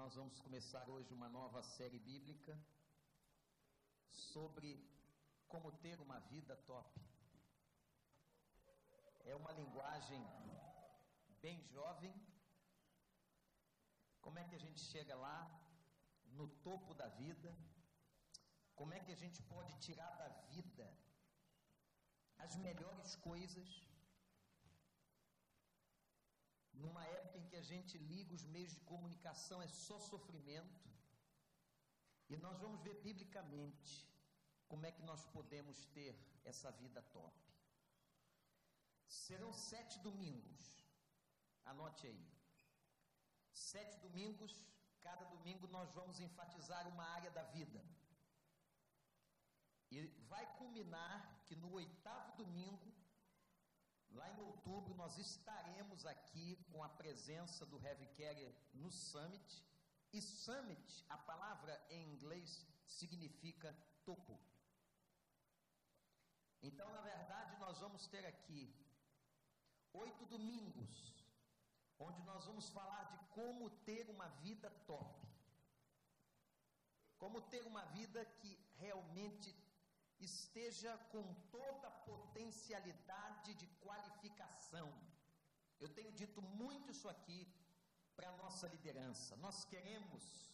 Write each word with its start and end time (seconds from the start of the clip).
Nós 0.00 0.14
vamos 0.14 0.40
começar 0.40 0.88
hoje 0.88 1.12
uma 1.12 1.28
nova 1.28 1.62
série 1.62 1.98
bíblica 1.98 2.54
sobre 4.08 4.68
como 5.46 5.70
ter 5.82 6.00
uma 6.00 6.18
vida 6.20 6.56
top. 6.70 6.88
É 9.26 9.34
uma 9.36 9.52
linguagem 9.52 10.22
bem 11.42 11.58
jovem. 11.74 12.14
Como 14.22 14.38
é 14.38 14.44
que 14.48 14.54
a 14.54 14.62
gente 14.64 14.80
chega 14.80 15.14
lá, 15.14 15.38
no 16.38 16.48
topo 16.68 16.94
da 16.94 17.08
vida? 17.08 17.54
Como 18.74 18.94
é 18.94 19.00
que 19.00 19.12
a 19.12 19.20
gente 19.24 19.42
pode 19.42 19.78
tirar 19.80 20.12
da 20.22 20.28
vida 20.54 20.90
as 22.38 22.56
melhores 22.56 23.16
coisas? 23.16 23.89
Numa 26.72 27.04
época 27.04 27.38
em 27.38 27.46
que 27.46 27.56
a 27.56 27.62
gente 27.62 27.98
liga 27.98 28.34
os 28.34 28.44
meios 28.44 28.72
de 28.74 28.80
comunicação, 28.80 29.60
é 29.62 29.68
só 29.68 29.98
sofrimento. 29.98 30.88
E 32.28 32.36
nós 32.36 32.58
vamos 32.60 32.80
ver 32.80 32.94
biblicamente 33.02 34.08
como 34.68 34.86
é 34.86 34.92
que 34.92 35.02
nós 35.02 35.24
podemos 35.26 35.84
ter 35.86 36.14
essa 36.44 36.70
vida 36.70 37.02
top. 37.02 37.36
Serão 39.08 39.52
sete 39.52 39.98
domingos, 39.98 40.84
anote 41.64 42.06
aí. 42.06 42.24
Sete 43.52 43.98
domingos, 43.98 44.64
cada 45.00 45.24
domingo 45.24 45.66
nós 45.66 45.92
vamos 45.92 46.20
enfatizar 46.20 46.86
uma 46.86 47.04
área 47.04 47.30
da 47.32 47.42
vida. 47.42 47.84
E 49.90 50.06
vai 50.28 50.46
culminar 50.56 51.42
que 51.46 51.56
no 51.56 51.72
oitavo 51.72 52.36
domingo 52.36 52.89
Lá 54.12 54.28
em 54.30 54.40
outubro 54.40 54.94
nós 54.94 55.16
estaremos 55.18 56.04
aqui 56.04 56.56
com 56.70 56.82
a 56.82 56.88
presença 56.88 57.64
do 57.66 57.80
Heavy 57.84 58.06
Carrier 58.08 58.54
no 58.74 58.90
Summit. 58.90 59.64
E 60.12 60.20
Summit, 60.20 61.04
a 61.08 61.18
palavra 61.18 61.80
em 61.88 62.12
inglês 62.12 62.66
significa 62.84 63.76
topo. 64.04 64.38
Então, 66.62 66.90
na 66.90 67.00
verdade, 67.00 67.56
nós 67.58 67.78
vamos 67.78 68.06
ter 68.08 68.26
aqui 68.26 68.74
oito 69.92 70.26
domingos, 70.26 71.24
onde 71.98 72.22
nós 72.22 72.44
vamos 72.44 72.68
falar 72.70 73.04
de 73.04 73.18
como 73.34 73.70
ter 73.70 74.08
uma 74.10 74.28
vida 74.28 74.70
top. 74.86 75.28
Como 77.18 77.40
ter 77.42 77.66
uma 77.66 77.84
vida 77.86 78.24
que 78.24 78.58
realmente 78.78 79.52
esteja 80.20 80.96
com 81.12 81.22
toda 81.50 81.88
a 81.88 81.98
potencialidade 82.10 83.54
de 83.54 83.66
qualificação. 83.84 84.92
Eu 85.78 85.88
tenho 85.88 86.12
dito 86.12 86.42
muito 86.42 86.90
isso 86.90 87.08
aqui 87.08 87.40
para 88.14 88.28
a 88.30 88.36
nossa 88.36 88.66
liderança. 88.68 89.36
Nós 89.36 89.64
queremos 89.64 90.50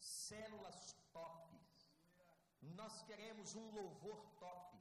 células 0.00 0.96
top. 1.12 1.60
Nós 2.80 3.02
queremos 3.02 3.54
um 3.54 3.70
louvor 3.70 4.18
top 4.38 4.78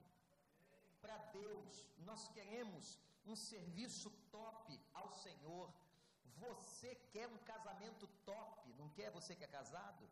para 1.01 1.17
Deus. 1.39 1.85
Nós 1.99 2.27
queremos 2.29 2.97
um 3.25 3.35
serviço 3.35 4.09
top 4.31 4.79
ao 4.93 5.11
Senhor. 5.11 5.71
Você 6.37 6.95
quer 7.11 7.27
um 7.27 7.37
casamento 7.39 8.07
top, 8.25 8.73
não 8.73 8.89
quer 8.89 9.11
você 9.11 9.35
que 9.35 9.43
é 9.43 9.47
casado? 9.47 10.09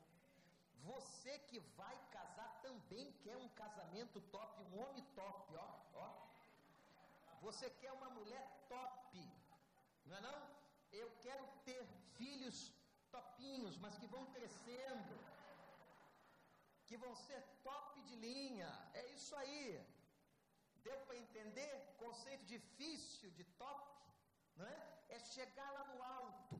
Você 0.83 1.37
que 1.49 1.59
vai 1.77 1.95
casar 2.11 2.59
também 2.61 3.11
quer 3.23 3.37
um 3.37 3.49
casamento 3.49 4.19
top, 4.35 4.63
um 4.63 4.79
homem 4.81 5.03
top, 5.15 5.55
ó, 5.55 5.69
ó. 5.93 6.07
Você 7.41 7.69
quer 7.69 7.91
uma 7.91 8.09
mulher 8.09 8.45
top, 8.67 9.17
não 10.05 10.17
é 10.17 10.21
não? 10.21 10.39
Eu 10.91 11.09
quero 11.21 11.45
ter 11.65 11.83
filhos 12.17 12.73
topinhos, 13.11 13.77
mas 13.77 13.97
que 13.97 14.07
vão 14.07 14.25
crescendo, 14.33 15.15
que 16.87 16.97
vão 16.97 17.15
ser 17.15 17.41
top 17.63 18.01
de 18.01 18.15
linha. 18.15 18.69
É 18.93 19.05
isso 19.11 19.35
aí. 19.35 19.63
Deu 20.83 20.97
para 21.05 21.15
entender? 21.15 21.95
Conceito 21.97 22.43
difícil 22.45 23.29
de 23.31 23.43
top, 23.43 23.87
não 24.55 24.65
é? 24.65 24.79
É 25.09 25.19
chegar 25.19 25.69
lá 25.71 25.83
no 25.93 26.03
alto, 26.03 26.59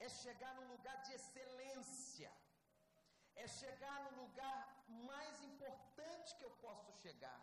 é 0.00 0.08
chegar 0.08 0.54
num 0.56 0.68
lugar 0.72 0.96
de 1.02 1.12
excelência 1.12 2.32
é 3.42 3.48
chegar 3.48 3.96
no 4.04 4.22
lugar 4.22 4.58
mais 5.10 5.42
importante 5.42 6.34
que 6.36 6.44
eu 6.44 6.52
posso 6.64 6.92
chegar. 7.04 7.40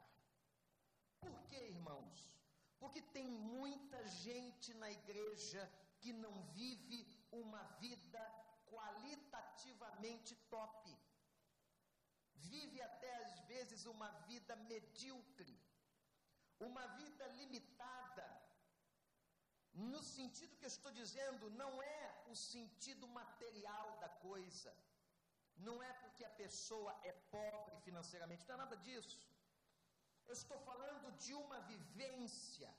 Por 1.19 1.37
quê, 1.49 1.61
irmãos? 1.77 2.19
Porque 2.79 3.01
tem 3.01 3.27
muita 3.27 3.99
gente 4.07 4.73
na 4.75 4.89
igreja 4.89 5.61
que 5.99 6.13
não 6.13 6.33
vive 6.59 6.99
uma 7.41 7.63
vida 7.83 8.21
qualitativamente 8.73 10.35
top. 10.55 10.97
Vive 12.35 12.81
até 12.81 13.13
às 13.25 13.39
vezes 13.51 13.85
uma 13.85 14.09
vida 14.29 14.55
medíocre, 14.55 15.55
uma 16.67 16.85
vida 16.99 17.27
limitada. 17.39 18.27
No 19.73 20.01
sentido 20.01 20.55
que 20.55 20.63
eu 20.63 20.75
estou 20.75 20.93
dizendo, 20.93 21.49
não 21.51 21.83
é 21.83 22.23
o 22.27 22.35
sentido 22.35 23.05
material 23.07 23.97
da 23.99 24.09
coisa 24.27 24.73
não 25.67 25.81
é 25.89 25.91
porque 26.01 26.23
a 26.25 26.29
pessoa 26.41 26.91
é 27.03 27.11
pobre 27.37 27.75
financeiramente, 27.87 28.47
não 28.47 28.55
é 28.55 28.57
nada 28.65 28.77
disso. 28.77 29.19
Eu 30.27 30.33
estou 30.33 30.59
falando 30.69 31.11
de 31.23 31.33
uma 31.33 31.59
vivência 31.61 32.69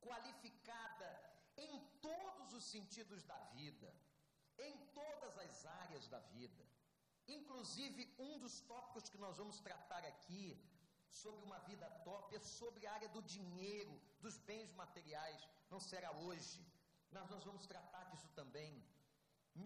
qualificada 0.00 1.08
em 1.56 1.72
todos 2.08 2.52
os 2.58 2.64
sentidos 2.64 3.22
da 3.24 3.38
vida, 3.58 3.88
em 4.58 4.74
todas 5.00 5.38
as 5.38 5.66
áreas 5.66 6.06
da 6.08 6.20
vida. 6.36 6.64
Inclusive, 7.26 8.14
um 8.18 8.38
dos 8.38 8.60
tópicos 8.72 9.08
que 9.08 9.18
nós 9.18 9.36
vamos 9.36 9.60
tratar 9.60 10.04
aqui 10.04 10.44
sobre 11.10 11.44
uma 11.44 11.58
vida 11.70 11.88
top 12.04 12.34
é 12.34 12.40
sobre 12.40 12.86
a 12.86 12.92
área 12.92 13.08
do 13.08 13.22
dinheiro, 13.22 14.00
dos 14.20 14.38
bens 14.38 14.72
materiais. 14.72 15.48
Não 15.70 15.80
será 15.80 16.10
hoje, 16.12 16.64
mas 17.10 17.28
nós 17.28 17.44
vamos 17.44 17.66
tratar 17.66 18.04
disso 18.04 18.28
também. 18.40 18.82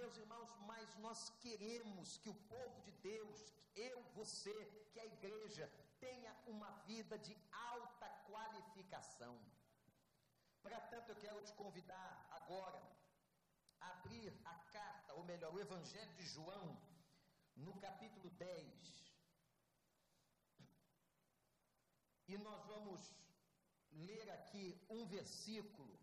Meus 0.01 0.17
irmãos, 0.17 0.51
mas 0.67 0.97
nós 0.99 1.31
queremos 1.45 2.17
que 2.19 2.31
o 2.31 2.35
povo 2.53 2.81
de 2.83 2.93
Deus, 2.93 3.41
eu, 3.75 4.03
você, 4.15 4.55
que 4.91 4.99
a 4.99 5.07
igreja, 5.07 5.71
tenha 6.01 6.33
uma 6.47 6.71
vida 6.91 7.19
de 7.19 7.37
alta 7.53 8.09
qualificação. 8.31 9.39
Para 10.63 10.81
tanto, 10.93 11.11
eu 11.11 11.17
quero 11.17 11.43
te 11.43 11.53
convidar 11.53 12.27
agora 12.31 12.83
a 13.81 13.91
abrir 13.91 14.33
a 14.45 14.55
carta, 14.77 15.15
ou 15.15 15.25
melhor, 15.25 15.53
o 15.55 15.61
Evangelho 15.61 16.15
de 16.15 16.27
João, 16.27 16.67
no 17.57 17.75
capítulo 17.81 18.31
10. 18.31 19.03
E 22.29 22.39
nós 22.39 22.65
vamos 22.67 23.15
ler 23.93 24.31
aqui 24.31 24.65
um 24.89 25.05
versículo 25.07 26.02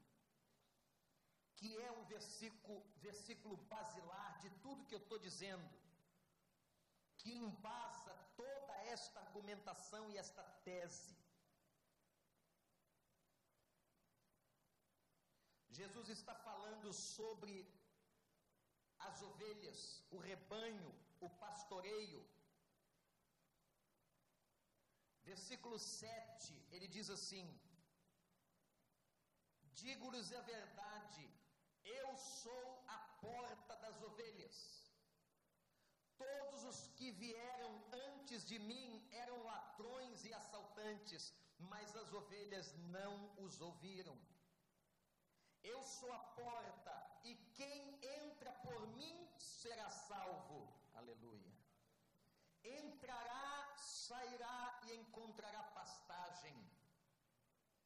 que 1.60 1.70
é 1.88 1.92
um 1.92 2.04
versículo, 2.16 2.78
versículo 3.08 3.56
basilar 3.74 4.40
de 4.44 4.50
tudo 4.64 4.86
que 4.88 4.96
eu 4.96 5.04
estou 5.06 5.20
dizendo, 5.28 5.70
que 7.18 7.32
embasa 7.46 8.14
toda 8.42 8.74
esta 8.96 9.20
argumentação 9.26 10.04
e 10.10 10.18
esta 10.24 10.44
tese. 10.68 11.16
Jesus 15.80 16.08
está 16.18 16.36
falando 16.48 16.92
sobre 16.94 17.54
as 19.08 19.22
ovelhas, 19.22 19.82
o 20.12 20.18
rebanho, 20.18 20.90
o 21.20 21.30
pastoreio. 21.44 22.22
Versículo 25.24 25.78
7, 25.78 26.54
ele 26.72 26.88
diz 26.88 27.10
assim: 27.18 27.46
Digo-lhes 29.84 30.32
a 30.40 30.42
verdade, 30.42 31.24
eu 31.98 32.16
sou 32.16 32.84
a 32.88 32.98
porta 33.22 33.76
das 33.78 34.02
ovelhas. 34.02 34.58
Todos 36.18 36.64
os 36.72 36.88
que 36.98 37.12
vieram 37.12 37.72
antes 38.08 38.46
de 38.46 38.60
mim 38.60 39.08
eram 39.12 39.44
ladrões 39.44 40.26
e 40.26 40.34
assaltantes, 40.34 41.34
mas 41.58 41.96
as 41.96 42.12
ovelhas 42.14 42.74
não 42.96 43.14
os 43.38 43.62
ouviram. 43.62 44.18
Eu 45.64 45.82
sou 45.84 46.12
a 46.14 46.20
porta, 46.42 46.96
e 47.24 47.36
quem 47.60 48.00
entra 48.22 48.52
por 48.66 48.88
mim 48.98 49.16
será 49.38 49.90
salvo. 49.90 50.60
Aleluia. 50.94 51.54
Entrará, 52.64 53.74
sairá 53.78 54.80
e 54.88 54.96
encontrará 54.96 55.64
pastagem. 55.80 56.58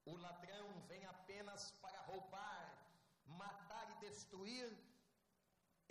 O 0.05 0.15
ladrão 0.17 0.67
vem 0.87 1.05
apenas 1.05 1.71
para 1.81 2.01
roubar, 2.01 2.65
matar 3.25 3.72
destruir. 4.03 4.69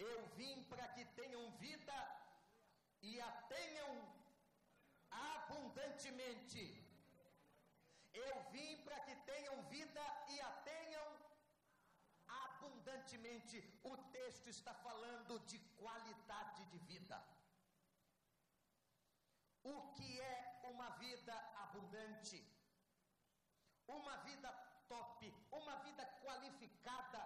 Eu 0.07 0.17
vim 0.39 0.57
para 0.71 0.87
que 0.95 1.05
tenham 1.21 1.43
vida 1.67 1.99
e 3.11 3.21
a 3.21 3.31
tenham 3.55 3.93
abundantemente. 5.11 6.65
Eu 8.13 8.35
vim 8.55 8.71
para 8.87 8.99
que 9.07 9.15
tenham 9.31 9.57
vida 9.77 10.05
e 10.35 10.41
a 10.41 10.51
tenham 10.71 11.07
abundantemente 12.43 13.57
o 13.83 13.97
texto 14.17 14.49
está 14.49 14.75
falando 14.87 15.39
de 15.51 15.59
qualidade 15.83 16.65
de 16.73 16.79
vida. 16.91 17.19
O 19.65 19.93
que 19.95 20.21
é 20.21 20.61
uma 20.73 20.91
vida 21.05 21.35
abundante? 21.65 22.39
Uma 23.87 24.17
vida 24.29 24.51
top, 24.89 25.33
uma 25.51 25.77
vida 25.87 26.05
qualificada. 26.23 27.23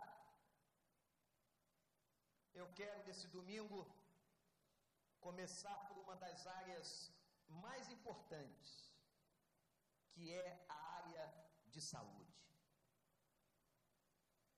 Eu 2.61 2.67
quero 2.79 3.01
nesse 3.07 3.29
domingo 3.29 3.79
começar 5.27 5.77
por 5.87 5.97
uma 6.03 6.17
das 6.17 6.47
áreas 6.47 6.89
mais 7.65 7.91
importantes, 7.97 8.71
que 10.13 10.33
é 10.33 10.65
a 10.69 10.79
área 11.01 11.25
de 11.73 11.81
saúde. 11.81 12.41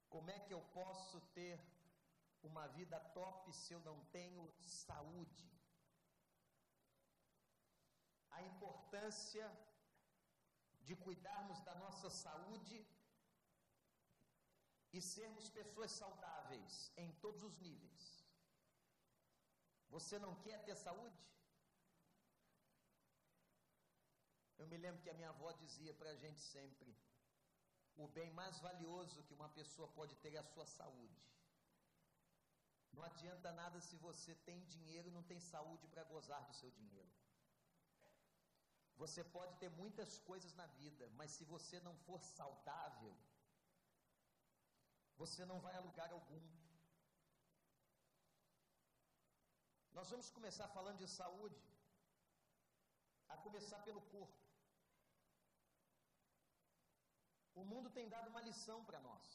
Como 0.08 0.30
é 0.30 0.38
que 0.44 0.54
eu 0.54 0.62
posso 0.80 1.20
ter 1.38 1.58
uma 2.50 2.66
vida 2.68 3.00
top 3.18 3.52
se 3.52 3.72
eu 3.74 3.80
não 3.80 3.98
tenho 4.16 4.44
saúde? 4.60 5.50
A 8.30 8.42
importância 8.42 9.46
de 10.86 10.94
cuidarmos 10.94 11.60
da 11.62 11.74
nossa 11.74 12.08
saúde 12.08 12.76
e 14.92 15.00
sermos 15.00 15.48
pessoas 15.50 15.92
saudáveis 15.92 16.92
em 16.96 17.10
todos 17.24 17.42
os 17.42 17.58
níveis. 17.58 18.04
Você 19.90 20.18
não 20.18 20.34
quer 20.44 20.58
ter 20.64 20.76
saúde? 20.76 21.22
Eu 24.58 24.66
me 24.66 24.76
lembro 24.76 25.02
que 25.02 25.10
a 25.10 25.18
minha 25.18 25.28
avó 25.34 25.50
dizia 25.52 25.94
para 25.94 26.10
a 26.10 26.16
gente 26.16 26.40
sempre: 26.40 26.96
o 27.96 28.08
bem 28.08 28.30
mais 28.40 28.58
valioso 28.60 29.24
que 29.24 29.34
uma 29.34 29.48
pessoa 29.48 29.88
pode 29.98 30.14
ter 30.16 30.34
é 30.34 30.38
a 30.38 30.50
sua 30.52 30.66
saúde. 30.66 31.22
Não 32.92 33.02
adianta 33.04 33.52
nada 33.52 33.80
se 33.80 33.96
você 33.96 34.34
tem 34.48 34.64
dinheiro 34.74 35.08
e 35.08 35.16
não 35.16 35.22
tem 35.22 35.40
saúde 35.40 35.86
para 35.86 36.04
gozar 36.04 36.42
do 36.46 36.54
seu 36.60 36.70
dinheiro. 36.70 37.10
Você 39.02 39.22
pode 39.22 39.54
ter 39.58 39.70
muitas 39.70 40.18
coisas 40.18 40.52
na 40.60 40.66
vida, 40.82 41.08
mas 41.18 41.30
se 41.30 41.44
você 41.44 41.78
não 41.80 41.94
for 42.06 42.20
saudável, 42.20 43.16
você 45.22 45.44
não 45.50 45.58
vai 45.64 45.74
a 45.76 45.84
lugar 45.88 46.10
algum. 46.12 46.42
Nós 49.98 50.08
vamos 50.12 50.28
começar 50.36 50.68
falando 50.76 51.00
de 51.04 51.08
saúde, 51.20 51.60
a 53.28 53.36
começar 53.46 53.80
pelo 53.88 54.02
corpo. 54.14 54.38
O 57.60 57.64
mundo 57.72 57.90
tem 57.96 58.08
dado 58.14 58.28
uma 58.32 58.46
lição 58.48 58.78
para 58.88 59.00
nós. 59.08 59.26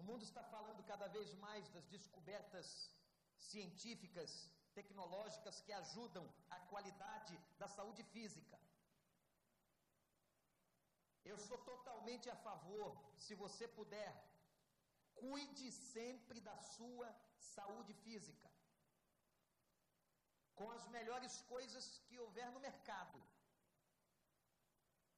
O 0.00 0.02
mundo 0.08 0.22
está 0.28 0.42
falando 0.54 0.86
cada 0.92 1.08
vez 1.08 1.34
mais 1.46 1.68
das 1.70 1.86
descobertas 1.94 2.68
científicas, 3.50 4.30
tecnológicas 4.78 5.60
que 5.64 5.72
ajudam 5.72 6.24
a 6.48 6.60
qualidade 6.72 7.36
da 7.58 7.68
saúde 7.76 8.04
física. 8.14 8.56
Eu 11.24 11.36
sou 11.38 11.58
totalmente 11.58 12.28
a 12.30 12.36
favor, 12.36 12.96
se 13.16 13.34
você 13.34 13.68
puder, 13.68 14.12
cuide 15.14 15.70
sempre 15.72 16.40
da 16.40 16.56
sua 16.56 17.08
saúde 17.36 17.92
física. 18.04 18.48
Com 20.54 20.70
as 20.70 20.86
melhores 20.88 21.40
coisas 21.42 21.98
que 22.06 22.18
houver 22.18 22.50
no 22.52 22.60
mercado. 22.60 23.20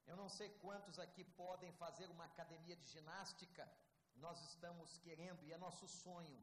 Eu 0.07 0.17
não 0.17 0.29
sei 0.29 0.49
quantos 0.65 0.99
aqui 0.99 1.25
podem 1.25 1.73
fazer 1.73 2.09
uma 2.11 2.25
academia 2.25 2.77
de 2.77 2.87
ginástica. 2.87 3.71
Nós 4.17 4.41
estamos 4.51 4.99
querendo, 4.99 5.45
e 5.45 5.53
é 5.53 5.57
nosso 5.57 5.87
sonho, 5.89 6.43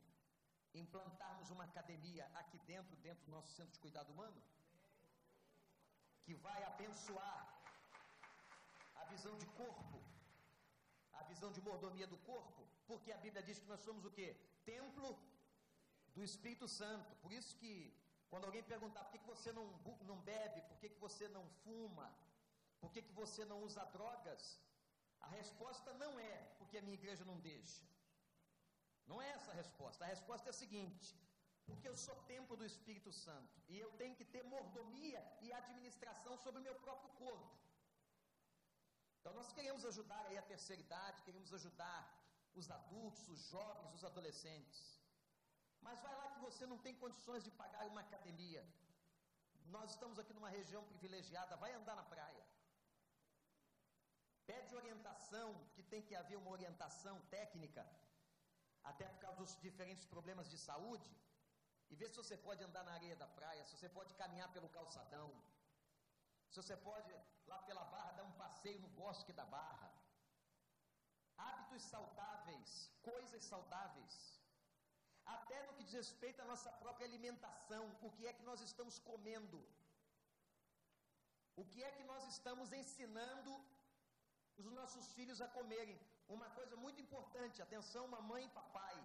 implantarmos 0.73 1.50
uma 1.50 1.65
academia 1.65 2.25
aqui 2.35 2.57
dentro, 2.59 2.95
dentro 2.97 3.25
do 3.25 3.31
nosso 3.31 3.51
centro 3.51 3.73
de 3.73 3.79
cuidado 3.79 4.11
humano, 4.11 4.41
que 6.23 6.33
vai 6.35 6.63
abençoar 6.63 7.58
a 9.01 9.05
visão 9.13 9.35
de 9.41 9.47
corpo, 9.61 9.97
a 11.13 11.23
visão 11.31 11.51
de 11.51 11.61
mordomia 11.67 12.07
do 12.13 12.17
corpo, 12.31 12.61
porque 12.89 13.11
a 13.11 13.17
Bíblia 13.25 13.43
diz 13.49 13.59
que 13.59 13.71
nós 13.73 13.81
somos 13.87 14.05
o 14.05 14.11
quê? 14.17 14.29
Templo 14.65 15.09
do 16.15 16.23
Espírito 16.29 16.67
Santo. 16.67 17.11
Por 17.23 17.31
isso 17.39 17.55
que, 17.61 17.73
quando 18.29 18.45
alguém 18.45 18.63
perguntar 18.63 19.03
por 19.05 19.11
que, 19.11 19.31
você 19.33 19.51
não, 19.51 19.65
não 20.09 20.17
bebe, 20.31 20.61
por 20.69 20.77
que, 20.79 20.89
que 20.89 20.99
você 21.07 21.27
não 21.27 21.45
fuma, 21.63 22.07
por 22.81 22.91
que, 22.91 23.01
que 23.01 23.13
você 23.13 23.43
não 23.51 23.61
usa 23.67 23.83
drogas? 23.97 24.43
A 25.21 25.27
resposta 25.27 25.93
não 25.93 26.11
é 26.19 26.35
porque 26.57 26.77
a 26.77 26.81
minha 26.81 26.99
igreja 27.01 27.25
não 27.25 27.39
deixa. 27.39 27.83
Não 29.05 29.21
é 29.21 29.29
essa 29.31 29.51
a 29.51 29.55
resposta. 29.55 30.05
A 30.05 30.07
resposta 30.07 30.49
é 30.49 30.51
a 30.51 30.61
seguinte: 30.63 31.09
porque 31.69 31.87
eu 31.87 31.95
sou 32.05 32.15
templo 32.33 32.55
do 32.59 32.65
Espírito 32.65 33.11
Santo 33.11 33.55
e 33.67 33.77
eu 33.77 33.89
tenho 34.01 34.15
que 34.19 34.25
ter 34.33 34.43
mordomia 34.43 35.21
e 35.41 35.51
administração 35.61 36.37
sobre 36.37 36.61
o 36.61 36.63
meu 36.63 36.75
próprio 36.85 37.11
corpo. 37.23 37.55
Então 39.19 39.33
nós 39.39 39.51
queremos 39.57 39.86
ajudar 39.92 40.21
aí 40.27 40.38
a 40.38 40.50
terceira 40.54 40.81
idade, 40.81 41.25
queremos 41.27 41.54
ajudar 41.60 42.00
os 42.60 42.69
adultos, 42.80 43.27
os 43.36 43.42
jovens, 43.54 43.94
os 43.94 44.04
adolescentes. 44.12 44.80
Mas 45.81 46.00
vai 46.06 46.16
lá 46.19 46.27
que 46.33 46.42
você 46.48 46.66
não 46.66 46.77
tem 46.86 46.95
condições 47.04 47.44
de 47.44 47.51
pagar 47.51 47.86
uma 47.88 48.01
academia. 48.01 48.63
Nós 49.75 49.92
estamos 49.92 50.18
aqui 50.19 50.33
numa 50.33 50.50
região 50.50 50.83
privilegiada, 50.92 51.56
vai 51.57 51.74
andar 51.74 51.95
na 51.95 52.04
praia 52.04 52.50
pede 54.50 54.75
orientação, 54.81 55.48
que 55.75 55.83
tem 55.92 56.01
que 56.07 56.16
haver 56.19 56.38
uma 56.42 56.51
orientação 56.57 57.16
técnica, 57.38 57.83
até 58.92 59.06
por 59.12 59.19
causa 59.25 59.38
dos 59.42 59.54
diferentes 59.66 60.06
problemas 60.13 60.48
de 60.54 60.57
saúde, 60.57 61.12
e 61.92 61.95
ver 62.00 62.10
se 62.10 62.18
você 62.21 62.36
pode 62.48 62.63
andar 62.68 62.83
na 62.88 62.94
areia 63.00 63.16
da 63.24 63.27
praia, 63.39 63.63
se 63.66 63.75
você 63.77 63.89
pode 63.98 64.12
caminhar 64.21 64.50
pelo 64.56 64.69
calçadão, 64.77 65.27
se 66.49 66.57
você 66.61 66.75
pode 66.89 67.11
lá 67.51 67.59
pela 67.69 67.83
barra 67.93 68.11
dar 68.17 68.23
um 68.23 68.37
passeio 68.43 68.79
no 68.85 68.89
bosque 69.01 69.33
da 69.39 69.45
barra. 69.45 69.89
Hábitos 71.37 71.83
saudáveis, 71.93 72.69
coisas 73.01 73.43
saudáveis. 73.51 74.15
Até 75.25 75.57
no 75.65 75.73
que 75.75 75.83
diz 75.83 75.93
respeito 75.93 76.41
à 76.41 76.45
nossa 76.45 76.71
própria 76.83 77.07
alimentação, 77.07 77.83
o 78.01 78.11
que 78.11 78.25
é 78.27 78.33
que 78.33 78.43
nós 78.43 78.61
estamos 78.61 78.97
comendo? 79.09 79.59
O 81.55 81.65
que 81.71 81.83
é 81.83 81.91
que 81.97 82.03
nós 82.11 82.23
estamos 82.35 82.73
ensinando 82.81 83.53
os 84.61 84.71
nossos 84.79 85.05
filhos 85.18 85.39
a 85.45 85.47
comerem. 85.57 85.97
Uma 86.35 86.49
coisa 86.57 86.75
muito 86.85 86.99
importante, 87.06 87.61
atenção, 87.61 88.03
mamãe 88.15 88.44
e 88.45 88.56
papai. 88.61 88.97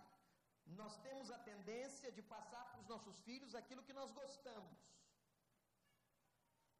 Nós 0.80 0.96
temos 1.06 1.30
a 1.30 1.38
tendência 1.50 2.10
de 2.16 2.22
passar 2.34 2.64
para 2.70 2.80
os 2.80 2.88
nossos 2.94 3.16
filhos 3.26 3.54
aquilo 3.54 3.84
que 3.88 3.98
nós 4.00 4.10
gostamos. 4.20 4.78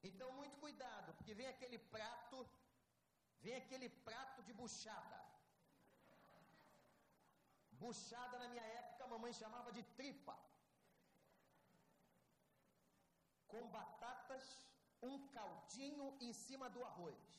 Então, 0.09 0.29
muito 0.41 0.57
cuidado, 0.65 1.11
porque 1.19 1.35
vem 1.41 1.49
aquele 1.53 1.79
prato, 1.97 2.39
vem 3.45 3.57
aquele 3.63 3.89
prato 4.09 4.43
de 4.49 4.53
buchada. 4.61 5.21
Buchada, 7.85 8.39
na 8.43 8.49
minha 8.53 8.67
época, 8.81 9.05
a 9.05 9.13
mamãe 9.15 9.33
chamava 9.43 9.71
de 9.79 9.83
tripa. 10.01 10.37
Com 13.53 13.65
batatas, 13.79 14.45
um 15.11 15.17
caldinho 15.39 16.07
em 16.27 16.33
cima 16.45 16.69
do 16.77 16.85
arroz. 16.91 17.35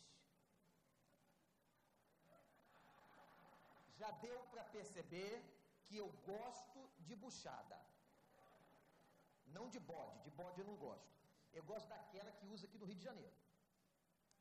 já 3.99 4.11
deu 4.25 4.39
para 4.51 4.63
perceber 4.75 5.33
que 5.85 5.95
eu 5.97 6.07
gosto 6.31 6.79
de 7.07 7.15
buchada. 7.15 7.77
Não 9.55 9.69
de 9.69 9.79
bode, 9.79 10.19
de 10.25 10.31
bode 10.31 10.59
eu 10.61 10.67
não 10.67 10.75
gosto. 10.75 11.24
Eu 11.57 11.63
gosto 11.63 11.87
daquela 11.87 12.31
que 12.37 12.47
usa 12.55 12.67
aqui 12.67 12.77
no 12.77 12.85
Rio 12.85 12.99
de 13.01 13.07
Janeiro. 13.09 13.35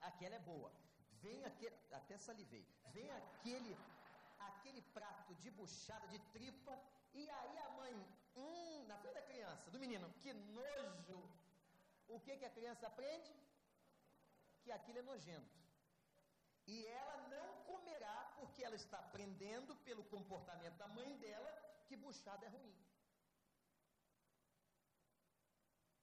Aquela 0.00 0.35
é 0.35 0.40
boa. 0.52 0.71
Vem 1.25 1.44
aquele, 1.50 1.76
até 1.92 2.16
salivei. 2.18 2.66
Vem 2.92 3.11
aquele 3.11 3.75
aquele 4.49 4.83
prato 4.97 5.35
de 5.37 5.50
buchada 5.50 6.06
de 6.09 6.18
tripa 6.35 6.75
e 7.12 7.28
aí 7.30 7.59
a 7.59 7.71
mãe, 7.71 7.94
hum, 8.37 8.85
na 8.87 8.97
frente 8.99 9.14
da 9.14 9.23
criança, 9.23 9.71
do 9.71 9.78
menino, 9.78 10.12
que 10.23 10.33
nojo. 10.33 11.21
O 12.09 12.21
que 12.21 12.37
que 12.37 12.44
a 12.44 12.50
criança 12.50 12.87
aprende? 12.87 13.33
Que 14.62 14.73
aquilo 14.73 14.99
é 14.99 15.02
nojento. 15.02 15.59
E 16.66 16.87
ela 16.87 17.16
não 17.28 17.64
comerá 17.64 18.33
porque 18.37 18.64
ela 18.64 18.75
está 18.75 18.99
aprendendo 18.99 19.76
pelo 19.76 20.04
comportamento 20.04 20.76
da 20.76 20.88
mãe 20.88 21.16
dela 21.18 21.50
que 21.87 21.97
buchada 21.97 22.47
é 22.47 22.49
ruim. 22.49 22.75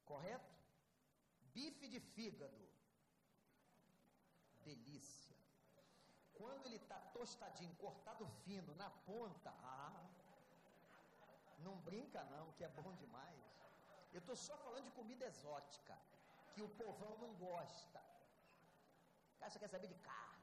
Correto? 0.06 0.51
Bife 1.54 1.88
de 1.88 2.00
fígado. 2.00 2.70
Delícia. 4.64 5.36
Quando 6.34 6.66
ele 6.66 6.78
está 6.78 6.98
tostadinho, 7.18 7.76
cortado 7.76 8.26
fino, 8.44 8.74
na 8.76 8.90
ponta, 8.90 9.52
ah, 9.64 10.04
não 11.60 11.78
brinca 11.90 12.24
não, 12.26 12.52
que 12.54 12.64
é 12.64 12.70
bom 12.70 12.94
demais. 12.96 13.40
Eu 14.14 14.20
estou 14.20 14.36
só 14.36 14.58
falando 14.58 14.86
de 14.86 14.92
comida 14.92 15.26
exótica, 15.26 15.98
que 16.54 16.62
o 16.62 16.70
povão 16.70 17.18
não 17.18 17.34
gosta. 17.36 18.02
Cara, 19.40 19.50
você 19.50 19.60
quer 19.60 19.70
saber 19.70 19.88
de 19.88 19.96
carne? 19.96 20.42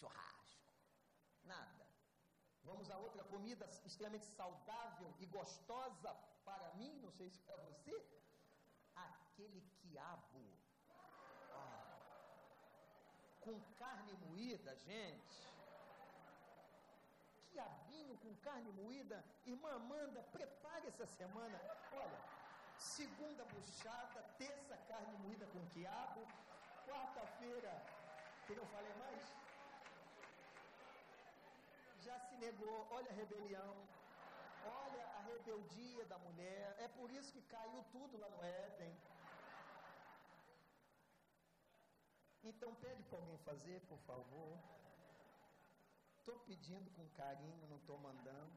churrasco. 0.00 0.72
Nada. 1.44 1.86
Vamos 2.64 2.90
a 2.90 2.96
outra 2.96 3.24
comida 3.24 3.66
extremamente 3.84 4.26
saudável 4.26 5.14
e 5.18 5.26
gostosa 5.26 6.14
para 6.44 6.74
mim, 6.74 6.92
não 7.02 7.10
sei 7.10 7.28
se 7.30 7.40
para 7.40 7.62
você. 7.62 7.94
Aquele 9.40 9.62
quiabo. 9.80 10.40
Ah, 11.54 11.96
com 13.40 13.58
carne 13.78 14.12
moída, 14.28 14.76
gente. 14.76 15.48
Quiabinho 17.50 18.18
com 18.18 18.34
carne 18.44 18.70
moída. 18.72 19.24
Irmã 19.46 19.76
Amanda, 19.76 20.22
prepare 20.30 20.88
essa 20.88 21.06
semana. 21.06 21.58
Olha, 21.90 22.20
segunda 22.76 23.42
buchada, 23.46 24.22
terça 24.36 24.76
carne 24.88 25.16
moída 25.24 25.46
com 25.46 25.64
quiabo, 25.70 26.20
quarta-feira, 26.86 27.72
que 28.46 28.54
não 28.54 28.66
falei 28.66 28.92
mais? 29.04 29.22
Já 32.02 32.18
se 32.18 32.36
negou, 32.36 32.86
olha 32.90 33.10
a 33.10 33.14
rebelião, 33.14 33.88
olha 34.66 35.06
a 35.16 35.20
rebeldia 35.22 36.04
da 36.04 36.18
mulher, 36.18 36.76
é 36.78 36.88
por 36.88 37.10
isso 37.10 37.32
que 37.32 37.40
caiu 37.42 37.82
tudo 37.90 38.18
lá 38.18 38.28
no 38.28 38.44
Éden. 38.44 38.94
Então 42.50 42.70
pede 42.84 43.02
para 43.08 43.18
alguém 43.18 43.38
fazer, 43.48 43.78
por 43.90 44.00
favor. 44.10 44.52
Estou 46.18 46.36
pedindo 46.48 46.88
com 46.96 47.16
carinho, 47.20 47.68
não 47.72 47.78
estou 47.82 47.98
mandando. 48.08 48.56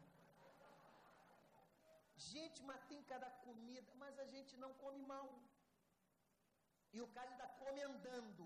Gente, 2.32 2.60
mas 2.70 2.88
tem 2.92 3.02
cada 3.14 3.30
comida, 3.46 3.92
mas 4.04 4.20
a 4.26 4.28
gente 4.34 4.54
não 4.64 4.72
come 4.84 5.02
mal. 5.14 5.28
E 6.96 7.02
o 7.06 7.08
cara 7.16 7.30
ainda 7.32 7.48
come 7.62 7.82
andando. 7.92 8.46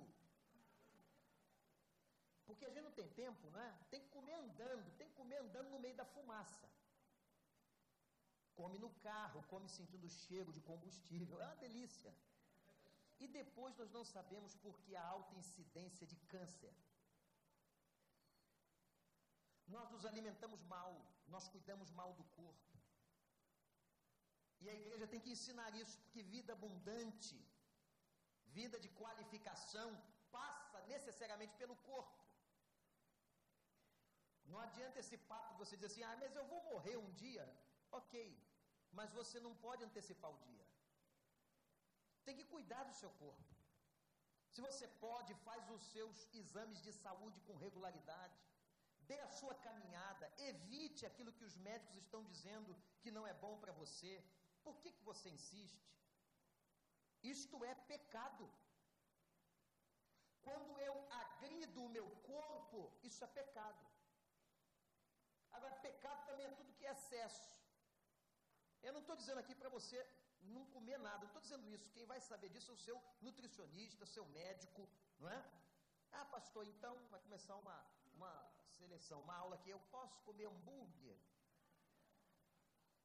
Porque 2.47 2.65
a 2.65 2.69
gente 2.73 2.85
não 2.87 2.95
tem 2.99 3.09
tempo, 3.23 3.49
não 3.53 3.61
é? 3.67 3.71
Tem 3.91 4.01
que 4.03 4.09
comer 4.17 4.35
andando, 4.43 4.89
tem 4.99 5.09
que 5.09 5.15
comer 5.21 5.37
andando 5.45 5.69
no 5.69 5.79
meio 5.85 5.97
da 6.01 6.05
fumaça. 6.15 6.67
Come 8.59 8.77
no 8.79 8.89
carro, 9.07 9.43
come 9.53 9.67
sentindo 9.69 10.05
o 10.07 10.15
cheiro 10.21 10.51
de 10.51 10.61
combustível, 10.69 11.41
é 11.41 11.45
uma 11.45 11.63
delícia. 11.67 12.13
E 13.23 13.27
depois 13.39 13.75
nós 13.79 13.91
não 13.97 14.03
sabemos 14.15 14.55
por 14.63 14.75
que 14.83 14.95
a 14.95 15.05
alta 15.15 15.35
incidência 15.35 16.05
de 16.11 16.17
câncer. 16.33 16.73
Nós 19.75 19.89
nos 19.93 20.05
alimentamos 20.09 20.61
mal, 20.75 20.91
nós 21.27 21.47
cuidamos 21.53 21.89
mal 21.99 22.11
do 22.19 22.25
corpo. 22.39 22.73
E 24.61 24.69
a 24.69 24.75
igreja 24.81 25.07
tem 25.11 25.19
que 25.23 25.33
ensinar 25.35 25.69
isso, 25.81 25.97
porque 26.03 26.21
vida 26.35 26.53
abundante, 26.53 27.35
vida 28.59 28.79
de 28.79 28.89
qualificação, 29.01 29.89
passa 30.31 30.79
necessariamente 30.93 31.53
pelo 31.61 31.75
corpo. 31.91 32.23
Não 34.51 34.59
adianta 34.65 34.99
esse 34.99 35.17
papo 35.31 35.59
você 35.61 35.75
dizer 35.75 35.87
assim, 35.91 36.03
ah, 36.03 36.17
mas 36.21 36.35
eu 36.35 36.45
vou 36.53 36.61
morrer 36.71 36.97
um 36.97 37.11
dia. 37.23 37.45
Ok, 37.91 38.13
mas 38.91 39.11
você 39.19 39.39
não 39.39 39.53
pode 39.65 39.83
antecipar 39.83 40.31
o 40.31 40.39
dia. 40.49 40.66
Tem 42.27 42.37
que 42.39 42.51
cuidar 42.55 42.83
do 42.89 42.95
seu 43.01 43.11
corpo. 43.23 43.53
Se 44.53 44.59
você 44.67 44.85
pode, 45.05 45.31
faz 45.47 45.63
os 45.75 45.83
seus 45.93 46.17
exames 46.41 46.79
de 46.85 46.91
saúde 47.03 47.39
com 47.47 47.63
regularidade. 47.65 48.39
Dê 49.09 49.17
a 49.25 49.33
sua 49.39 49.55
caminhada, 49.65 50.25
evite 50.49 51.05
aquilo 51.09 51.35
que 51.37 51.45
os 51.49 51.55
médicos 51.67 51.97
estão 51.99 52.21
dizendo 52.31 52.71
que 53.01 53.11
não 53.17 53.25
é 53.31 53.33
bom 53.45 53.53
para 53.63 53.77
você. 53.81 54.13
Por 54.65 54.75
que, 54.81 54.91
que 54.97 55.07
você 55.11 55.29
insiste? 55.37 55.85
Isto 57.35 57.63
é 57.71 57.73
pecado. 57.93 58.45
Quando 60.47 60.73
eu 60.89 60.95
agrido 61.21 61.79
o 61.83 61.93
meu 61.97 62.07
corpo, 62.31 62.79
isso 63.09 63.23
é 63.23 63.29
pecado. 63.39 63.83
Agora, 65.57 65.83
pecado 65.87 66.21
também 66.29 66.45
é 66.47 66.57
tudo 66.59 66.77
que 66.79 66.85
é 66.85 66.91
excesso. 66.97 67.49
Eu 68.83 68.93
não 68.93 69.01
estou 69.01 69.15
dizendo 69.21 69.39
aqui 69.43 69.55
para 69.61 69.75
você 69.77 69.99
não 70.41 70.65
comer 70.67 70.97
nada, 70.99 71.19
não 71.19 71.27
estou 71.27 71.41
dizendo 71.41 71.69
isso. 71.69 71.91
Quem 71.91 72.05
vai 72.05 72.19
saber 72.21 72.49
disso 72.49 72.71
é 72.71 72.73
o 72.73 72.77
seu 72.77 73.01
nutricionista, 73.21 74.05
seu 74.05 74.25
médico, 74.27 74.87
não 75.19 75.29
é? 75.29 75.39
Ah, 76.11 76.25
pastor, 76.25 76.65
então 76.67 76.93
vai 77.09 77.19
começar 77.21 77.55
uma, 77.55 77.77
uma 78.15 78.33
seleção, 78.69 79.21
uma 79.21 79.35
aula 79.35 79.57
que 79.57 79.69
eu 79.69 79.79
posso 79.91 80.19
comer 80.21 80.45
hambúrguer. 80.45 81.17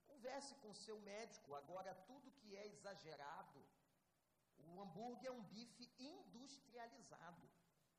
Converse 0.06 0.54
com 0.56 0.70
o 0.70 0.74
seu 0.74 0.98
médico. 1.00 1.54
Agora, 1.54 1.94
tudo 1.94 2.30
que 2.32 2.56
é 2.56 2.66
exagerado, 2.66 3.64
o 4.58 4.80
hambúrguer 4.80 5.30
é 5.30 5.32
um 5.32 5.42
bife 5.42 5.90
industrializado. 5.98 7.50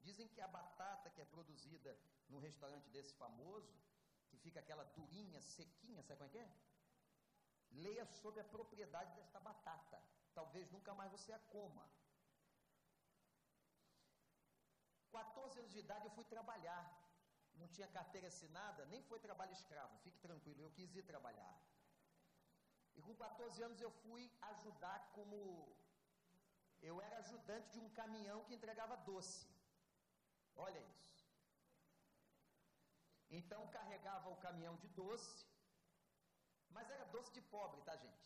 Dizem 0.01 0.27
que 0.27 0.41
a 0.41 0.47
batata 0.47 1.09
que 1.09 1.21
é 1.21 1.25
produzida 1.25 1.97
num 2.29 2.39
restaurante 2.39 2.89
desse 2.89 3.13
famoso, 3.15 3.73
que 4.29 4.37
fica 4.37 4.59
aquela 4.59 4.83
durinha, 4.83 5.41
sequinha, 5.41 6.01
sabe 6.03 6.17
como 6.19 6.29
é 6.29 6.31
que 6.31 6.39
é? 6.39 6.72
Leia 7.73 8.05
sobre 8.05 8.39
a 8.41 8.43
propriedade 8.43 9.13
desta 9.15 9.39
batata. 9.39 10.01
Talvez 10.33 10.71
nunca 10.71 10.93
mais 10.93 11.11
você 11.11 11.31
a 11.33 11.39
coma. 11.39 11.85
14 15.11 15.59
anos 15.59 15.71
de 15.71 15.79
idade 15.79 16.05
eu 16.05 16.11
fui 16.11 16.25
trabalhar. 16.25 16.83
Não 17.55 17.67
tinha 17.67 17.87
carteira 17.87 18.27
assinada, 18.27 18.85
nem 18.85 19.01
foi 19.03 19.19
trabalho 19.19 19.53
escravo, 19.53 19.97
fique 19.99 20.19
tranquilo, 20.19 20.63
eu 20.63 20.71
quis 20.71 20.95
ir 20.95 21.03
trabalhar. 21.03 21.55
E 22.95 23.01
com 23.01 23.15
14 23.15 23.61
anos 23.61 23.79
eu 23.81 23.91
fui 24.03 24.23
ajudar 24.53 25.11
como. 25.13 25.37
Eu 26.81 27.01
era 27.01 27.17
ajudante 27.19 27.69
de 27.71 27.79
um 27.79 27.89
caminhão 27.89 28.43
que 28.45 28.55
entregava 28.55 28.97
doce. 28.97 29.47
Olha 30.55 30.79
isso. 30.79 31.03
Então 33.29 33.67
carregava 33.67 34.29
o 34.29 34.37
caminhão 34.37 34.75
de 34.75 34.87
doce, 34.89 35.42
mas 36.73 36.89
era 36.95 37.05
doce 37.15 37.31
de 37.37 37.41
pobre, 37.55 37.81
tá, 37.81 37.95
gente? 37.95 38.21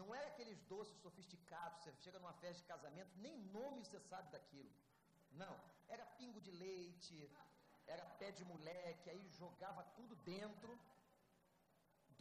Não 0.00 0.14
era 0.14 0.28
aqueles 0.28 0.60
doces 0.72 0.96
sofisticados, 1.06 1.82
você 1.82 1.92
chega 2.04 2.18
numa 2.18 2.34
festa 2.34 2.60
de 2.62 2.68
casamento, 2.74 3.18
nem 3.26 3.36
nome 3.56 3.84
você 3.84 4.00
sabe 4.00 4.30
daquilo. 4.30 4.70
Não, 5.42 5.54
era 5.88 6.04
pingo 6.18 6.40
de 6.40 6.52
leite, 6.64 7.18
era 7.86 8.04
pé 8.20 8.30
de 8.30 8.44
moleque, 8.44 9.10
aí 9.10 9.28
jogava 9.42 9.82
tudo 9.96 10.14
dentro 10.16 10.78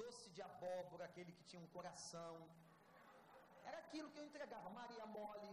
doce 0.01 0.29
de 0.35 0.41
abóbora, 0.49 1.03
aquele 1.05 1.31
que 1.37 1.43
tinha 1.49 1.61
um 1.65 1.71
coração. 1.77 2.33
Era 3.69 3.77
aquilo 3.83 4.11
que 4.11 4.19
eu 4.21 4.27
entregava, 4.29 4.69
Maria 4.81 5.05
Mole. 5.17 5.51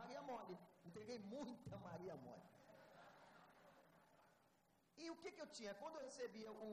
Maria 0.00 0.22
Mole. 0.30 0.56
Entreguei 0.88 1.18
muita 1.34 1.76
Maria 1.88 2.16
Mole. 2.26 2.48
E 5.02 5.10
o 5.14 5.16
que, 5.22 5.32
que 5.32 5.42
eu 5.44 5.50
tinha? 5.58 5.74
Quando 5.80 5.96
eu 5.96 6.04
recebia 6.08 6.50
o, 6.52 6.68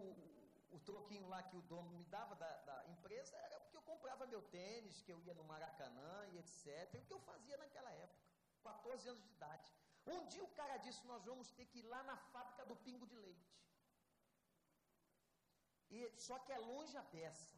o 0.75 0.79
troquinho 0.79 1.27
lá 1.27 1.41
que 1.43 1.55
o 1.55 1.61
dono 1.61 1.89
me 1.91 2.05
dava 2.05 2.35
da, 2.35 2.51
da, 2.69 2.87
empresa, 2.89 3.35
era 3.37 3.59
porque 3.59 3.77
eu 3.77 3.81
comprava 3.81 4.27
meu 4.27 4.41
tênis, 4.41 5.01
que 5.01 5.11
eu 5.11 5.19
ia 5.21 5.33
no 5.33 5.43
Maracanã 5.43 6.27
e 6.31 6.37
etc. 6.37 7.01
O 7.01 7.05
que 7.05 7.13
eu 7.13 7.19
fazia 7.19 7.57
naquela 7.57 7.91
época, 7.91 8.21
14 8.63 9.09
anos 9.09 9.23
de 9.23 9.31
idade. 9.31 9.73
Um 10.05 10.25
dia 10.27 10.43
o 10.43 10.55
cara 10.59 10.77
disse: 10.77 11.05
Nós 11.07 11.23
vamos 11.25 11.49
ter 11.51 11.65
que 11.65 11.79
ir 11.79 11.87
lá 11.93 12.03
na 12.03 12.17
fábrica 12.33 12.65
do 12.65 12.75
pingo 12.75 13.07
de 13.07 13.15
leite. 13.15 13.55
E, 15.89 16.11
só 16.17 16.37
que 16.39 16.51
é 16.51 16.57
longe 16.57 16.95
a 16.97 17.03
beça. 17.03 17.57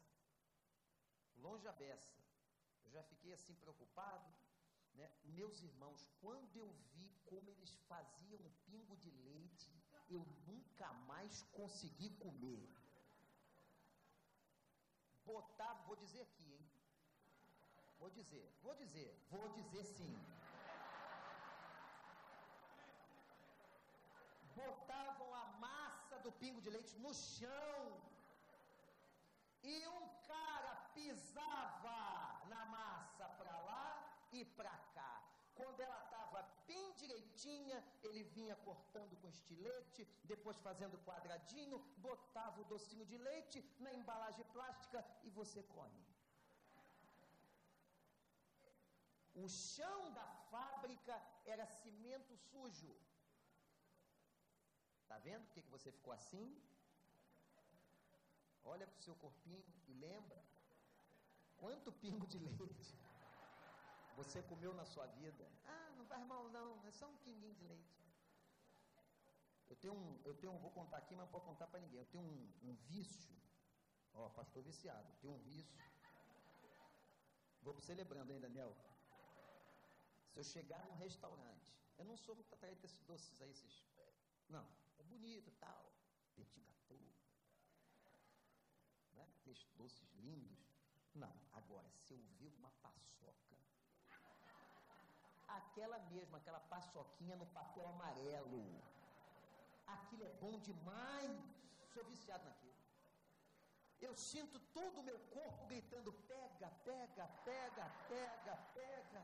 Longe 1.36 1.66
a 1.66 1.72
beça. 1.72 2.16
Eu 2.84 2.90
já 2.90 3.02
fiquei 3.02 3.32
assim 3.32 3.54
preocupado. 3.54 4.32
Né? 4.94 5.10
Meus 5.24 5.60
irmãos, 5.62 6.06
quando 6.20 6.56
eu 6.56 6.70
vi 6.94 7.08
como 7.26 7.50
eles 7.50 7.74
faziam 7.88 8.40
o 8.40 8.50
pingo 8.66 8.96
de 8.96 9.10
leite, 9.10 9.72
eu 10.08 10.24
nunca 10.46 10.92
mais 11.12 11.42
consegui 11.52 12.10
comer. 12.16 12.68
Botava, 15.28 15.80
vou 15.88 15.96
dizer 16.02 16.22
aqui, 16.22 16.46
hein? 16.54 16.66
Vou 18.00 18.10
dizer, 18.18 18.46
vou 18.62 18.74
dizer, 18.82 19.10
vou 19.30 19.46
dizer 19.56 19.84
sim. 19.84 20.14
Botavam 24.58 25.34
a 25.34 25.46
massa 25.64 26.18
do 26.26 26.32
pingo 26.32 26.62
de 26.62 26.70
leite 26.70 26.98
no 26.98 27.12
chão 27.12 27.80
e 29.62 29.76
um 29.88 30.08
cara 30.30 30.72
pisava 30.94 32.00
na 32.52 32.64
massa 32.76 33.28
para 33.40 33.56
lá 33.68 33.86
e 34.32 34.44
para 34.44 34.76
cá. 34.94 35.14
Quando 35.54 35.80
ela 35.80 36.00
direitinha, 37.38 37.78
ele 38.02 38.22
vinha 38.36 38.56
cortando 38.56 39.16
com 39.20 39.28
estilete, 39.28 40.04
depois 40.24 40.56
fazendo 40.58 40.98
quadradinho, 41.06 41.78
botava 41.98 42.60
o 42.60 42.64
docinho 42.64 43.06
de 43.06 43.16
leite 43.16 43.58
na 43.78 43.92
embalagem 43.92 44.44
plástica 44.46 45.04
e 45.22 45.30
você 45.30 45.62
come. 45.62 46.02
O 49.34 49.48
chão 49.48 50.12
da 50.12 50.26
fábrica 50.50 51.14
era 51.46 51.66
cimento 51.66 52.36
sujo. 52.36 52.92
Tá 55.06 55.18
vendo 55.18 55.44
por 55.46 55.54
que, 55.54 55.62
que 55.62 55.70
você 55.70 55.92
ficou 55.92 56.12
assim? 56.12 56.46
Olha 58.64 58.86
para 58.86 58.98
o 58.98 59.02
seu 59.02 59.14
corpinho 59.14 59.64
e 59.86 59.92
lembra 59.94 60.44
quanto 61.56 61.92
pingo 61.92 62.26
de 62.26 62.38
leite 62.38 63.07
você 64.18 64.42
comeu 64.42 64.74
na 64.74 64.84
sua 64.84 65.06
vida. 65.06 65.48
Ah, 65.64 65.90
não 65.96 66.04
faz 66.04 66.26
mal 66.26 66.48
não, 66.50 66.84
é 66.86 66.90
só 66.90 67.06
um 67.06 67.16
pinguinho 67.18 67.54
de 67.54 67.64
leite. 67.72 67.98
Eu 69.70 69.76
tenho 69.76 69.94
um, 69.94 70.20
eu 70.24 70.34
tenho 70.34 70.52
um, 70.52 70.58
vou 70.58 70.72
contar 70.72 70.96
aqui, 70.98 71.14
mas 71.14 71.26
não 71.26 71.32
vou 71.32 71.40
contar 71.40 71.68
para 71.68 71.78
ninguém. 71.78 72.00
Eu 72.00 72.06
tenho 72.06 72.24
um, 72.24 72.70
um 72.70 72.74
vício. 72.92 73.36
Ó, 74.14 74.28
pastor 74.30 74.62
viciado, 74.64 75.08
eu 75.08 75.16
tenho 75.20 75.34
um 75.34 75.38
vício. 75.38 75.78
Vou 77.62 77.72
para 77.74 77.82
você 77.82 77.94
lembrando, 77.94 78.32
hein, 78.32 78.40
Daniel? 78.40 78.74
Se 80.32 80.40
eu 80.40 80.44
chegar 80.44 80.84
num 80.86 80.96
restaurante, 80.96 81.70
eu 81.98 82.04
não 82.04 82.16
sou 82.16 82.34
muito 82.34 82.52
atraído 82.52 82.80
desses 82.80 83.02
doces 83.02 83.40
aí, 83.40 83.50
esses. 83.50 83.86
É, 83.98 84.12
não, 84.48 84.66
é 84.98 85.02
bonito 85.04 85.52
tal. 85.60 85.92
Petit 86.34 86.60
gâteau. 86.60 86.98
Né? 89.12 89.28
Aqueles 89.36 89.64
doces 89.76 90.12
lindos. 90.14 90.58
Não, 91.14 91.34
agora, 91.52 91.88
se 91.90 92.14
eu 92.14 92.18
ver 92.38 92.52
uma 92.58 92.70
paçoca, 92.82 93.58
aquela 95.48 95.98
mesma, 96.10 96.38
aquela 96.38 96.60
paçoquinha 96.60 97.36
no 97.36 97.46
papel 97.46 97.86
amarelo, 97.88 98.62
aquilo 99.86 100.24
é 100.24 100.32
bom 100.40 100.58
demais. 100.58 101.36
Sou 101.94 102.04
viciado 102.04 102.44
naquilo. 102.44 102.68
Eu 104.00 104.14
sinto 104.14 104.58
todo 104.72 105.00
o 105.00 105.02
meu 105.02 105.18
corpo 105.36 105.66
gritando: 105.66 106.12
pega, 106.12 106.68
pega, 106.84 107.26
pega, 107.44 107.84
pega, 108.08 108.56
pega. 108.74 109.22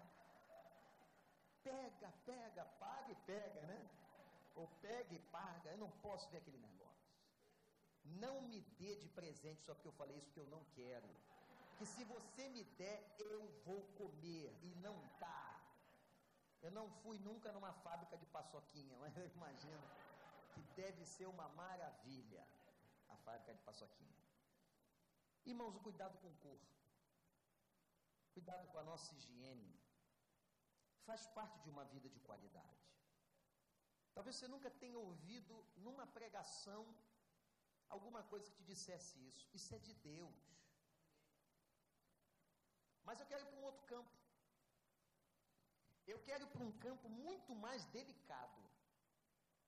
Pega, 1.62 2.12
pega, 2.26 2.64
paga 2.78 3.12
e 3.12 3.14
pega, 3.26 3.60
né? 3.62 3.88
Ou 4.54 4.68
pega 4.82 5.14
e 5.14 5.18
paga. 5.36 5.70
Eu 5.70 5.78
não 5.78 5.90
posso 6.02 6.28
ver 6.30 6.38
aquele 6.38 6.58
negócio. 6.58 6.84
Não 8.04 8.42
me 8.42 8.60
dê 8.78 8.96
de 8.96 9.08
presente 9.08 9.62
só 9.62 9.74
porque 9.74 9.88
eu 9.88 9.92
falei 9.92 10.16
isso 10.18 10.30
que 10.32 10.40
eu 10.40 10.46
não 10.48 10.62
quero. 10.74 11.08
Que 11.78 11.86
se 11.86 12.04
você 12.04 12.48
me 12.48 12.64
der, 12.64 13.16
eu 13.18 13.40
vou 13.64 13.82
comer. 13.98 14.52
E 14.62 14.74
não 14.82 14.96
tá. 15.18 15.43
Eu 16.64 16.70
não 16.70 16.86
fui 17.02 17.18
nunca 17.18 17.52
numa 17.52 17.72
fábrica 17.84 18.16
de 18.16 18.26
paçoquinha, 18.36 18.96
mas 19.02 19.16
eu 19.16 19.26
imagino 19.38 19.86
que 20.52 20.62
deve 20.82 21.04
ser 21.04 21.26
uma 21.26 21.48
maravilha 21.62 22.42
a 23.08 23.16
fábrica 23.24 23.52
de 23.54 23.62
paçoquinha. 23.68 24.22
Irmãos, 25.44 25.76
o 25.76 25.80
cuidado 25.80 26.16
com 26.22 26.28
o 26.28 26.36
corpo, 26.46 26.72
cuidado 28.32 28.66
com 28.72 28.78
a 28.78 28.84
nossa 28.90 29.14
higiene, 29.14 29.78
faz 31.08 31.26
parte 31.38 31.58
de 31.64 31.68
uma 31.68 31.84
vida 31.84 32.08
de 32.08 32.20
qualidade. 32.20 32.82
Talvez 34.14 34.36
você 34.36 34.48
nunca 34.48 34.70
tenha 34.70 34.98
ouvido 34.98 35.54
numa 35.76 36.06
pregação 36.06 36.82
alguma 37.90 38.22
coisa 38.22 38.50
que 38.50 38.56
te 38.56 38.64
dissesse 38.64 39.18
isso. 39.28 39.50
Isso 39.52 39.74
é 39.74 39.78
de 39.78 39.92
Deus. 39.94 40.42
Mas 43.04 43.20
eu 43.20 43.26
quero 43.26 43.42
ir 43.42 43.46
para 43.46 43.60
um 43.60 43.64
outro 43.64 43.82
campo. 43.82 44.23
Eu 46.12 46.18
quero 46.28 46.46
para 46.52 46.64
um 46.68 46.72
campo 46.84 47.08
muito 47.08 47.54
mais 47.64 47.84
delicado, 47.98 48.62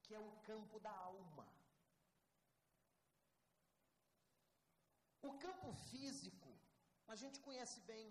que 0.03 0.15
é 0.15 0.19
o 0.19 0.33
campo 0.49 0.79
da 0.87 0.95
alma. 1.13 1.47
O 5.29 5.33
campo 5.45 5.73
físico, 5.91 6.51
a 7.13 7.17
gente 7.23 7.41
conhece 7.47 7.81
bem. 7.93 8.09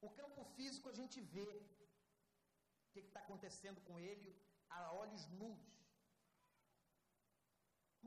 O 0.00 0.10
campo 0.18 0.44
físico 0.56 0.88
a 0.88 0.96
gente 1.00 1.20
vê 1.34 1.48
o 2.84 2.88
que 2.92 3.00
está 3.00 3.20
acontecendo 3.20 3.80
com 3.88 3.98
ele 3.98 4.30
a 4.68 4.92
olhos 4.92 5.24
nus. 5.40 5.66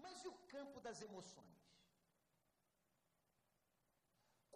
Mas 0.03 0.23
e 0.23 0.27
o 0.27 0.37
campo 0.53 0.79
das 0.79 1.01
emoções? 1.01 1.60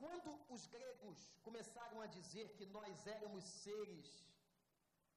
Quando 0.01 0.31
os 0.55 0.63
gregos 0.75 1.19
começaram 1.47 2.01
a 2.01 2.07
dizer 2.17 2.47
que 2.57 2.65
nós 2.77 3.07
éramos 3.07 3.43
seres 3.63 4.09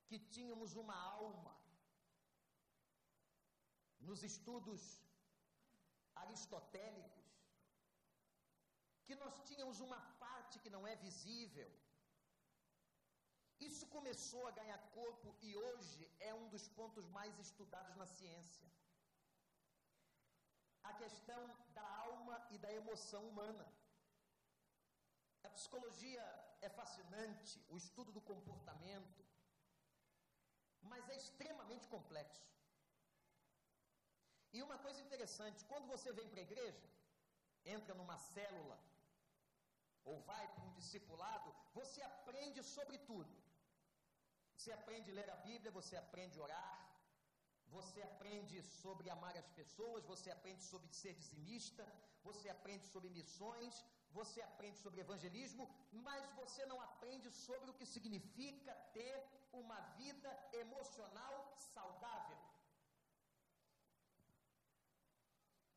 que 0.08 0.18
tínhamos 0.34 0.74
uma 0.82 0.96
alma, 0.96 1.54
nos 4.08 4.22
estudos 4.22 4.82
aristotélicos, 6.14 7.26
que 9.06 9.16
nós 9.22 9.34
tínhamos 9.48 9.80
uma 9.80 10.00
parte 10.24 10.58
que 10.62 10.70
não 10.70 10.86
é 10.86 10.94
visível, 10.96 11.70
isso 13.66 13.86
começou 13.96 14.46
a 14.46 14.56
ganhar 14.58 14.78
corpo 14.98 15.34
e 15.42 15.56
hoje 15.56 16.02
é 16.20 16.32
um 16.32 16.48
dos 16.48 16.68
pontos 16.68 17.06
mais 17.08 17.38
estudados 17.38 17.96
na 17.96 18.06
ciência. 18.06 18.66
A 20.90 20.92
questão 20.94 21.42
da 21.74 21.86
alma 22.10 22.36
e 22.50 22.58
da 22.58 22.72
emoção 22.72 23.22
humana. 23.28 23.66
A 25.48 25.56
psicologia 25.58 26.24
é 26.66 26.68
fascinante, 26.80 27.54
o 27.70 27.76
estudo 27.82 28.10
do 28.16 28.22
comportamento, 28.30 29.22
mas 30.90 31.08
é 31.08 31.16
extremamente 31.22 31.86
complexo. 31.94 32.46
E 34.52 34.62
uma 34.66 34.78
coisa 34.84 35.00
interessante, 35.06 35.64
quando 35.70 35.86
você 35.94 36.10
vem 36.18 36.28
para 36.28 36.40
a 36.40 36.48
igreja, 36.48 36.86
entra 37.76 37.94
numa 38.00 38.18
célula, 38.34 38.78
ou 40.04 40.16
vai 40.30 40.44
para 40.52 40.64
um 40.66 40.74
discipulado, 40.80 41.54
você 41.78 42.00
aprende 42.02 42.62
sobre 42.76 42.98
tudo. 43.10 43.32
Você 44.56 44.70
aprende 44.78 45.10
a 45.10 45.16
ler 45.18 45.30
a 45.30 45.36
Bíblia, 45.48 45.76
você 45.80 45.96
aprende 45.96 46.38
a 46.38 46.42
orar, 46.42 46.78
você 47.76 48.00
aprende 48.10 48.56
sobre 48.82 49.08
amar 49.16 49.34
as 49.42 49.50
pessoas, 49.60 50.10
você 50.12 50.30
aprende 50.30 50.62
sobre 50.72 50.88
ser 51.02 51.14
dizimista, 51.22 51.84
você 52.28 52.48
aprende 52.56 52.86
sobre 52.94 53.10
missões, 53.20 53.74
você 54.18 54.40
aprende 54.42 54.78
sobre 54.78 55.00
evangelismo, 55.00 55.64
mas 55.92 56.24
você 56.40 56.64
não 56.66 56.80
aprende 56.80 57.30
sobre 57.30 57.70
o 57.70 57.74
que 57.78 57.86
significa 57.86 58.74
ter 58.98 59.16
uma 59.52 59.80
vida 60.02 60.30
emocional 60.52 61.34
saudável. 61.74 62.38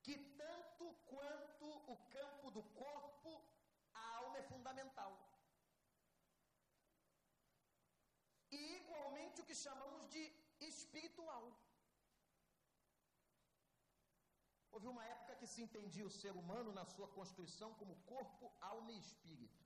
Que 0.06 0.16
tanto 0.42 0.86
quanto 1.12 1.68
o 1.94 1.98
campo 2.16 2.52
do 2.52 2.64
corpo, 2.84 3.32
a 3.94 4.04
alma 4.18 4.38
é 4.38 4.44
fundamental. 4.44 5.12
E 8.52 8.62
igualmente 8.80 9.42
o 9.42 9.46
que 9.50 9.56
chamamos 9.66 10.10
de 10.10 10.24
espiritual. 10.60 11.44
Houve 14.72 14.88
uma 14.88 15.06
época 15.06 15.21
se 15.52 15.62
entendia 15.66 16.06
o 16.10 16.16
ser 16.22 16.34
humano 16.42 16.72
na 16.80 16.86
sua 16.94 17.08
constituição 17.18 17.70
como 17.80 18.02
corpo, 18.14 18.46
alma 18.74 18.92
e 18.94 19.00
espírito. 19.06 19.64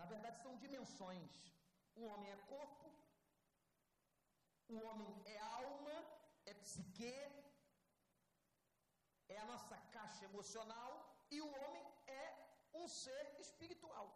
Na 0.00 0.06
verdade, 0.12 0.42
são 0.44 0.54
dimensões. 0.64 1.34
O 2.00 2.04
homem 2.10 2.30
é 2.32 2.36
corpo, 2.54 2.88
o 4.74 4.78
homem 4.86 5.12
é 5.34 5.38
alma, 5.62 5.96
é 6.44 6.54
psique, 6.62 7.14
é 9.34 9.38
a 9.38 9.46
nossa 9.52 9.76
caixa 9.96 10.24
emocional, 10.30 10.90
e 11.30 11.40
o 11.40 11.50
homem 11.62 11.86
é 12.06 12.24
um 12.80 12.86
ser 13.02 13.24
espiritual 13.44 14.08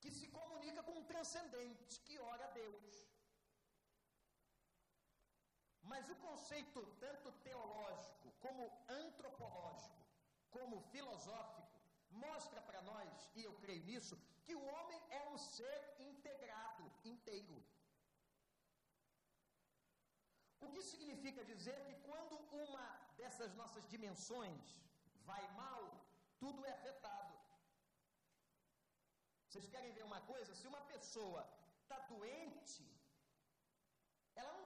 que 0.00 0.10
se 0.10 0.26
comunica 0.28 0.82
com 0.82 0.96
um 1.00 1.04
transcendente, 1.04 2.00
que 2.06 2.18
ora 2.18 2.44
a 2.46 2.50
Deus. 2.62 3.13
Mas 5.92 6.08
o 6.10 6.16
conceito, 6.26 6.80
tanto 7.04 7.30
teológico, 7.46 8.32
como 8.44 8.64
antropológico, 8.88 10.02
como 10.50 10.80
filosófico, 10.92 11.68
mostra 12.10 12.60
para 12.62 12.80
nós, 12.82 13.30
e 13.34 13.44
eu 13.44 13.54
creio 13.62 13.84
nisso, 13.84 14.18
que 14.44 14.54
o 14.54 14.64
homem 14.74 15.00
é 15.10 15.22
um 15.28 15.38
ser 15.38 15.80
integrado, 15.98 16.84
inteiro. 17.04 17.56
O 20.60 20.70
que 20.72 20.82
significa 20.82 21.44
dizer 21.52 21.78
que 21.86 21.94
quando 22.08 22.36
uma 22.64 22.86
dessas 23.18 23.54
nossas 23.54 23.86
dimensões 23.94 24.62
vai 25.30 25.44
mal, 25.62 25.82
tudo 26.38 26.64
é 26.64 26.72
afetado. 26.72 27.34
Vocês 29.48 29.66
querem 29.74 29.92
ver 29.92 30.04
uma 30.04 30.20
coisa? 30.32 30.54
Se 30.54 30.66
uma 30.66 30.80
pessoa 30.92 31.42
está 31.82 31.98
doente, 32.12 32.84
ela 34.34 34.52
não, 34.54 34.64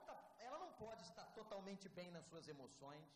pode 0.83 1.01
estar 1.09 1.27
totalmente 1.39 1.87
bem 1.97 2.09
nas 2.15 2.25
suas 2.29 2.47
emoções. 2.53 3.09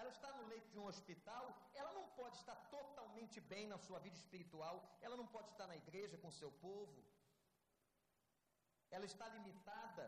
Ela 0.00 0.10
está 0.16 0.30
no 0.38 0.46
leito 0.52 0.68
de 0.72 0.78
um 0.78 0.86
hospital, 0.92 1.44
ela 1.80 1.92
não 1.98 2.06
pode 2.18 2.36
estar 2.36 2.56
totalmente 2.76 3.38
bem 3.52 3.66
na 3.72 3.78
sua 3.86 3.98
vida 4.06 4.16
espiritual, 4.22 4.74
ela 5.00 5.16
não 5.20 5.26
pode 5.34 5.48
estar 5.50 5.66
na 5.72 5.76
igreja 5.82 6.18
com 6.22 6.38
seu 6.40 6.50
povo. 6.66 7.00
Ela 8.90 9.06
está 9.12 9.26
limitada. 9.36 10.06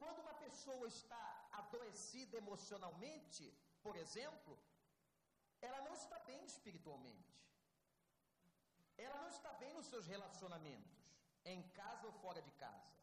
Quando 0.00 0.20
uma 0.24 0.34
pessoa 0.34 0.86
está 0.86 1.22
adoecida 1.60 2.36
emocionalmente, 2.36 3.44
por 3.82 3.96
exemplo, 4.04 4.58
ela 5.68 5.80
não 5.86 5.94
está 5.94 6.18
bem 6.30 6.44
espiritualmente. 6.44 7.34
Ela 8.98 9.16
não 9.22 9.30
está 9.36 9.52
bem 9.62 9.72
nos 9.74 9.86
seus 9.86 10.06
relacionamentos, 10.06 10.98
em 11.44 11.62
casa 11.80 12.06
ou 12.06 12.12
fora 12.24 12.42
de 12.42 12.52
casa. 12.52 12.95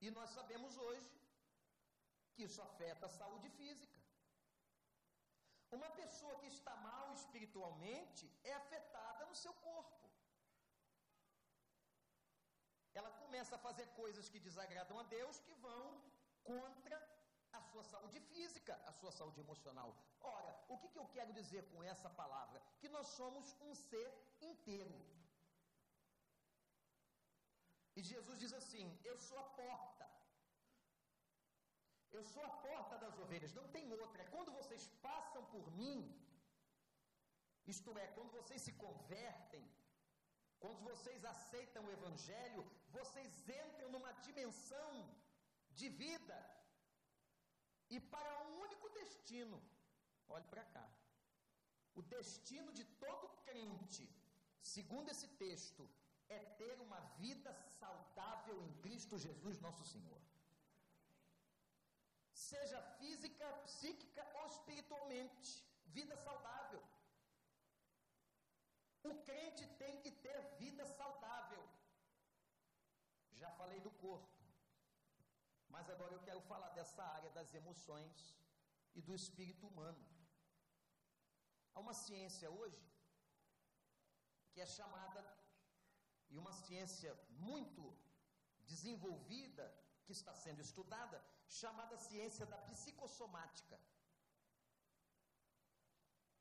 E 0.00 0.10
nós 0.10 0.30
sabemos 0.30 0.76
hoje 0.76 1.10
que 2.34 2.44
isso 2.44 2.60
afeta 2.62 3.06
a 3.06 3.16
saúde 3.20 3.48
física. 3.50 3.98
Uma 5.70 5.90
pessoa 5.90 6.38
que 6.40 6.46
está 6.46 6.74
mal 6.76 7.12
espiritualmente 7.12 8.24
é 8.44 8.52
afetada 8.54 9.26
no 9.26 9.34
seu 9.34 9.52
corpo. 9.54 10.08
Ela 12.94 13.10
começa 13.22 13.54
a 13.56 13.64
fazer 13.66 13.86
coisas 14.02 14.28
que 14.28 14.40
desagradam 14.40 14.98
a 14.98 15.02
Deus, 15.02 15.40
que 15.40 15.54
vão 15.54 16.02
contra 16.42 16.96
a 17.52 17.60
sua 17.60 17.84
saúde 17.84 18.20
física, 18.20 18.74
a 18.86 18.92
sua 18.92 19.12
saúde 19.12 19.40
emocional. 19.40 19.94
Ora, 20.20 20.52
o 20.68 20.78
que, 20.78 20.88
que 20.88 20.98
eu 20.98 21.06
quero 21.08 21.32
dizer 21.32 21.62
com 21.70 21.82
essa 21.82 22.08
palavra? 22.10 22.62
Que 22.80 22.88
nós 22.88 23.06
somos 23.08 23.54
um 23.60 23.74
ser 23.74 24.10
inteiro. 24.40 24.98
E 27.98 28.02
Jesus 28.12 28.36
diz 28.42 28.52
assim: 28.60 28.86
Eu 29.10 29.16
sou 29.28 29.38
a 29.44 29.48
porta. 29.60 30.06
Eu 32.16 32.22
sou 32.32 32.42
a 32.48 32.52
porta 32.68 32.96
das 33.04 33.16
ovelhas, 33.24 33.56
não 33.60 33.66
tem 33.76 33.92
outra. 34.02 34.22
É 34.22 34.32
quando 34.34 34.52
vocês 34.58 34.84
passam 35.08 35.42
por 35.54 35.64
mim, 35.80 35.98
isto 37.74 37.90
é, 38.02 38.06
quando 38.16 38.30
vocês 38.38 38.60
se 38.66 38.72
convertem, 38.84 39.64
quando 40.62 40.80
vocês 40.90 41.24
aceitam 41.32 41.82
o 41.84 41.92
Evangelho, 41.96 42.62
vocês 42.98 43.32
entram 43.62 43.90
numa 43.94 44.12
dimensão 44.26 44.92
de 45.80 45.88
vida 46.04 46.38
e 47.96 47.98
para 48.14 48.32
um 48.46 48.54
único 48.66 48.88
destino. 49.00 49.58
Olhe 50.36 50.48
para 50.54 50.64
cá. 50.76 50.86
O 51.98 52.02
destino 52.16 52.72
de 52.78 52.84
todo 53.04 53.28
crente, 53.48 54.04
segundo 54.74 55.10
esse 55.14 55.28
texto, 55.44 55.84
é 56.28 56.38
ter 56.60 56.80
uma 56.80 57.00
vida 57.22 57.52
saudável 57.80 58.56
em 58.62 58.72
Cristo 58.84 59.18
Jesus, 59.18 59.60
nosso 59.60 59.84
Senhor. 59.84 60.20
Seja 62.32 62.80
física, 62.98 63.46
psíquica 63.64 64.24
ou 64.38 64.46
espiritualmente, 64.46 65.64
vida 65.86 66.16
saudável. 66.16 66.82
O 69.02 69.14
crente 69.28 69.66
tem 69.82 70.00
que 70.02 70.10
ter 70.10 70.38
vida 70.58 70.84
saudável. 70.86 71.62
Já 73.32 73.50
falei 73.52 73.80
do 73.80 73.90
corpo. 73.90 74.38
Mas 75.68 75.88
agora 75.90 76.14
eu 76.14 76.22
quero 76.28 76.40
falar 76.42 76.70
dessa 76.70 77.02
área 77.02 77.30
das 77.30 77.54
emoções 77.54 78.36
e 78.94 79.00
do 79.00 79.14
espírito 79.14 79.66
humano. 79.66 80.04
Há 81.74 81.80
uma 81.80 81.94
ciência 81.94 82.50
hoje 82.50 82.84
que 84.52 84.60
é 84.60 84.66
chamada, 84.66 85.20
e 86.30 86.38
uma 86.38 86.52
ciência 86.52 87.12
muito 87.30 87.96
desenvolvida, 88.66 89.66
que 90.04 90.12
está 90.12 90.34
sendo 90.34 90.60
estudada, 90.60 91.22
chamada 91.46 91.96
ciência 91.96 92.46
da 92.46 92.58
psicossomática. 92.70 93.78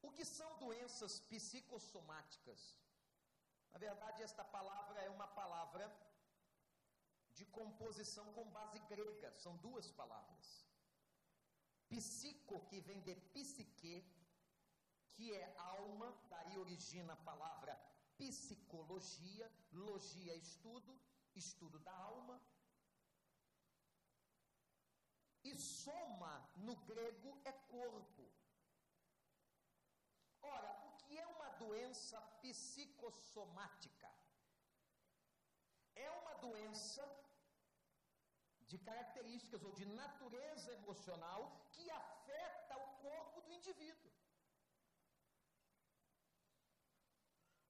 O 0.02 0.12
que 0.12 0.26
são 0.26 0.58
doenças 0.58 1.20
psicossomáticas? 1.20 2.62
Na 3.72 3.80
verdade, 3.80 4.24
esta 4.24 4.44
palavra 4.44 5.00
é 5.02 5.10
uma 5.10 5.28
palavra 5.28 5.86
de 7.38 7.46
composição 7.46 8.26
com 8.34 8.50
base 8.50 8.80
grega, 8.92 9.32
são 9.32 9.56
duas 9.58 9.92
palavras. 9.92 10.66
Psico, 11.90 12.66
que 12.68 12.80
vem 12.82 13.00
de 13.02 13.16
psique, 13.34 13.96
que 15.10 15.34
é 15.34 15.56
alma, 15.58 16.10
daí 16.30 16.58
origina 16.58 17.14
a 17.14 17.24
palavra 17.32 17.74
psicologia, 18.18 19.52
logia 19.72 20.34
é 20.34 20.38
estudo, 20.38 21.00
estudo 21.36 21.80
da 21.80 21.94
alma. 21.94 22.42
E 25.44 25.56
soma, 25.56 26.34
no 26.58 26.76
grego, 26.90 27.40
é 27.46 27.52
corpo. 27.52 28.30
Ora, 30.42 30.72
o 30.88 30.98
que 30.98 31.18
é 31.18 31.28
uma 31.28 31.50
doença 31.64 32.20
psicossomática? 32.42 34.10
É 35.96 36.10
uma 36.12 36.34
doença 36.36 37.04
de 38.68 38.78
características 38.78 39.64
ou 39.64 39.74
de 39.74 39.86
natureza 39.86 40.74
emocional 40.74 41.42
que 41.72 41.90
afeta 41.90 42.78
o 42.78 42.88
corpo 43.02 43.42
do 43.42 43.54
indivíduo. 43.54 44.17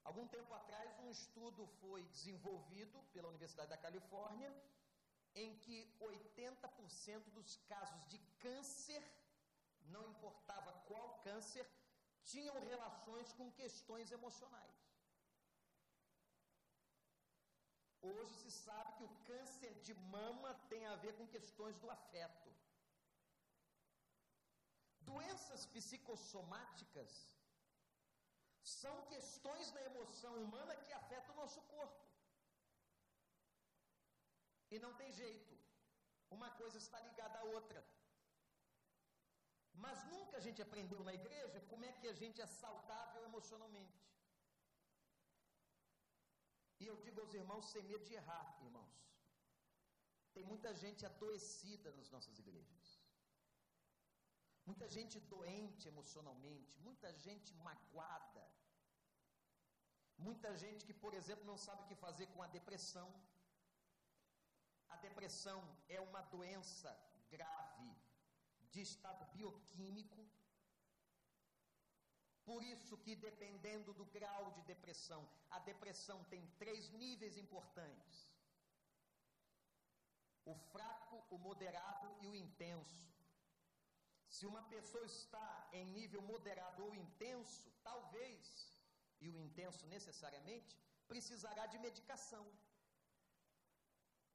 Algum 0.09 0.25
tempo 0.35 0.53
atrás, 0.53 0.89
um 1.03 1.09
estudo 1.09 1.61
foi 1.81 2.01
desenvolvido 2.15 2.97
pela 3.13 3.27
Universidade 3.33 3.71
da 3.73 3.83
Califórnia, 3.85 4.49
em 5.35 5.49
que 5.63 5.77
80% 5.99 7.29
dos 7.37 7.57
casos 7.71 8.01
de 8.11 8.17
câncer, 8.45 9.03
não 9.95 10.03
importava 10.13 10.71
qual 10.87 11.19
câncer, 11.27 11.65
tinham 12.23 12.57
relações 12.71 13.33
com 13.33 13.51
questões 13.51 14.09
emocionais. 14.17 14.77
Hoje 18.01 18.33
se 18.43 18.51
sabe 18.51 18.93
que 18.97 19.03
o 19.03 19.15
câncer 19.31 19.73
de 19.87 19.93
mama 20.15 20.53
tem 20.69 20.85
a 20.87 20.95
ver 20.95 21.13
com 21.17 21.27
questões 21.27 21.77
do 21.83 21.89
afeto. 21.89 22.49
Doenças 25.01 25.65
psicossomáticas 25.65 27.11
são 28.75 28.95
questões 29.13 29.67
da 29.75 29.81
emoção 29.89 30.33
humana 30.43 30.75
que 30.83 30.91
afetam 30.99 31.33
o 31.33 31.39
nosso 31.41 31.61
corpo. 31.73 32.01
E 34.73 34.79
não 34.85 34.93
tem 35.01 35.11
jeito. 35.21 35.53
Uma 36.37 36.49
coisa 36.61 36.77
está 36.77 36.99
ligada 37.07 37.37
à 37.39 37.45
outra. 37.57 37.81
Mas 39.85 40.03
nunca 40.13 40.35
a 40.37 40.43
gente 40.45 40.61
aprendeu 40.65 41.01
na 41.07 41.13
igreja 41.21 41.61
como 41.71 41.85
é 41.89 41.93
que 41.99 42.07
a 42.13 42.17
gente 42.21 42.41
é 42.45 42.47
saudável 42.63 43.23
emocionalmente. 43.29 44.05
E 46.81 46.85
eu 46.91 46.95
digo 47.05 47.21
aos 47.21 47.33
irmãos 47.41 47.69
sem 47.73 47.83
medo 47.91 48.05
de 48.09 48.15
errar, 48.21 48.47
irmãos. 48.67 48.95
Tem 50.33 50.43
muita 50.51 50.71
gente 50.83 51.05
adoecida 51.05 51.91
nas 51.97 52.09
nossas 52.15 52.37
igrejas. 52.43 52.86
Muita 54.69 54.87
gente 54.95 55.17
doente 55.33 55.87
emocionalmente, 55.87 56.79
muita 56.87 57.09
gente 57.25 57.53
magoada. 57.67 58.45
Muita 60.17 60.49
gente 60.63 60.85
que, 60.87 60.93
por 61.03 61.13
exemplo, 61.19 61.45
não 61.45 61.57
sabe 61.65 61.83
o 61.83 61.87
que 61.89 61.95
fazer 61.95 62.27
com 62.33 62.41
a 62.43 62.47
depressão. 62.47 63.07
A 64.89 64.97
depressão 65.07 65.59
é 65.87 66.01
uma 66.01 66.21
doença 66.35 66.91
grave 67.29 67.91
de 68.71 68.81
estado 68.81 69.25
bioquímico. 69.35 70.21
Por 72.43 72.61
isso 72.63 72.97
que 72.97 73.15
dependendo 73.15 73.93
do 73.93 74.05
grau 74.05 74.51
de 74.51 74.61
depressão, 74.73 75.21
a 75.49 75.59
depressão 75.59 76.23
tem 76.25 76.45
três 76.63 76.89
níveis 76.91 77.37
importantes: 77.37 78.17
o 80.45 80.55
fraco, 80.71 81.23
o 81.29 81.37
moderado 81.37 82.09
e 82.21 82.27
o 82.27 82.35
intenso. 82.35 83.16
Se 84.35 84.45
uma 84.45 84.63
pessoa 84.73 85.05
está 85.05 85.69
em 85.71 85.85
nível 85.97 86.21
moderado 86.21 86.83
ou 86.85 86.93
intenso, 86.93 87.71
talvez, 87.83 88.41
e 89.21 89.29
o 89.29 89.37
intenso 89.37 89.85
necessariamente, 89.87 90.77
precisará 91.07 91.65
de 91.65 91.79
medicação. 91.79 92.45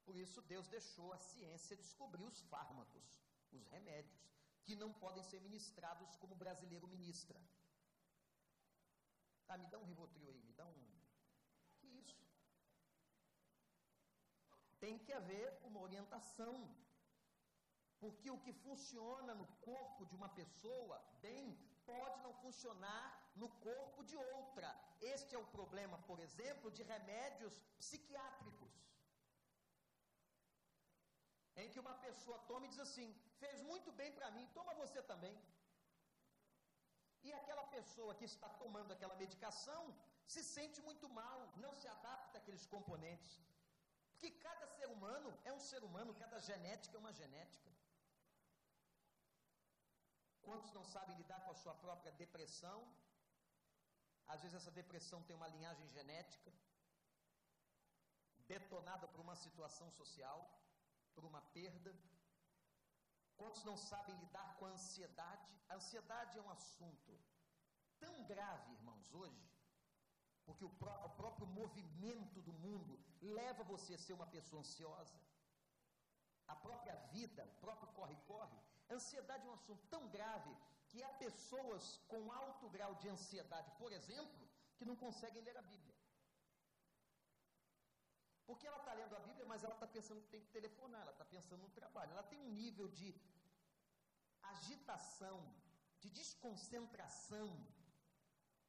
Por 0.04 0.16
isso 0.16 0.40
Deus 0.42 0.66
deixou 0.68 1.12
a 1.12 1.18
ciência 1.18 1.76
descobrir 1.76 2.24
os 2.24 2.40
fármacos, 2.52 3.08
os 3.52 3.64
remédios, 3.66 4.22
que 4.64 4.74
não 4.82 4.92
podem 4.92 5.22
ser 5.22 5.40
ministrados 5.40 6.16
como 6.16 6.34
o 6.34 6.42
brasileiro 6.44 6.88
ministra. 6.88 7.40
Ah, 9.48 9.58
me 9.58 9.66
dá 9.66 9.78
um 9.78 9.84
Rivotril 9.84 10.28
aí, 10.28 10.42
me 10.42 10.52
dá 10.54 10.66
um. 10.66 10.82
Que 11.78 11.86
isso? 11.86 12.18
Tem 14.80 14.98
que 14.98 15.12
haver 15.12 15.60
uma 15.62 15.80
orientação. 15.80 16.52
Porque 18.02 18.28
o 18.34 18.40
que 18.44 18.52
funciona 18.66 19.32
no 19.40 19.46
corpo 19.68 20.04
de 20.10 20.14
uma 20.18 20.28
pessoa 20.38 20.96
bem 21.24 21.44
pode 21.90 22.16
não 22.24 22.32
funcionar 22.44 23.04
no 23.40 23.48
corpo 23.66 24.00
de 24.10 24.16
outra. 24.16 24.68
Este 25.14 25.36
é 25.36 25.40
o 25.42 25.50
problema, 25.56 25.98
por 26.08 26.18
exemplo, 26.26 26.72
de 26.76 26.82
remédios 26.94 27.54
psiquiátricos. 27.80 28.72
Em 31.60 31.68
que 31.72 31.82
uma 31.84 31.94
pessoa 32.06 32.38
toma 32.50 32.66
e 32.66 32.72
diz 32.72 32.82
assim: 32.86 33.08
fez 33.42 33.60
muito 33.70 33.92
bem 34.00 34.10
para 34.18 34.30
mim, 34.36 34.46
toma 34.58 34.80
você 34.82 35.00
também. 35.12 35.36
E 37.26 37.32
aquela 37.40 37.66
pessoa 37.76 38.16
que 38.20 38.28
está 38.32 38.48
tomando 38.62 38.92
aquela 38.96 39.16
medicação 39.24 39.82
se 40.34 40.42
sente 40.42 40.80
muito 40.88 41.08
mal, 41.20 41.38
não 41.64 41.72
se 41.80 41.86
adapta 41.96 42.38
àqueles 42.38 42.66
componentes. 42.74 43.32
Porque 44.10 44.30
cada 44.46 44.66
ser 44.76 44.88
humano 44.96 45.30
é 45.44 45.52
um 45.52 45.62
ser 45.70 45.82
humano, 45.84 46.18
cada 46.24 46.40
genética 46.50 46.96
é 46.96 47.00
uma 47.04 47.12
genética. 47.22 47.71
Quantos 50.46 50.72
não 50.72 50.84
sabem 50.84 51.16
lidar 51.16 51.40
com 51.44 51.52
a 51.52 51.60
sua 51.62 51.74
própria 51.74 52.12
depressão? 52.12 52.78
Às 54.32 54.40
vezes 54.42 54.56
essa 54.60 54.70
depressão 54.80 55.22
tem 55.22 55.36
uma 55.36 55.52
linhagem 55.54 55.88
genética, 55.96 56.52
detonada 58.52 59.06
por 59.08 59.20
uma 59.20 59.36
situação 59.44 59.88
social, 59.90 60.40
por 61.14 61.24
uma 61.24 61.42
perda. 61.58 61.92
Quantos 63.36 63.62
não 63.64 63.76
sabem 63.76 64.16
lidar 64.16 64.56
com 64.56 64.66
a 64.66 64.70
ansiedade? 64.76 65.52
A 65.68 65.74
ansiedade 65.74 66.38
é 66.38 66.42
um 66.42 66.50
assunto 66.50 67.12
tão 67.98 68.24
grave, 68.24 68.72
irmãos, 68.72 69.12
hoje, 69.12 69.44
porque 70.44 70.64
o, 70.64 70.70
pró 70.70 70.94
o 71.06 71.10
próprio 71.10 71.46
movimento 71.46 72.40
do 72.42 72.52
mundo 72.52 72.98
leva 73.20 73.62
você 73.64 73.94
a 73.94 73.98
ser 73.98 74.12
uma 74.12 74.26
pessoa 74.26 74.60
ansiosa. 74.60 75.18
A 76.48 76.56
própria 76.56 76.96
vida, 77.16 77.44
o 77.44 77.60
próprio 77.60 77.88
corre-corre. 77.98 78.58
Ansiedade 78.90 79.46
é 79.46 79.50
um 79.50 79.54
assunto 79.54 79.84
tão 79.88 80.08
grave 80.08 80.54
que 80.88 81.02
há 81.02 81.12
pessoas 81.14 81.98
com 82.08 82.30
alto 82.32 82.68
grau 82.68 82.94
de 82.96 83.08
ansiedade, 83.08 83.70
por 83.78 83.92
exemplo, 83.92 84.48
que 84.76 84.84
não 84.84 84.96
conseguem 84.96 85.42
ler 85.42 85.56
a 85.56 85.62
Bíblia. 85.62 85.96
Porque 88.46 88.66
ela 88.66 88.78
está 88.78 88.92
lendo 88.92 89.16
a 89.16 89.20
Bíblia, 89.20 89.46
mas 89.46 89.64
ela 89.64 89.74
está 89.74 89.86
pensando 89.86 90.20
que 90.22 90.28
tem 90.28 90.40
que 90.40 90.50
telefonar, 90.50 91.00
ela 91.02 91.12
está 91.12 91.24
pensando 91.24 91.62
no 91.62 91.70
trabalho. 91.70 92.12
Ela 92.12 92.22
tem 92.24 92.38
um 92.38 92.50
nível 92.50 92.88
de 92.88 93.14
agitação, 94.42 95.38
de 96.00 96.10
desconcentração, 96.10 97.48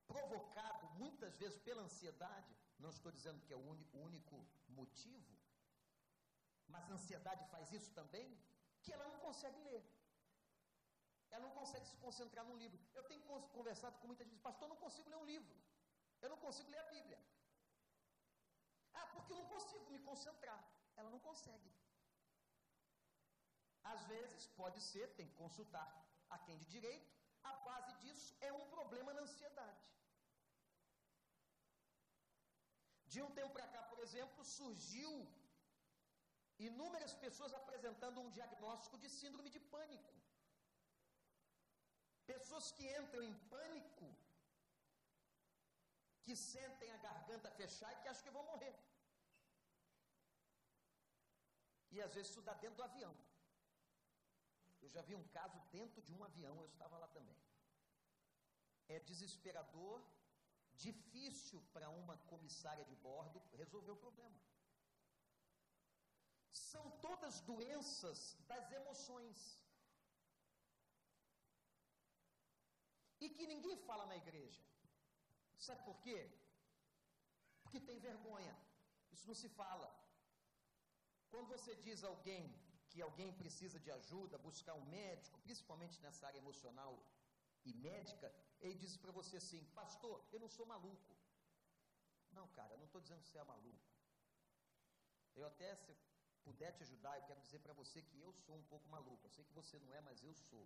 provocado 0.07 0.87
muitas 1.01 1.35
vezes 1.35 1.57
pela 1.59 1.81
ansiedade. 1.81 2.55
Não 2.79 2.89
estou 2.89 3.11
dizendo 3.11 3.41
que 3.41 3.53
é 3.53 3.57
o 3.57 3.67
único 3.93 4.45
motivo, 4.69 5.37
mas 6.67 6.89
a 6.89 6.93
ansiedade 6.93 7.43
faz 7.49 7.71
isso 7.71 7.91
também, 7.91 8.37
que 8.81 8.93
ela 8.93 9.07
não 9.07 9.19
consegue 9.19 9.59
ler. 9.59 9.83
Ela 11.33 11.45
não 11.45 11.53
consegue 11.59 11.85
se 11.91 11.97
concentrar 12.05 12.45
num 12.49 12.57
livro. 12.63 12.79
Eu 12.93 13.03
tenho 13.09 13.21
conversado 13.57 13.97
com 13.99 14.07
muita 14.11 14.23
gente, 14.29 14.41
pastor, 14.47 14.65
eu 14.65 14.73
não 14.73 14.81
consigo 14.85 15.09
ler 15.09 15.19
um 15.23 15.29
livro. 15.33 15.55
Eu 16.23 16.29
não 16.33 16.37
consigo 16.45 16.69
ler 16.73 16.81
a 16.85 16.89
Bíblia. 16.95 17.19
Ah, 18.93 19.07
porque 19.13 19.33
eu 19.33 19.39
não 19.41 19.47
consigo 19.55 19.89
me 19.93 19.99
concentrar. 20.09 20.61
Ela 20.95 21.09
não 21.09 21.19
consegue. 21.19 21.71
Às 23.93 24.03
vezes, 24.13 24.45
pode 24.61 24.79
ser, 24.89 25.07
tem 25.17 25.27
que 25.27 25.41
consultar 25.43 25.87
a 26.29 26.37
quem 26.45 26.57
de 26.59 26.69
direito, 26.75 27.11
a 27.43 27.53
base 27.67 27.93
disso 28.03 28.29
é 28.39 28.51
um 28.53 28.67
problema 28.75 29.13
na 29.13 29.21
ansiedade. 29.21 29.83
De 33.13 33.21
um 33.21 33.31
tempo 33.39 33.53
para 33.57 33.67
cá, 33.73 33.81
por 33.91 33.99
exemplo, 34.05 34.45
surgiu 34.45 35.11
inúmeras 36.67 37.13
pessoas 37.25 37.53
apresentando 37.53 38.21
um 38.21 38.31
diagnóstico 38.37 38.97
de 39.03 39.09
síndrome 39.09 39.49
de 39.55 39.59
pânico. 39.59 40.13
Pessoas 42.25 42.71
que 42.71 42.85
entram 42.99 43.21
em 43.21 43.33
pânico 43.49 44.07
que 46.23 46.35
sentem 46.35 46.89
a 46.91 46.97
garganta 46.97 47.51
fechar 47.51 47.91
e 47.93 48.01
que 48.01 48.07
acham 48.07 48.23
que 48.23 48.35
vão 48.37 48.45
morrer. 48.45 48.75
E 51.91 52.01
às 52.01 52.13
vezes 52.13 52.31
isso 52.31 52.41
dá 52.41 52.53
dentro 52.53 52.77
do 52.77 52.83
avião. 52.83 53.13
Eu 54.81 54.89
já 54.89 55.01
vi 55.01 55.15
um 55.15 55.27
caso 55.27 55.59
dentro 55.71 56.01
de 56.01 56.13
um 56.13 56.23
avião, 56.23 56.55
eu 56.61 56.67
estava 56.67 56.97
lá 56.97 57.07
também. 57.07 57.37
É 58.87 58.99
desesperador, 58.99 60.01
difícil 60.73 61.61
para 61.73 61.89
uma 61.89 62.17
comissária 62.31 62.85
de 62.85 62.95
bordo 62.95 63.41
resolver 63.53 63.91
o 63.91 64.01
problema. 64.05 64.39
São 66.51 66.89
todas 67.05 67.41
doenças 67.41 68.35
das 68.47 68.71
emoções. 68.71 69.62
E 73.23 73.29
que 73.35 73.45
ninguém 73.53 73.75
fala 73.87 74.05
na 74.11 74.17
igreja. 74.23 74.61
Sabe 75.67 75.81
por 75.89 75.97
quê? 76.05 76.19
Porque 77.63 77.79
tem 77.89 77.99
vergonha. 78.09 78.55
Isso 79.13 79.27
não 79.29 79.37
se 79.43 79.49
fala. 79.61 79.89
Quando 81.31 81.47
você 81.55 81.73
diz 81.87 82.03
a 82.03 82.09
alguém 82.13 82.43
que 82.89 83.01
alguém 83.07 83.29
precisa 83.41 83.77
de 83.85 83.91
ajuda, 83.99 84.45
buscar 84.49 84.75
um 84.81 84.85
médico, 84.99 85.43
principalmente 85.45 86.01
nessa 86.03 86.27
área 86.29 86.41
emocional 86.43 86.93
e 87.69 87.73
médica, 87.87 88.27
ele 88.63 88.75
diz 88.83 88.95
para 89.03 89.15
você 89.19 89.37
assim: 89.37 89.63
Pastor, 89.79 90.15
eu 90.33 90.39
não 90.43 90.49
sou 90.57 90.65
maluco. 90.73 91.13
Não, 92.37 92.47
cara, 92.57 92.73
eu 92.73 92.79
não 92.81 92.89
estou 92.89 93.01
dizendo 93.01 93.23
que 93.23 93.29
você 93.29 93.39
é 93.39 93.51
maluco. 93.55 93.87
Eu 95.35 95.45
até, 95.51 95.69
se 95.75 95.95
puder 96.47 96.71
te 96.73 96.83
ajudar, 96.83 97.15
eu 97.17 97.25
quero 97.29 97.41
dizer 97.41 97.59
para 97.65 97.73
você 97.81 98.01
que 98.01 98.19
eu 98.25 98.31
sou 98.45 98.55
um 98.55 98.65
pouco 98.71 98.87
maluco. 98.89 99.25
Eu 99.25 99.33
sei 99.35 99.43
que 99.45 99.53
você 99.61 99.79
não 99.79 99.91
é, 99.93 100.01
mas 100.01 100.23
eu 100.23 100.33
sou. 100.33 100.65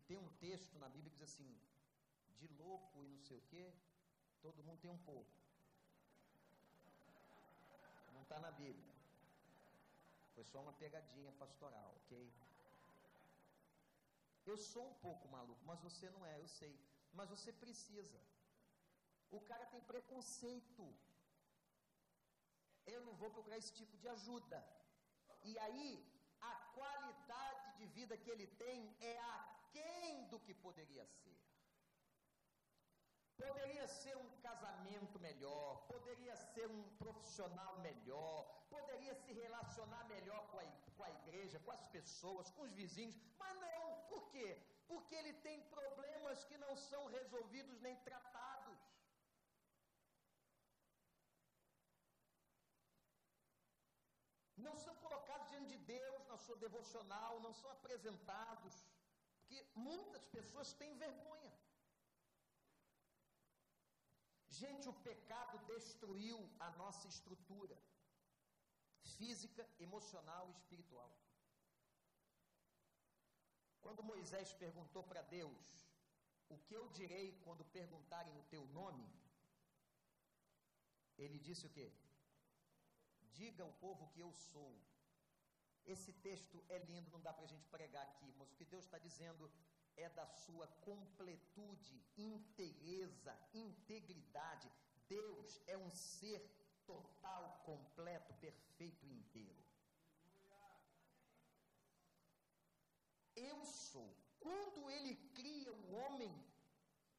Que 0.00 0.06
tem 0.08 0.18
um 0.18 0.30
texto 0.46 0.78
na 0.78 0.88
Bíblia 0.88 1.10
que 1.10 1.18
diz 1.18 1.28
assim: 1.30 1.50
de 2.40 2.48
louco 2.60 3.04
e 3.04 3.08
não 3.08 3.20
sei 3.28 3.36
o 3.36 3.46
quê, 3.50 3.64
todo 4.40 4.64
mundo 4.64 4.80
tem 4.80 4.90
um 4.90 5.02
pouco. 5.10 5.30
Não 8.14 8.22
está 8.22 8.38
na 8.40 8.50
Bíblia. 8.50 8.94
Foi 10.34 10.44
só 10.44 10.60
uma 10.62 10.72
pegadinha 10.72 11.32
pastoral, 11.42 11.90
ok? 12.00 12.32
Eu 14.50 14.56
sou 14.56 14.84
um 14.90 14.94
pouco 15.06 15.28
maluco, 15.28 15.62
mas 15.70 15.80
você 15.80 16.08
não 16.10 16.24
é, 16.24 16.34
eu 16.40 16.48
sei. 16.48 16.74
Mas 17.12 17.28
você 17.28 17.52
precisa. 17.52 18.20
O 19.30 19.40
cara 19.40 19.66
tem 19.66 19.82
preconceito. 19.92 20.84
Eu 22.86 23.00
não 23.06 23.14
vou 23.14 23.30
procurar 23.30 23.58
esse 23.58 23.72
tipo 23.80 23.96
de 23.98 24.08
ajuda. 24.08 24.58
E 25.50 25.58
aí, 25.58 25.90
a 26.40 26.54
qualidade 26.78 27.78
de 27.78 27.86
vida 27.98 28.16
que 28.16 28.30
ele 28.30 28.46
tem 28.46 28.96
é 29.00 29.16
aquém 29.70 30.26
do 30.28 30.38
que 30.40 30.54
poderia 30.54 31.04
ser. 31.06 31.38
Poderia 33.36 33.86
ser 33.88 34.16
um 34.16 34.30
casamento 34.46 35.18
melhor, 35.18 35.86
poderia 35.86 36.36
ser 36.36 36.66
um 36.68 36.82
profissional 36.98 37.78
melhor, 37.78 38.66
poderia 38.68 39.14
se 39.14 39.32
relacionar 39.32 40.04
melhor 40.08 40.42
com 40.50 40.58
a, 40.58 40.64
com 40.96 41.04
a 41.04 41.10
igreja, 41.10 41.58
com 41.60 41.70
as 41.70 41.86
pessoas, 41.88 42.50
com 42.50 42.62
os 42.62 42.72
vizinhos, 42.72 43.16
mas 43.38 43.58
não, 43.58 44.02
por 44.10 44.28
quê? 44.30 44.60
Porque 44.86 45.14
ele 45.14 45.32
tem 45.32 45.62
problemas 45.68 46.44
que 46.44 46.58
não 46.58 46.76
são 46.76 47.06
resolvidos 47.06 47.80
nem 47.80 47.96
tratados. 48.08 48.78
Não 54.58 54.76
são 54.76 54.94
colocados 54.96 55.48
diante 55.48 55.68
de 55.68 55.78
Deus 55.78 56.26
na 56.26 56.36
sua 56.36 56.56
devocional, 56.56 57.40
não 57.40 57.54
são 57.54 57.70
apresentados, 57.70 58.74
porque 59.50 59.66
muitas 59.74 60.24
pessoas 60.26 60.72
têm 60.80 60.96
vergonha. 60.96 61.52
Gente, 64.48 64.88
o 64.88 64.92
pecado 65.08 65.58
destruiu 65.66 66.38
a 66.60 66.70
nossa 66.82 67.08
estrutura 67.08 67.76
física, 69.16 69.68
emocional 69.80 70.48
e 70.48 70.52
espiritual. 70.52 71.10
Quando 73.80 74.08
Moisés 74.12 74.52
perguntou 74.52 75.02
para 75.02 75.22
Deus: 75.22 75.66
O 76.48 76.58
que 76.58 76.74
eu 76.74 76.88
direi 76.90 77.26
quando 77.44 77.64
perguntarem 77.64 78.38
o 78.38 78.44
teu 78.54 78.64
nome? 78.68 79.08
Ele 81.18 81.40
disse 81.40 81.66
o 81.66 81.70
quê? 81.70 81.90
Diga 83.32 83.64
ao 83.64 83.72
povo 83.84 84.10
que 84.12 84.20
eu 84.20 84.32
sou. 84.32 84.72
Esse 85.86 86.12
texto 86.12 86.62
é 86.68 86.78
lindo, 86.78 87.10
não 87.10 87.20
dá 87.20 87.32
para 87.32 87.44
a 87.44 87.48
gente 87.48 87.66
pregar 87.66 88.02
aqui, 88.04 88.32
mas 88.36 88.50
o 88.50 88.54
que 88.54 88.64
Deus 88.64 88.84
está 88.84 88.98
dizendo 88.98 89.50
é 89.96 90.08
da 90.08 90.26
sua 90.26 90.66
completude, 90.88 92.02
inteireza, 92.16 93.36
integridade. 93.52 94.70
Deus 95.08 95.60
é 95.66 95.76
um 95.76 95.90
ser 95.90 96.40
total, 96.86 97.62
completo, 97.64 98.32
perfeito 98.34 99.04
e 99.06 99.12
inteiro. 99.12 99.64
Eu 103.34 103.64
sou. 103.64 104.16
Quando 104.38 104.90
ele 104.90 105.14
cria 105.34 105.72
o 105.72 105.94
homem, 105.94 106.32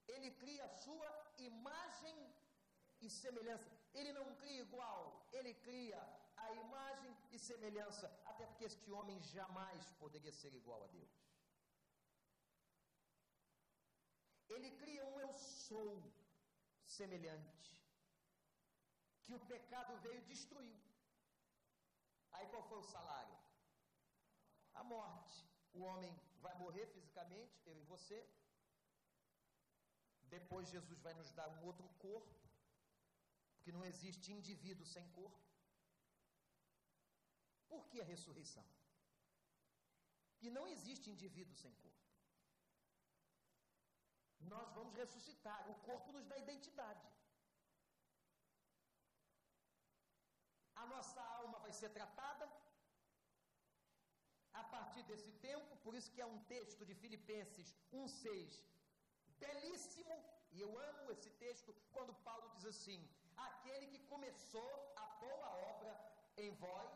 ele 0.07 0.31
cria 0.31 0.65
a 0.65 0.69
sua 0.69 1.33
imagem 1.37 2.15
e 3.01 3.09
semelhança. 3.09 3.71
Ele 3.93 4.11
não 4.13 4.35
cria 4.35 4.61
igual, 4.61 5.27
ele 5.31 5.53
cria 5.53 5.99
a 6.45 6.51
imagem 6.65 7.13
e 7.31 7.39
semelhança, 7.39 8.07
até 8.25 8.45
porque 8.45 8.65
este 8.71 8.91
homem 8.91 9.19
jamais 9.35 9.91
poderia 10.03 10.33
ser 10.41 10.53
igual 10.61 10.83
a 10.83 10.87
Deus. 10.87 11.13
Ele 14.55 14.71
cria 14.81 15.05
um 15.05 15.19
eu 15.19 15.33
sou 15.33 15.91
semelhante, 16.83 17.69
que 19.25 19.33
o 19.33 19.45
pecado 19.51 19.95
veio 20.05 20.19
e 20.19 20.29
destruiu. 20.33 20.79
Aí 22.33 22.47
qual 22.47 22.63
foi 22.69 22.79
o 22.79 22.91
salário? 22.95 23.37
A 24.73 24.83
morte. 24.83 25.39
O 25.73 25.81
homem 25.89 26.13
vai 26.41 26.53
morrer 26.63 26.85
fisicamente, 26.87 27.61
eu 27.65 27.77
e 27.79 27.83
você. 27.83 28.19
Depois 30.35 30.69
Jesus 30.75 30.99
vai 31.05 31.13
nos 31.13 31.31
dar 31.33 31.47
um 31.49 31.63
outro 31.69 31.87
corpo, 32.05 32.35
porque 33.55 33.71
não 33.71 33.85
existe 33.85 34.33
indivíduo 34.33 34.85
sem 34.85 35.07
corpo. 35.19 35.50
Por 37.71 37.83
que 37.89 37.99
a 38.01 38.09
ressurreição? 38.13 38.65
E 40.45 40.49
não 40.57 40.65
existe 40.75 41.09
indivíduo 41.15 41.55
sem 41.63 41.73
corpo 41.83 42.01
nós 44.53 44.69
vamos 44.77 44.93
ressuscitar. 45.01 45.59
O 45.73 45.75
corpo 45.87 46.11
nos 46.15 46.25
dá 46.31 46.37
identidade. 46.45 47.07
A 50.81 50.85
nossa 50.93 51.21
alma 51.39 51.57
vai 51.65 51.73
ser 51.79 51.89
tratada 51.99 52.45
a 54.61 54.63
partir 54.75 55.03
desse 55.09 55.31
tempo, 55.47 55.77
por 55.83 55.93
isso 55.97 56.11
que 56.13 56.23
é 56.25 56.25
um 56.33 56.39
texto 56.55 56.85
de 56.89 56.95
Filipenses 57.03 57.67
1:6, 58.03 58.63
belíssimo, 59.45 60.17
E 60.55 60.61
eu 60.63 60.71
amo 60.87 61.11
esse 61.11 61.29
texto 61.43 61.73
quando 61.93 62.13
Paulo 62.25 62.47
diz 62.55 62.65
assim: 62.71 62.99
aquele 63.45 63.85
que 63.91 63.99
começou 64.13 64.71
a 65.03 65.05
boa 65.21 65.49
obra 65.69 65.93
em 66.45 66.49
vós, 66.63 66.91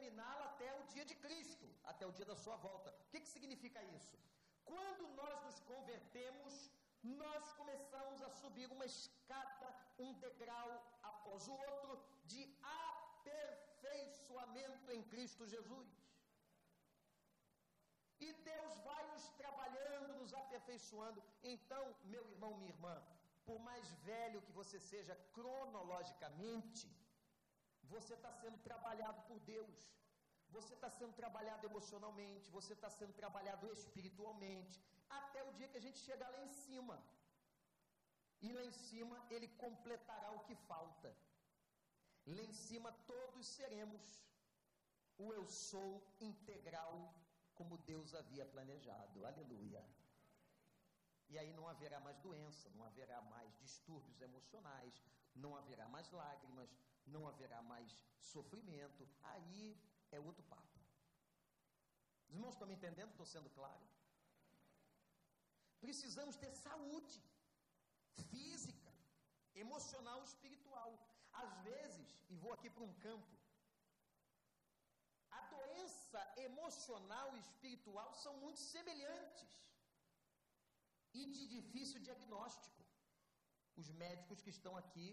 terminá-la 0.00 0.44
até 0.52 0.68
o 0.80 0.82
dia 0.92 1.04
de 1.10 1.16
Cristo, 1.24 1.66
até 1.92 2.04
o 2.06 2.12
dia 2.18 2.28
da 2.32 2.36
sua 2.44 2.56
volta. 2.56 2.88
O 3.04 3.06
que, 3.10 3.18
que 3.24 3.34
significa 3.36 3.80
isso? 3.98 4.16
Quando 4.70 5.04
nós 5.20 5.36
nos 5.46 5.58
convertemos, 5.72 6.52
nós 7.02 7.44
começamos 7.60 8.18
a 8.22 8.30
subir 8.40 8.68
uma 8.76 8.86
escada, 8.92 9.68
um 9.98 10.10
degrau 10.26 10.68
após 11.10 11.40
o 11.48 11.54
outro, 11.72 11.92
de 12.32 12.42
aperfeiçoamento 12.62 14.86
em 14.96 15.02
Cristo 15.12 15.42
Jesus. 15.54 15.88
E 18.26 18.28
Deus 18.50 18.72
vai 18.88 19.02
nos 19.12 19.24
trabalhando, 19.42 20.18
nos 20.20 20.32
aperfeiçoando. 20.42 21.20
Então, 21.54 21.84
meu 22.14 22.24
irmão, 22.32 22.52
minha 22.58 22.74
irmã, 22.76 22.96
por 23.46 23.58
mais 23.68 23.86
velho 24.10 24.44
que 24.46 24.56
você 24.60 24.78
seja 24.78 25.14
cronologicamente, 25.36 26.84
você 27.94 28.12
está 28.18 28.32
sendo 28.42 28.58
trabalhado 28.68 29.20
por 29.28 29.38
Deus. 29.54 29.78
Você 30.56 30.72
está 30.76 30.90
sendo 30.98 31.14
trabalhado 31.20 31.64
emocionalmente, 31.70 32.50
você 32.58 32.72
está 32.76 32.90
sendo 32.98 33.14
trabalhado 33.20 33.66
espiritualmente, 33.72 34.76
até 35.20 35.40
o 35.48 35.52
dia 35.58 35.68
que 35.68 35.80
a 35.80 35.86
gente 35.86 36.00
chegar 36.08 36.28
lá 36.34 36.40
em 36.44 36.52
cima. 36.64 36.96
E 38.42 38.48
lá 38.56 38.62
em 38.70 38.72
cima 38.88 39.16
ele 39.34 39.48
completará 39.64 40.30
o 40.32 40.44
que 40.46 40.56
falta. 40.70 41.10
Lá 42.26 42.42
em 42.42 42.52
cima 42.66 42.90
todos 43.12 43.46
seremos 43.58 44.02
o 45.24 45.32
eu 45.38 45.44
sou 45.46 45.92
integral 46.20 46.92
como 47.54 47.82
Deus 47.92 48.14
havia 48.20 48.46
planejado. 48.54 49.26
Aleluia. 49.30 49.82
E 51.28 51.38
aí 51.38 51.52
não 51.52 51.66
haverá 51.68 52.00
mais 52.00 52.18
doença, 52.18 52.70
não 52.70 52.84
haverá 52.84 53.20
mais 53.34 53.56
distúrbios 53.58 54.20
emocionais, 54.20 54.94
não 55.34 55.56
haverá 55.56 55.88
mais 55.88 56.10
lágrimas, 56.10 56.70
não 57.06 57.26
haverá 57.26 57.62
mais 57.62 57.90
sofrimento. 58.18 59.08
Aí 59.22 59.78
é 60.10 60.20
outro 60.20 60.42
papo. 60.44 60.78
Os 62.28 62.34
irmãos 62.34 62.54
estão 62.54 62.68
me 62.68 62.74
entendendo? 62.74 63.10
Estou 63.10 63.26
sendo 63.26 63.50
claro? 63.50 63.84
Precisamos 65.80 66.36
ter 66.36 66.52
saúde 66.54 67.22
física, 68.30 68.92
emocional, 69.54 70.22
espiritual. 70.22 70.90
Às 71.32 71.52
vezes, 71.62 72.08
e 72.28 72.36
vou 72.36 72.52
aqui 72.52 72.68
para 72.68 72.84
um 72.84 72.94
campo, 73.06 73.34
a 75.30 75.40
doença 75.54 76.20
emocional 76.36 77.36
e 77.36 77.40
espiritual 77.40 78.14
são 78.14 78.36
muito 78.36 78.60
semelhantes 78.60 79.50
e 81.14 81.24
de 81.26 81.46
difícil 81.46 82.00
diagnóstico. 82.00 82.79
Os 83.80 83.88
médicos 84.04 84.42
que 84.44 84.52
estão 84.56 84.74
aqui, 84.82 85.08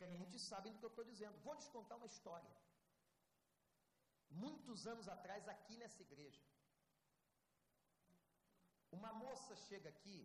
crentes, 0.00 0.42
sabem 0.52 0.72
do 0.72 0.78
que 0.78 0.86
eu 0.88 0.94
estou 0.94 1.06
dizendo. 1.12 1.42
Vou 1.46 1.54
lhes 1.54 1.68
contar 1.76 1.96
uma 2.00 2.12
história. 2.14 2.52
Muitos 4.44 4.86
anos 4.92 5.08
atrás, 5.16 5.48
aqui 5.54 5.76
nessa 5.82 6.02
igreja, 6.08 6.42
uma 8.96 9.12
moça 9.24 9.54
chega 9.68 9.88
aqui 9.94 10.20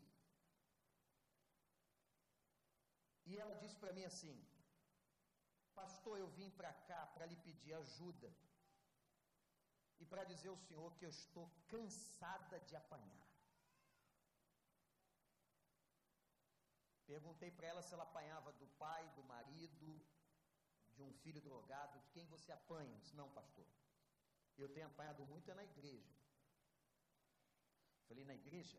e 3.25 3.37
ela 3.37 3.55
disse 3.63 3.77
para 3.81 3.93
mim 3.97 4.05
assim: 4.11 4.35
Pastor, 5.81 6.17
eu 6.19 6.29
vim 6.39 6.49
para 6.59 6.73
cá 6.89 7.01
para 7.15 7.25
lhe 7.25 7.37
pedir 7.47 7.73
ajuda 7.73 8.29
e 9.99 10.05
para 10.05 10.23
dizer 10.31 10.49
ao 10.49 10.57
Senhor 10.67 10.89
que 10.97 11.05
eu 11.05 11.09
estou 11.09 11.45
cansada 11.67 12.59
de 12.59 12.75
apanhar. 12.75 13.30
Perguntei 17.11 17.51
para 17.51 17.67
ela 17.67 17.81
se 17.83 17.93
ela 17.93 18.03
apanhava 18.03 18.53
do 18.53 18.67
pai, 18.83 19.03
do 19.17 19.23
marido, 19.23 19.87
de 20.95 21.01
um 21.03 21.11
filho 21.23 21.41
drogado, 21.41 21.99
de 21.99 22.09
quem 22.13 22.25
você 22.33 22.53
apanha? 22.53 22.99
disse, 22.99 23.17
não, 23.21 23.29
pastor. 23.31 23.67
Eu 24.57 24.69
tenho 24.75 24.87
apanhado 24.87 25.25
muito 25.25 25.51
é 25.51 25.53
na 25.53 25.65
igreja. 25.71 26.13
Falei, 28.07 28.23
na 28.23 28.33
igreja? 28.33 28.77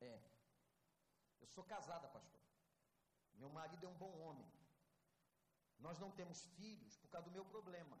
É. 0.00 0.14
Eu 1.42 1.46
sou 1.46 1.62
casada, 1.62 2.08
pastor. 2.08 2.40
Meu 3.34 3.50
marido 3.50 3.84
é 3.84 3.88
um 3.90 3.98
bom 4.04 4.14
homem. 4.18 4.50
Nós 5.78 5.98
não 5.98 6.10
temos 6.10 6.42
filhos 6.56 6.96
por 6.96 7.10
causa 7.10 7.28
do 7.28 7.34
meu 7.34 7.44
problema. 7.44 7.98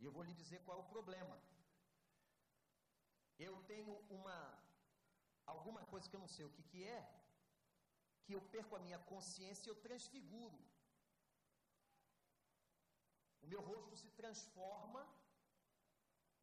E 0.00 0.04
eu 0.04 0.10
vou 0.10 0.24
lhe 0.24 0.34
dizer 0.34 0.64
qual 0.64 0.78
é 0.78 0.82
o 0.82 0.88
problema. 0.96 1.40
Eu 3.38 3.62
tenho 3.70 3.94
uma 4.18 4.38
alguma 5.54 5.84
coisa 5.86 6.08
que 6.10 6.16
eu 6.16 6.24
não 6.26 6.32
sei 6.36 6.44
o 6.44 6.50
que, 6.50 6.64
que 6.64 6.82
é, 6.84 7.25
que 8.26 8.34
eu 8.36 8.42
perco 8.54 8.76
a 8.76 8.84
minha 8.86 8.98
consciência 9.10 9.66
e 9.66 9.72
eu 9.72 9.82
transfiguro. 9.86 10.58
O 13.42 13.46
meu 13.52 13.60
rosto 13.70 13.96
se 14.02 14.08
transforma, 14.20 15.02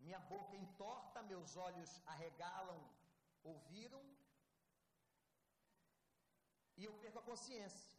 minha 0.06 0.20
boca 0.34 0.56
entorta, 0.64 1.28
meus 1.32 1.56
olhos 1.68 1.92
arregalam, 2.14 2.80
ouviram, 3.52 4.04
e 6.78 6.86
eu 6.86 6.94
perco 7.02 7.20
a 7.20 7.28
consciência. 7.32 7.92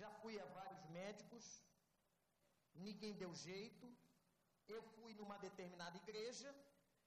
Já 0.00 0.10
fui 0.20 0.34
a 0.40 0.46
vários 0.58 0.82
médicos, 1.00 1.44
ninguém 2.86 3.14
deu 3.22 3.32
jeito. 3.34 3.86
Eu 4.74 4.82
fui 4.94 5.12
numa 5.14 5.36
determinada 5.46 5.96
igreja 6.04 6.50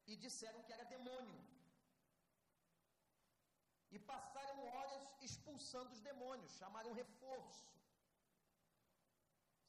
e 0.05 0.15
disseram 0.15 0.63
que 0.63 0.73
era 0.75 0.91
demônio. 0.95 1.39
E 3.95 3.99
passaram 4.11 4.65
horas 4.73 5.03
expulsando 5.27 5.93
os 5.93 6.01
demônios, 6.01 6.57
chamaram 6.61 6.99
reforço. 7.01 7.71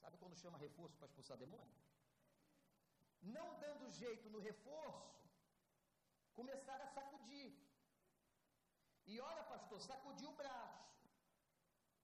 Sabe 0.01 0.17
quando 0.17 0.41
chama 0.41 0.57
reforço 0.57 0.97
para 0.97 1.07
expulsar 1.07 1.37
demônio? 1.37 1.77
Não 3.21 3.47
dando 3.63 3.91
jeito 4.01 4.29
no 4.29 4.39
reforço, 4.49 5.23
começaram 6.33 6.85
a 6.85 6.93
sacudir. 6.97 7.49
E 9.11 9.19
olha, 9.29 9.43
pastor, 9.53 9.79
sacudia 9.81 10.29
o 10.29 10.37
braço, 10.41 11.09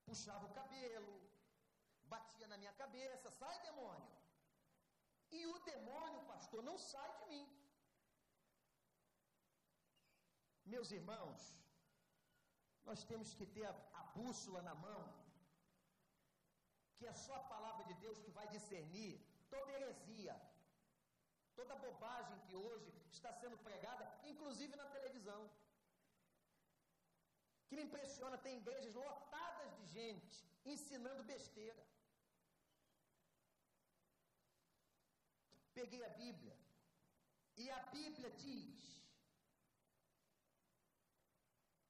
puxava 0.05 0.45
o 0.47 0.53
cabelo, 0.59 1.15
batia 2.13 2.47
na 2.47 2.57
minha 2.57 2.73
cabeça, 2.73 3.29
sai 3.29 3.55
demônio. 3.61 4.11
E 5.31 5.45
o 5.53 5.59
demônio, 5.71 6.21
pastor, 6.33 6.61
não 6.63 6.77
sai 6.77 7.11
de 7.19 7.25
mim. 7.31 7.45
Meus 10.73 10.91
irmãos, 10.91 11.41
nós 12.85 13.03
temos 13.11 13.33
que 13.37 13.45
ter 13.55 13.65
a, 13.65 13.75
a 14.01 14.03
bússola 14.17 14.61
na 14.61 14.75
mão, 14.87 15.03
que 16.97 17.05
é 17.11 17.13
só 17.25 17.35
a 17.37 17.47
palavra 17.53 17.83
de 17.89 17.95
Deus 18.03 18.19
que 18.23 18.35
vai 18.37 18.47
discernir 18.55 19.13
toda 19.49 19.73
heresia, 19.77 20.35
toda 21.55 21.81
bobagem 21.87 22.39
que 22.45 22.55
hoje 22.55 22.89
está 23.11 23.31
sendo 23.41 23.57
pregada, 23.67 24.05
inclusive 24.31 24.75
na 24.75 24.87
televisão. 24.95 25.41
Que 27.67 27.75
me 27.75 27.83
impressiona, 27.83 28.37
tem 28.37 28.57
igrejas 28.57 28.93
lotadas 28.93 29.75
de 29.77 29.85
gente 29.97 30.37
ensinando 30.73 31.23
besteira. 31.23 31.83
Peguei 35.73 36.03
a 36.05 36.09
Bíblia, 36.09 36.55
e 37.57 37.69
a 37.69 37.79
Bíblia 37.95 38.29
diz 38.31 38.94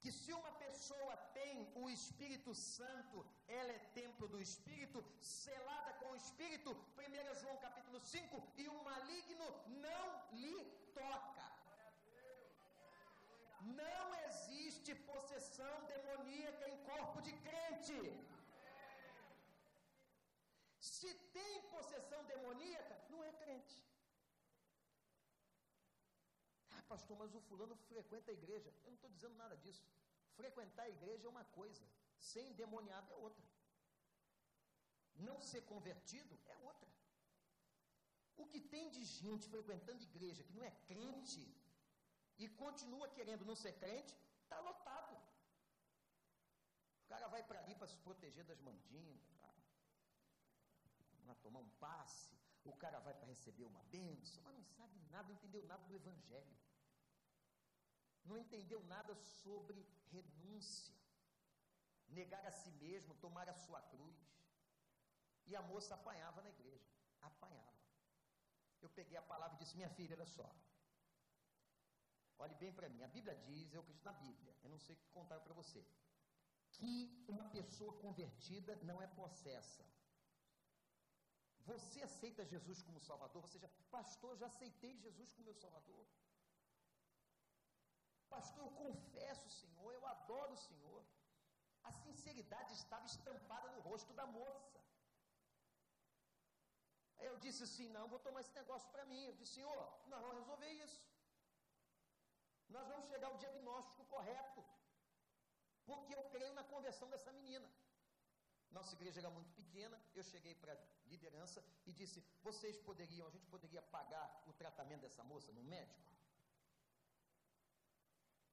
que 0.06 0.12
se 0.12 0.32
uma 0.40 0.52
pessoa 0.64 1.14
tem 1.38 1.54
o 1.84 1.84
Espírito 1.90 2.52
Santo, 2.54 3.26
ela 3.60 3.72
é 3.76 3.80
templo 4.00 4.28
do 4.34 4.40
Espírito, 4.48 5.00
selada 5.20 5.94
com 6.00 6.10
o 6.12 6.20
Espírito, 6.24 6.70
1 6.96 7.40
João 7.42 7.56
capítulo 7.64 8.00
5, 8.00 8.44
e 8.64 8.68
o 8.74 8.84
maligno 8.90 9.48
não 9.86 10.06
lhe 10.42 10.60
toca. 11.00 11.46
Não 13.82 14.06
existe 14.26 14.94
possessão 15.12 15.76
demoníaca 15.94 16.70
em 16.70 16.78
corpo 16.92 17.20
de 17.28 17.34
crente. 17.48 18.00
Se 20.92 21.12
tem 21.40 21.62
possessão 21.76 22.24
demoníaca, 22.26 22.96
não 23.10 23.24
é 23.24 23.32
crente 23.44 23.86
pastor, 26.94 27.18
mas 27.18 27.34
o 27.34 27.42
fulano 27.48 27.76
frequenta 27.92 28.32
a 28.32 28.34
igreja. 28.34 28.70
Eu 28.84 28.92
não 28.92 28.96
estou 28.96 29.10
dizendo 29.10 29.36
nada 29.36 29.56
disso. 29.58 29.84
Frequentar 30.40 30.84
a 30.84 30.90
igreja 30.98 31.28
é 31.28 31.30
uma 31.30 31.46
coisa, 31.60 31.84
ser 32.18 32.44
endemoniado 32.52 33.12
é 33.12 33.16
outra. 33.16 33.46
Não 35.28 35.38
ser 35.42 35.62
convertido 35.74 36.38
é 36.46 36.56
outra. 36.58 36.90
O 38.38 38.46
que 38.52 38.60
tem 38.60 38.90
de 38.90 39.04
gente 39.06 39.48
frequentando 39.48 40.04
igreja 40.04 40.44
que 40.44 40.54
não 40.54 40.64
é 40.64 40.72
crente 40.90 41.44
e 42.38 42.50
continua 42.50 43.08
querendo 43.10 43.46
não 43.46 43.56
ser 43.56 43.74
crente, 43.84 44.14
está 44.44 44.60
lotado. 44.60 45.16
O 47.04 47.08
cara 47.08 47.28
vai 47.28 47.44
para 47.44 47.60
ali 47.60 47.76
para 47.76 47.88
se 47.88 47.98
proteger 47.98 48.44
das 48.44 48.60
mandingas, 48.60 49.22
para 51.24 51.36
tomar 51.36 51.60
um 51.60 51.70
passe, 51.86 52.36
o 52.66 52.74
cara 52.74 53.00
vai 53.00 53.14
para 53.14 53.28
receber 53.28 53.64
uma 53.64 53.84
bênção, 53.84 54.42
mas 54.44 54.56
não 54.56 54.66
sabe 54.66 55.00
nada, 55.12 55.28
não 55.28 55.36
entendeu 55.36 55.64
nada 55.66 55.84
do 55.86 55.96
Evangelho. 55.96 56.58
Não 58.26 58.38
entendeu 58.38 58.84
nada 58.84 59.14
sobre 59.16 59.86
renúncia, 60.12 60.94
negar 62.08 62.46
a 62.46 62.52
si 62.52 62.72
mesmo, 62.72 63.16
tomar 63.16 63.48
a 63.50 63.54
sua 63.54 63.82
cruz. 63.82 64.18
E 65.48 65.56
a 65.56 65.62
moça 65.62 65.94
apanhava 65.96 66.42
na 66.42 66.50
igreja, 66.50 66.90
apanhava. 67.22 67.74
Eu 68.82 68.90
peguei 68.90 69.18
a 69.18 69.22
palavra 69.22 69.56
e 69.56 69.60
disse: 69.60 69.76
Minha 69.76 69.90
filha, 69.90 70.16
olha 70.16 70.26
só. 70.26 70.48
Olhe 72.38 72.56
bem 72.56 72.72
para 72.74 72.90
mim, 72.90 73.02
a 73.04 73.08
Bíblia 73.08 73.36
diz, 73.48 73.74
eu 73.74 73.82
acredito 73.82 74.04
na 74.04 74.14
Bíblia, 74.14 74.54
eu 74.64 74.70
não 74.70 74.78
sei 74.78 74.96
o 74.96 74.98
que 75.00 75.08
contaram 75.10 75.42
para 75.42 75.54
você, 75.54 75.86
que 76.72 77.24
uma 77.28 77.46
pessoa 77.50 77.94
convertida 78.00 78.76
não 78.84 79.02
é 79.02 79.08
possessa. 79.08 79.86
Você 81.62 82.02
aceita 82.02 82.46
Jesus 82.46 82.82
como 82.82 83.00
Salvador? 83.00 83.42
Você 83.42 83.58
já, 83.58 83.70
pastor, 83.90 84.38
já 84.38 84.48
aceitei 84.48 84.98
Jesus 84.98 85.32
como 85.32 85.46
meu 85.46 85.56
Salvador. 85.56 86.06
Pastor, 88.36 88.64
eu 88.66 88.72
confesso 88.84 89.46
o 89.48 89.56
Senhor, 89.62 89.90
eu 89.94 90.06
adoro 90.14 90.54
o 90.54 90.64
Senhor. 90.68 91.02
A 91.90 91.92
sinceridade 92.04 92.74
estava 92.74 93.06
estampada 93.14 93.68
no 93.76 93.82
rosto 93.90 94.14
da 94.20 94.26
moça. 94.40 94.80
Aí 97.18 97.28
eu 97.32 97.38
disse 97.46 97.62
assim: 97.68 97.88
não, 97.96 98.08
vou 98.14 98.20
tomar 98.28 98.42
esse 98.42 98.56
negócio 98.62 98.90
para 98.94 99.06
mim. 99.12 99.22
Eu 99.26 99.36
disse: 99.40 99.54
Senhor, 99.60 99.78
nós 100.12 100.22
vamos 100.24 100.40
resolver 100.42 100.72
isso. 100.86 101.02
Nós 102.76 102.88
vamos 102.92 103.08
chegar 103.12 103.28
ao 103.30 103.38
diagnóstico 103.44 104.06
correto. 104.16 104.64
Porque 105.90 106.14
eu 106.20 106.24
creio 106.36 106.54
na 106.60 106.64
conversão 106.74 107.08
dessa 107.14 107.32
menina. 107.40 107.70
Nossa 108.78 108.94
igreja 108.98 109.20
era 109.22 109.30
muito 109.30 109.52
pequena, 109.54 109.98
eu 110.14 110.24
cheguei 110.32 110.54
para 110.62 110.74
a 110.74 110.78
liderança 111.14 111.64
e 111.86 111.94
disse: 111.94 112.26
vocês 112.48 112.78
poderiam, 112.90 113.28
a 113.28 113.34
gente 113.36 113.48
poderia 113.56 113.82
pagar 113.98 114.28
o 114.48 114.54
tratamento 114.54 115.02
dessa 115.02 115.24
moça 115.24 115.52
no 115.54 115.64
médico? 115.64 116.02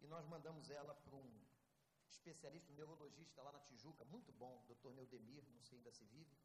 E 0.03 0.07
nós 0.07 0.27
mandamos 0.27 0.69
ela 0.71 0.95
para 0.95 1.15
um 1.15 1.31
especialista, 2.09 2.73
um 2.73 2.75
neurologista 2.75 3.41
lá 3.43 3.53
na 3.53 3.61
Tijuca, 3.61 4.05
muito 4.05 4.33
bom, 4.33 4.63
doutor 4.67 4.93
Neudemir, 4.95 5.45
não 5.51 5.63
sei 5.63 5.79
ainda 5.79 5.93
se 5.93 6.05
vive. 6.07 6.37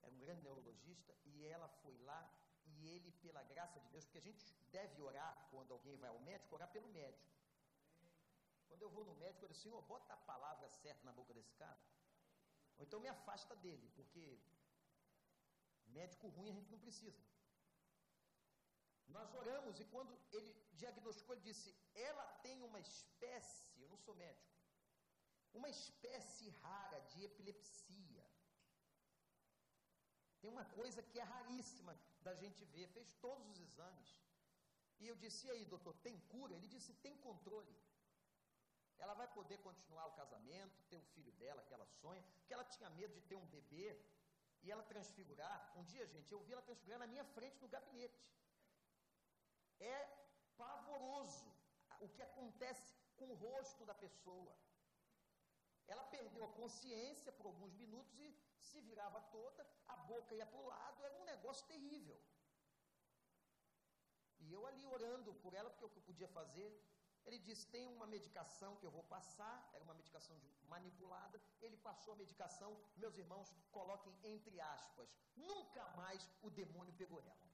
Era 0.00 0.12
um 0.14 0.18
grande 0.18 0.42
neurologista, 0.42 1.14
e 1.24 1.44
ela 1.44 1.68
foi 1.68 1.96
lá, 1.98 2.20
e 2.64 2.88
ele, 2.88 3.10
pela 3.24 3.42
graça 3.42 3.80
de 3.80 3.88
Deus, 3.88 4.04
porque 4.04 4.18
a 4.18 4.22
gente 4.28 4.44
deve 4.70 5.02
orar 5.02 5.48
quando 5.50 5.72
alguém 5.72 5.96
vai 5.96 6.08
ao 6.08 6.20
médico, 6.20 6.54
orar 6.54 6.70
pelo 6.70 6.88
médico. 6.88 7.30
Quando 8.68 8.82
eu 8.82 8.90
vou 8.90 9.04
no 9.04 9.14
médico, 9.16 9.44
eu 9.44 9.48
digo, 9.48 9.60
Senhor, 9.60 9.82
bota 9.82 10.12
a 10.14 10.16
palavra 10.16 10.68
certa 10.68 11.04
na 11.04 11.12
boca 11.12 11.34
desse 11.34 11.52
cara. 11.54 11.78
Ou 12.78 12.84
então 12.84 13.00
me 13.00 13.08
afasta 13.08 13.54
dele, 13.56 13.88
porque 13.94 14.40
médico 15.88 16.28
ruim 16.28 16.48
a 16.48 16.52
gente 16.52 16.70
não 16.70 16.78
precisa. 16.78 17.20
Nós 19.08 19.34
oramos 19.34 19.78
e 19.80 19.84
quando 19.84 20.18
ele 20.32 20.52
diagnosticou, 20.72 21.34
ele 21.34 21.42
disse: 21.42 21.74
ela 21.94 22.24
tem 22.42 22.62
uma 22.62 22.80
espécie, 22.80 23.66
eu 23.80 23.88
não 23.88 23.98
sou 23.98 24.14
médico, 24.14 24.50
uma 25.54 25.68
espécie 25.68 26.48
rara 26.50 27.00
de 27.00 27.24
epilepsia. 27.24 28.24
Tem 30.40 30.50
uma 30.50 30.64
coisa 30.64 31.02
que 31.02 31.20
é 31.20 31.22
raríssima 31.22 31.96
da 32.22 32.34
gente 32.34 32.64
ver, 32.64 32.88
fez 32.88 33.12
todos 33.14 33.46
os 33.48 33.60
exames. 33.60 34.20
E 34.98 35.06
eu 35.06 35.16
disse: 35.16 35.46
e 35.46 35.50
aí, 35.50 35.64
doutor, 35.64 35.94
tem 35.98 36.18
cura? 36.32 36.54
Ele 36.54 36.68
disse: 36.68 36.92
tem 36.94 37.16
controle. 37.18 37.76
Ela 38.98 39.14
vai 39.14 39.26
poder 39.26 39.58
continuar 39.58 40.06
o 40.06 40.12
casamento, 40.12 40.82
ter 40.88 40.96
o 40.96 41.02
filho 41.14 41.32
dela 41.32 41.62
que 41.62 41.74
ela 41.74 41.86
sonha, 42.00 42.22
porque 42.36 42.54
ela 42.54 42.64
tinha 42.64 42.88
medo 42.90 43.12
de 43.14 43.22
ter 43.22 43.34
um 43.34 43.46
bebê 43.46 44.00
e 44.62 44.70
ela 44.70 44.82
transfigurar. 44.84 45.72
Um 45.76 45.84
dia, 45.84 46.06
gente, 46.06 46.30
eu 46.32 46.40
vi 46.44 46.52
ela 46.52 46.62
transfigurar 46.62 47.00
na 47.00 47.06
minha 47.06 47.24
frente 47.24 47.60
no 47.60 47.68
gabinete. 47.68 48.20
É 49.82 49.98
pavoroso 50.56 51.50
o 52.00 52.08
que 52.08 52.22
acontece 52.22 52.94
com 53.16 53.26
o 53.32 53.34
rosto 53.34 53.84
da 53.84 53.94
pessoa. 53.94 54.52
Ela 55.86 56.04
perdeu 56.04 56.44
a 56.44 56.52
consciência 56.60 57.32
por 57.32 57.46
alguns 57.46 57.74
minutos 57.74 58.18
e 58.18 58.28
se 58.68 58.80
virava 58.80 59.20
toda, 59.36 59.66
a 59.88 59.96
boca 59.96 60.34
ia 60.34 60.46
para 60.46 60.60
o 60.60 60.66
lado, 60.66 61.04
era 61.04 61.16
um 61.20 61.24
negócio 61.24 61.66
terrível. 61.66 62.18
E 64.38 64.52
eu 64.52 64.66
ali 64.66 64.84
orando 64.86 65.34
por 65.42 65.54
ela, 65.54 65.70
porque 65.70 65.84
o 65.84 65.90
que 65.90 65.98
eu 65.98 66.10
podia 66.10 66.28
fazer, 66.28 66.68
ele 67.24 67.38
disse: 67.38 67.66
tem 67.74 67.86
uma 67.86 68.06
medicação 68.06 68.76
que 68.76 68.86
eu 68.86 68.90
vou 68.90 69.04
passar, 69.04 69.70
era 69.72 69.84
uma 69.84 69.94
medicação 69.94 70.36
manipulada. 70.74 71.40
Ele 71.60 71.76
passou 71.76 72.14
a 72.14 72.16
medicação, 72.16 72.70
meus 72.96 73.16
irmãos, 73.16 73.54
coloquem 73.70 74.14
entre 74.34 74.60
aspas, 74.60 75.08
nunca 75.36 75.84
mais 76.00 76.28
o 76.42 76.50
demônio 76.50 76.94
pegou 76.94 77.20
ela. 77.20 77.51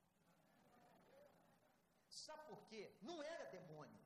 Sabe 2.27 2.43
por 2.51 2.61
quê? 2.69 2.83
Não 3.09 3.17
era 3.23 3.45
demônio. 3.57 4.01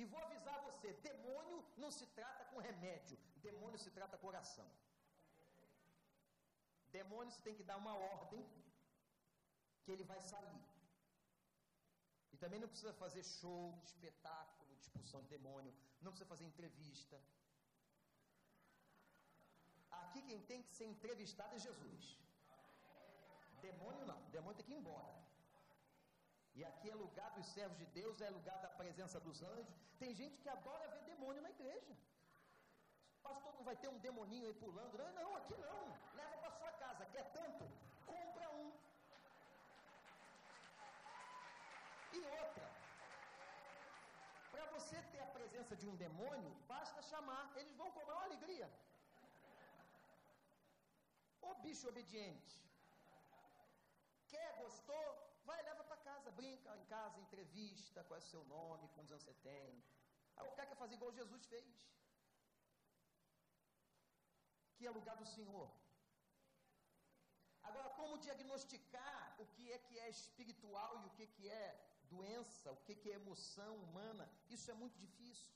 E 0.00 0.04
vou 0.12 0.20
avisar 0.26 0.56
você: 0.68 0.92
demônio 1.08 1.58
não 1.82 1.90
se 1.98 2.06
trata 2.18 2.44
com 2.50 2.66
remédio, 2.68 3.18
demônio 3.48 3.78
se 3.84 3.90
trata 3.98 4.16
com 4.18 4.26
oração. 4.34 4.68
Demônio 6.98 7.32
você 7.32 7.42
tem 7.46 7.56
que 7.58 7.68
dar 7.70 7.76
uma 7.76 7.94
ordem 8.14 8.42
que 9.82 9.92
ele 9.92 10.04
vai 10.12 10.20
sair. 10.20 10.62
E 12.32 12.36
também 12.36 12.60
não 12.60 12.68
precisa 12.68 12.92
fazer 13.02 13.22
show, 13.24 13.62
espetáculo, 13.90 14.74
de 14.76 14.82
expulsão 14.82 15.20
de 15.22 15.28
demônio, 15.36 15.74
não 16.00 16.12
precisa 16.12 16.32
fazer 16.32 16.44
entrevista. 16.44 17.20
Aqui 19.90 20.22
quem 20.22 20.40
tem 20.50 20.62
que 20.62 20.72
ser 20.78 20.86
entrevistado 20.94 21.54
é 21.56 21.58
Jesus. 21.58 22.04
Demônio 23.60 24.04
não, 24.06 24.20
demônio 24.30 24.56
tem 24.56 24.66
que 24.66 24.72
ir 24.72 24.80
embora. 24.82 25.27
E 26.58 26.64
aqui 26.68 26.88
é 26.90 26.94
lugar 27.02 27.30
dos 27.34 27.46
servos 27.56 27.78
de 27.80 27.86
Deus, 27.98 28.20
é 28.20 28.30
lugar 28.36 28.56
da 28.64 28.70
presença 28.78 29.18
dos 29.26 29.40
anjos. 29.50 29.74
Tem 30.00 30.12
gente 30.20 30.36
que 30.42 30.48
adora 30.54 30.88
ver 30.92 31.02
demônio 31.10 31.42
na 31.44 31.50
igreja. 31.56 31.94
Pastor, 33.26 33.52
não 33.58 33.64
vai 33.68 33.76
ter 33.82 33.90
um 33.94 34.00
demoninho 34.06 34.46
aí 34.48 34.54
pulando? 34.62 34.98
Não, 35.00 35.10
não 35.18 35.36
aqui 35.40 35.56
não. 35.66 35.82
Leva 36.20 36.36
para 36.40 36.50
sua 36.60 36.72
casa. 36.82 37.06
Quer 37.14 37.26
tanto? 37.36 37.64
Compra 38.10 38.50
um. 38.62 38.72
E 42.16 42.20
outra, 42.40 42.66
para 44.50 44.66
você 44.74 44.96
ter 45.12 45.20
a 45.20 45.32
presença 45.38 45.76
de 45.76 45.86
um 45.86 45.96
demônio, 46.04 46.50
basta 46.74 47.08
chamar, 47.12 47.44
eles 47.60 47.76
vão 47.76 47.90
com 47.92 48.04
maior 48.10 48.24
alegria. 48.24 48.68
Ô 51.40 51.54
bicho 51.66 51.88
obediente, 51.88 52.60
quer, 54.32 54.50
gostou? 54.64 55.06
Vai, 55.48 55.62
leva 55.62 55.87
casa, 56.28 56.30
brinca 56.30 56.76
em 56.76 56.84
casa, 56.86 57.20
entrevista, 57.20 58.04
qual 58.04 58.18
é 58.20 58.22
o 58.22 58.30
seu 58.32 58.44
nome, 58.44 58.88
quantos 58.94 59.12
anos 59.12 59.24
você 59.24 59.34
tem. 59.50 59.82
O 60.36 60.54
cara 60.56 60.68
quer 60.68 60.76
fazer 60.76 60.94
igual 60.94 61.12
Jesus 61.12 61.44
fez. 61.46 61.66
Que 64.76 64.86
é 64.86 64.90
lugar 64.90 65.16
do 65.16 65.26
Senhor. 65.26 65.68
Agora, 67.62 67.88
como 67.90 68.18
diagnosticar 68.18 69.36
o 69.42 69.46
que 69.54 69.72
é 69.72 69.78
que 69.78 69.98
é 69.98 70.08
espiritual 70.08 70.92
e 71.02 71.06
o 71.06 71.14
que, 71.16 71.26
que 71.26 71.48
é 71.48 71.66
doença, 72.14 72.72
o 72.72 72.80
que, 72.84 72.94
que 72.94 73.10
é 73.10 73.14
emoção 73.14 73.72
humana, 73.84 74.30
isso 74.48 74.70
é 74.70 74.74
muito 74.74 74.96
difícil. 74.98 75.52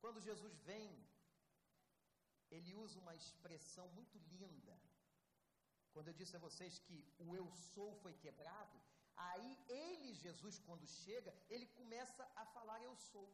Quando 0.00 0.26
Jesus 0.28 0.54
vem, 0.70 0.90
ele 2.50 2.74
usa 2.74 2.98
uma 2.98 3.14
expressão 3.14 3.88
muito 3.98 4.18
linda. 4.34 4.74
Quando 5.92 6.08
eu 6.08 6.18
disse 6.20 6.36
a 6.36 6.44
vocês 6.46 6.78
que 6.86 6.98
o 7.18 7.34
eu 7.34 7.46
sou 7.72 7.94
foi 8.02 8.12
quebrado, 8.24 8.85
aí 9.16 9.58
ele, 9.68 10.14
Jesus, 10.14 10.58
quando 10.66 10.86
chega, 10.86 11.34
ele 11.48 11.66
começa 11.66 12.28
a 12.36 12.44
falar 12.46 12.82
eu 12.82 12.94
sou. 12.96 13.28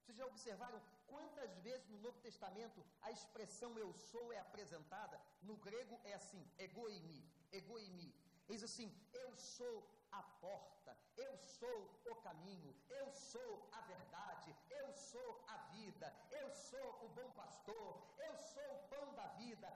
Vocês 0.00 0.16
já 0.16 0.26
observaram 0.26 0.80
quantas 1.06 1.58
vezes 1.58 1.88
no 1.88 1.98
Novo 2.00 2.18
Testamento 2.20 2.84
a 3.02 3.10
expressão 3.10 3.78
eu 3.78 3.92
sou 3.92 4.32
é 4.32 4.38
apresentada? 4.38 5.20
No 5.42 5.56
grego 5.56 6.00
é 6.04 6.14
assim, 6.14 6.44
egoimi, 6.58 7.24
egoimi. 7.52 8.12
Diz 8.48 8.62
assim, 8.64 8.92
eu 9.12 9.36
sou 9.36 9.88
a 10.10 10.22
porta, 10.22 10.96
eu 11.16 11.36
sou 11.38 12.02
o 12.10 12.14
caminho, 12.16 12.74
eu 12.90 13.10
sou 13.12 13.68
a 13.72 13.80
verdade, 13.82 14.54
eu 14.68 14.92
sou 14.92 15.44
a 15.48 15.56
vida, 15.76 16.12
eu 16.30 16.50
sou 16.50 17.04
o 17.04 17.08
bom 17.08 17.30
pastor, 17.30 18.02
eu 18.18 18.36
sou 18.36 18.74
o 18.74 18.88
pão 18.88 19.14
da 19.14 19.26
vida, 19.28 19.68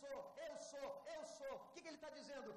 sou, 0.00 0.18
eu 0.46 0.54
sou, 0.70 0.88
eu 1.14 1.22
sou. 1.38 1.54
O 1.56 1.70
que, 1.72 1.80
que 1.82 1.88
ele 1.90 2.00
está 2.00 2.10
dizendo? 2.20 2.50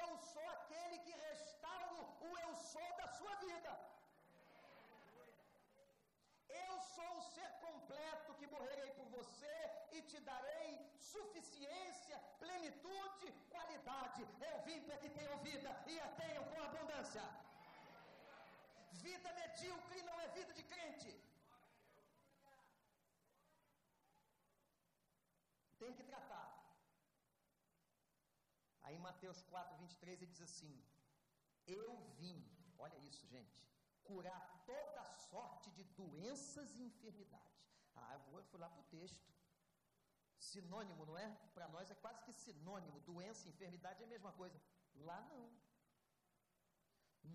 Eu 0.00 0.08
sou 0.32 0.48
aquele 0.56 0.98
que 1.06 1.14
restauro 1.28 2.00
o 2.28 2.38
eu 2.44 2.52
sou 2.72 2.88
da 3.00 3.08
sua 3.18 3.34
vida. 3.46 3.72
Eu 6.66 6.74
sou 6.94 7.10
o 7.18 7.26
ser 7.34 7.50
completo 7.66 8.36
que 8.38 8.52
morrerei 8.54 8.90
por 8.98 9.08
você 9.18 9.56
e 9.96 10.00
te 10.10 10.20
darei 10.30 10.72
suficiência, 11.12 12.16
plenitude, 12.44 13.28
qualidade. 13.54 14.22
Eu 14.50 14.56
vim 14.66 14.80
para 14.86 14.98
que 15.02 15.10
tenham 15.18 15.38
vida 15.50 15.70
e 15.92 16.00
a 16.06 16.08
tenham 16.22 16.44
com 16.50 16.62
abundância. 16.68 17.24
Vida 19.06 19.32
medíocre 19.40 20.02
não 20.08 20.20
é 20.20 20.28
vida 20.38 20.52
de 20.58 20.64
crente. 20.72 21.10
Tem 25.80 25.92
que 25.98 26.04
tratar. 26.12 26.46
Aí 28.82 28.94
em 28.96 28.97
Mateus 29.08 29.40
4, 29.42 29.76
23 29.78 30.22
ele 30.22 30.32
diz 30.32 30.42
assim: 30.50 30.72
Eu 31.66 31.84
vim 32.20 32.38
olha 32.78 32.98
isso, 33.10 33.26
gente, 33.26 33.56
curar 34.04 34.42
toda 34.64 35.02
sorte 35.30 35.70
de 35.70 35.84
doenças 36.00 36.76
e 36.76 36.82
enfermidades. 36.82 37.58
Ah, 37.96 38.14
eu 38.14 38.42
fui 38.50 38.60
lá 38.60 38.68
para 38.70 38.80
o 38.80 38.90
texto. 38.98 39.28
Sinônimo, 40.38 41.04
não 41.04 41.18
é? 41.18 41.28
Para 41.54 41.68
nós 41.68 41.90
é 41.90 41.94
quase 41.94 42.22
que 42.22 42.32
sinônimo. 42.32 43.00
Doença 43.00 43.46
e 43.46 43.50
enfermidade 43.50 44.02
é 44.02 44.06
a 44.06 44.12
mesma 44.14 44.32
coisa. 44.32 44.60
Lá 45.08 45.20
não. 45.30 45.50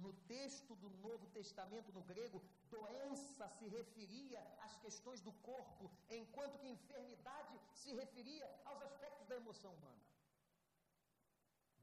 No 0.04 0.14
texto 0.34 0.76
do 0.76 0.90
Novo 0.90 1.28
Testamento, 1.28 1.92
no 1.92 2.02
grego, 2.02 2.42
doença 2.70 3.48
se 3.50 3.68
referia 3.68 4.42
às 4.62 4.76
questões 4.78 5.22
do 5.22 5.34
corpo, 5.50 5.92
enquanto 6.10 6.58
que 6.58 6.68
enfermidade 6.68 7.60
se 7.74 7.94
referia 7.94 8.48
aos 8.66 8.82
aspectos 8.82 9.28
da 9.28 9.36
emoção 9.36 9.74
humana, 9.74 10.02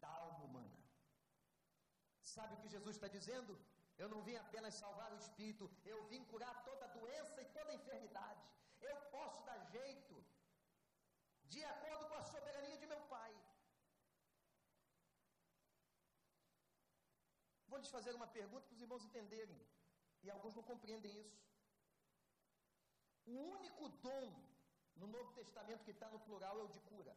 da 0.03 0.09
alma 0.09 0.44
humana. 0.46 0.78
Sabe 2.34 2.55
o 2.55 2.61
que 2.62 2.74
Jesus 2.76 2.94
está 2.96 3.09
dizendo? 3.16 3.53
Eu 4.03 4.09
não 4.12 4.20
vim 4.26 4.36
apenas 4.36 4.74
salvar 4.82 5.11
o 5.12 5.20
espírito, 5.24 5.64
eu 5.92 5.98
vim 6.11 6.22
curar 6.32 6.55
toda 6.68 6.94
doença 6.98 7.38
e 7.42 7.51
toda 7.57 7.78
enfermidade. 7.78 8.44
Eu 8.90 8.96
posso 9.14 9.40
dar 9.48 9.59
jeito, 9.76 10.14
de 11.53 11.62
acordo 11.72 12.05
com 12.09 12.18
a 12.20 12.28
soberania 12.34 12.78
de 12.82 12.86
meu 12.92 13.01
Pai. 13.14 13.32
Vou 17.68 17.78
lhes 17.78 17.90
fazer 17.96 18.14
uma 18.14 18.28
pergunta 18.38 18.66
para 18.66 18.76
os 18.76 18.80
irmãos 18.86 19.05
entenderem, 19.05 19.61
e 20.22 20.30
alguns 20.30 20.55
não 20.55 20.62
compreendem 20.70 21.20
isso. 21.20 21.40
O 23.26 23.34
único 23.57 23.88
dom 24.07 24.24
no 24.96 25.07
Novo 25.07 25.32
Testamento 25.40 25.84
que 25.84 25.92
está 25.96 26.09
no 26.14 26.20
plural 26.20 26.59
é 26.61 26.64
o 26.64 26.72
de 26.76 26.80
cura. 26.80 27.14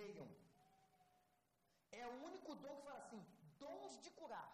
Leiam. 0.00 0.28
É 2.00 2.06
o 2.06 2.14
único 2.28 2.54
dom 2.64 2.76
que 2.76 2.84
fala 2.88 2.98
assim: 3.04 3.22
dons 3.62 3.94
de 4.04 4.10
curar. 4.20 4.50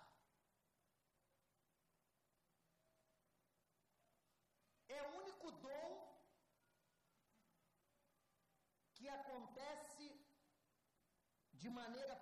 É 4.89 5.01
o 5.09 5.11
único 5.23 5.51
dom 5.67 5.91
que 8.97 9.09
acontece 9.09 10.07
de 11.63 11.69
maneira 11.81 12.17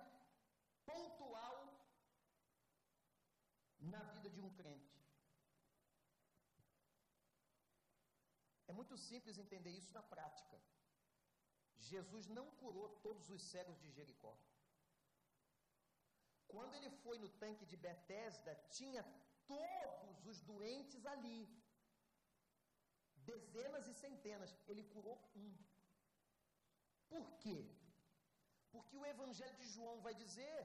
pontual 0.85 1.55
na 3.93 4.01
vida 4.13 4.29
de 4.29 4.41
um 4.41 4.51
crente. 4.59 4.97
É 8.67 8.73
muito 8.79 8.95
simples 8.97 9.37
entender 9.37 9.71
isso 9.71 9.93
na 9.93 10.03
prática. 10.03 10.57
Jesus 11.93 12.27
não 12.37 12.45
curou 12.61 12.87
todos 13.05 13.29
os 13.35 13.41
cegos 13.51 13.77
de 13.83 13.89
Jericó. 13.97 14.33
Quando 16.53 16.75
ele 16.77 16.89
foi 17.03 17.17
no 17.23 17.29
tanque 17.43 17.65
de 17.71 17.77
Betesda, 17.85 18.53
tinha 18.77 19.03
todos 19.53 20.25
os 20.31 20.39
doentes 20.51 21.05
ali. 21.13 21.39
Dezenas 23.31 23.87
e 23.87 23.93
centenas. 24.03 24.51
Ele 24.67 24.83
curou 24.93 25.17
um. 25.35 25.49
Por 27.13 27.25
quê? 27.43 27.57
Porque 28.73 28.97
o 28.97 29.05
Evangelho 29.13 29.57
de 29.61 29.67
João 29.75 29.97
vai 30.07 30.13
dizer 30.23 30.59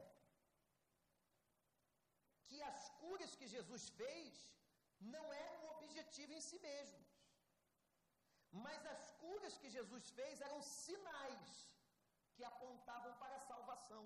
que 2.47 2.61
as 2.71 2.81
curas 3.01 3.35
que 3.35 3.47
Jesus 3.57 3.89
fez 4.01 4.33
não 5.15 5.25
eram 5.33 5.55
um 5.65 5.71
objetivo 5.79 6.33
em 6.33 6.43
si 6.49 6.59
mesmos. 6.59 7.12
Mas 8.53 8.85
as 8.87 9.11
curas 9.23 9.57
que 9.57 9.71
Jesus 9.71 10.11
fez 10.11 10.41
eram 10.41 10.61
sinais 10.61 11.53
que 12.35 12.45
apontavam 12.45 13.13
para 13.23 13.37
a 13.37 13.47
salvação, 13.51 14.03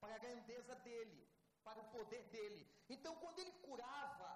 para 0.00 0.14
a 0.14 0.22
grandeza 0.24 0.74
dele, 0.86 1.20
para 1.64 1.80
o 1.80 1.88
poder 1.96 2.22
dele. 2.34 2.62
Então, 2.88 3.14
quando 3.16 3.38
ele 3.38 3.52
curava, 3.66 4.30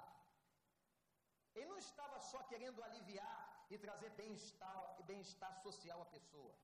ele 1.55 1.67
não 1.67 1.79
estava 1.79 2.19
só 2.21 2.43
querendo 2.45 2.83
aliviar 2.83 3.67
e 3.71 3.79
trazer 3.79 4.11
bem-estar 4.11 5.03
bem 5.11 5.23
social 5.67 6.01
à 6.03 6.07
pessoa, 6.07 6.55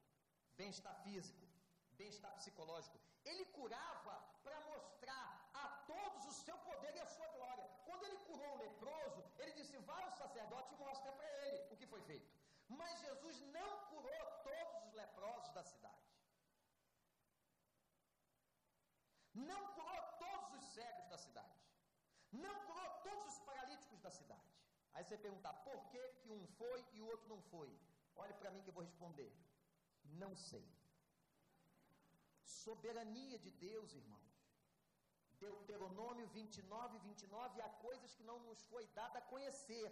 bem-estar 0.57 0.94
físico, 1.05 1.46
bem-estar 1.92 2.32
psicológico. 2.34 2.98
Ele 3.24 3.44
curava 3.59 4.14
para 4.42 4.59
mostrar 4.72 5.26
a 5.55 5.68
todos 5.92 6.26
o 6.26 6.32
seu 6.44 6.57
poder 6.59 6.94
e 6.96 7.01
a 7.01 7.07
sua 7.07 7.28
glória. 7.36 7.66
Quando 7.86 8.05
ele 8.05 8.18
curou 8.28 8.53
o 8.55 8.59
leproso, 8.64 9.22
ele 9.38 9.53
disse: 9.53 9.76
Vá 9.78 9.98
ao 10.05 10.12
sacerdote 10.12 10.59
e 10.91 10.93
mostra 10.93 11.12
para 11.12 11.30
ele 11.47 11.59
o 11.72 11.76
que 11.76 11.86
foi 11.86 12.03
feito. 12.03 12.28
Mas 12.68 13.01
Jesus 13.01 13.41
não 13.57 13.70
curou 13.91 14.24
todos 14.49 14.86
os 14.86 14.93
leprosos 14.95 15.53
da 15.55 15.62
cidade. 15.62 16.07
Não 19.34 19.62
curou 19.74 20.03
todos 20.24 20.49
os 20.59 20.64
cegos 20.74 21.07
da 21.12 21.18
cidade. 21.18 21.59
Não 22.32 22.55
curou 22.66 22.88
todos 23.09 23.26
os 23.32 23.38
paralíticos 23.41 24.01
da 24.01 24.11
cidade. 24.11 24.51
Aí 24.95 25.05
você 25.05 25.16
perguntar 25.16 25.53
por 25.68 25.78
que, 25.91 26.03
que 26.20 26.30
um 26.30 26.47
foi 26.59 26.84
e 26.93 27.01
o 27.03 27.07
outro 27.07 27.28
não 27.28 27.41
foi. 27.43 27.70
Olhe 28.16 28.34
para 28.34 28.51
mim 28.51 28.62
que 28.62 28.70
eu 28.70 28.78
vou 28.78 28.82
responder. 28.82 29.32
Não 30.22 30.34
sei. 30.36 30.66
Soberania 32.45 33.38
de 33.38 33.51
Deus, 33.51 33.95
irmãos. 33.95 34.30
Deuteronômio 35.38 36.26
29, 36.28 36.99
29, 36.99 37.62
há 37.62 37.68
coisas 37.86 38.14
que 38.14 38.24
não 38.30 38.38
nos 38.41 38.62
foi 38.64 38.86
dada 38.88 39.18
a 39.18 39.28
conhecer. 39.32 39.88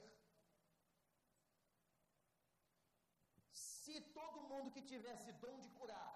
Se 3.88 3.98
todo 4.16 4.46
mundo 4.48 4.72
que 4.74 4.88
tivesse 4.90 5.30
dom 5.44 5.58
de 5.64 5.70
curar, 5.76 6.14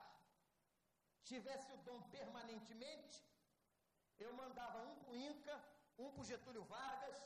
tivesse 1.31 1.69
o 1.73 1.79
dom 1.87 2.01
permanentemente, 2.17 3.19
eu 4.25 4.33
mandava 4.41 4.83
um 4.89 4.95
para 4.99 5.13
o 5.13 5.17
Inca, 5.29 5.55
um 6.03 6.11
para 6.11 6.23
o 6.23 6.29
Getúlio 6.31 6.65
Vargas, 6.73 7.19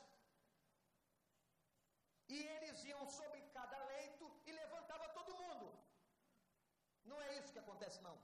e 2.29 2.39
eles 2.55 2.85
iam 2.85 3.03
sobre 3.19 3.41
cada 3.57 3.79
leito 3.87 4.25
e 4.47 4.53
levantava 4.53 5.09
todo 5.19 5.37
mundo. 5.43 5.67
Não 7.11 7.21
é 7.27 7.29
isso 7.39 7.53
que 7.53 7.65
acontece, 7.65 8.01
não. 8.09 8.17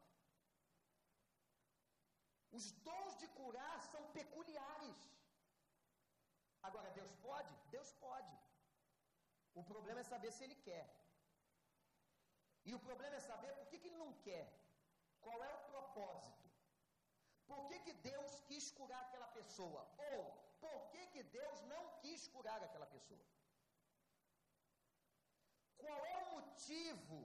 Os 2.52 2.70
dons 2.88 3.18
de 3.18 3.28
curar 3.40 3.78
são 3.92 4.02
peculiares. 4.12 5.02
Agora, 6.62 6.88
Deus 6.90 7.14
pode? 7.28 7.52
Deus 7.76 7.92
pode. 8.06 8.34
O 9.54 9.64
problema 9.64 10.00
é 10.00 10.12
saber 10.14 10.32
se 10.32 10.44
Ele 10.44 10.58
quer. 10.68 11.01
E 12.64 12.74
o 12.74 12.80
problema 12.88 13.16
é 13.16 13.20
saber 13.20 13.52
por 13.58 13.66
que, 13.68 13.78
que 13.78 13.88
Ele 13.88 14.02
não 14.04 14.12
quer. 14.26 14.46
Qual 15.20 15.38
é 15.44 15.52
o 15.54 15.64
propósito? 15.72 16.48
Por 17.46 17.60
que, 17.68 17.78
que 17.86 17.94
Deus 18.10 18.40
quis 18.48 18.70
curar 18.78 19.02
aquela 19.02 19.28
pessoa? 19.38 19.82
Ou 20.10 20.20
por 20.64 20.80
que, 20.92 21.06
que 21.14 21.22
Deus 21.38 21.62
não 21.72 21.82
quis 22.02 22.26
curar 22.34 22.60
aquela 22.62 22.86
pessoa? 22.86 23.24
Qual 25.82 26.06
é 26.06 26.16
o 26.24 26.26
motivo 26.36 27.18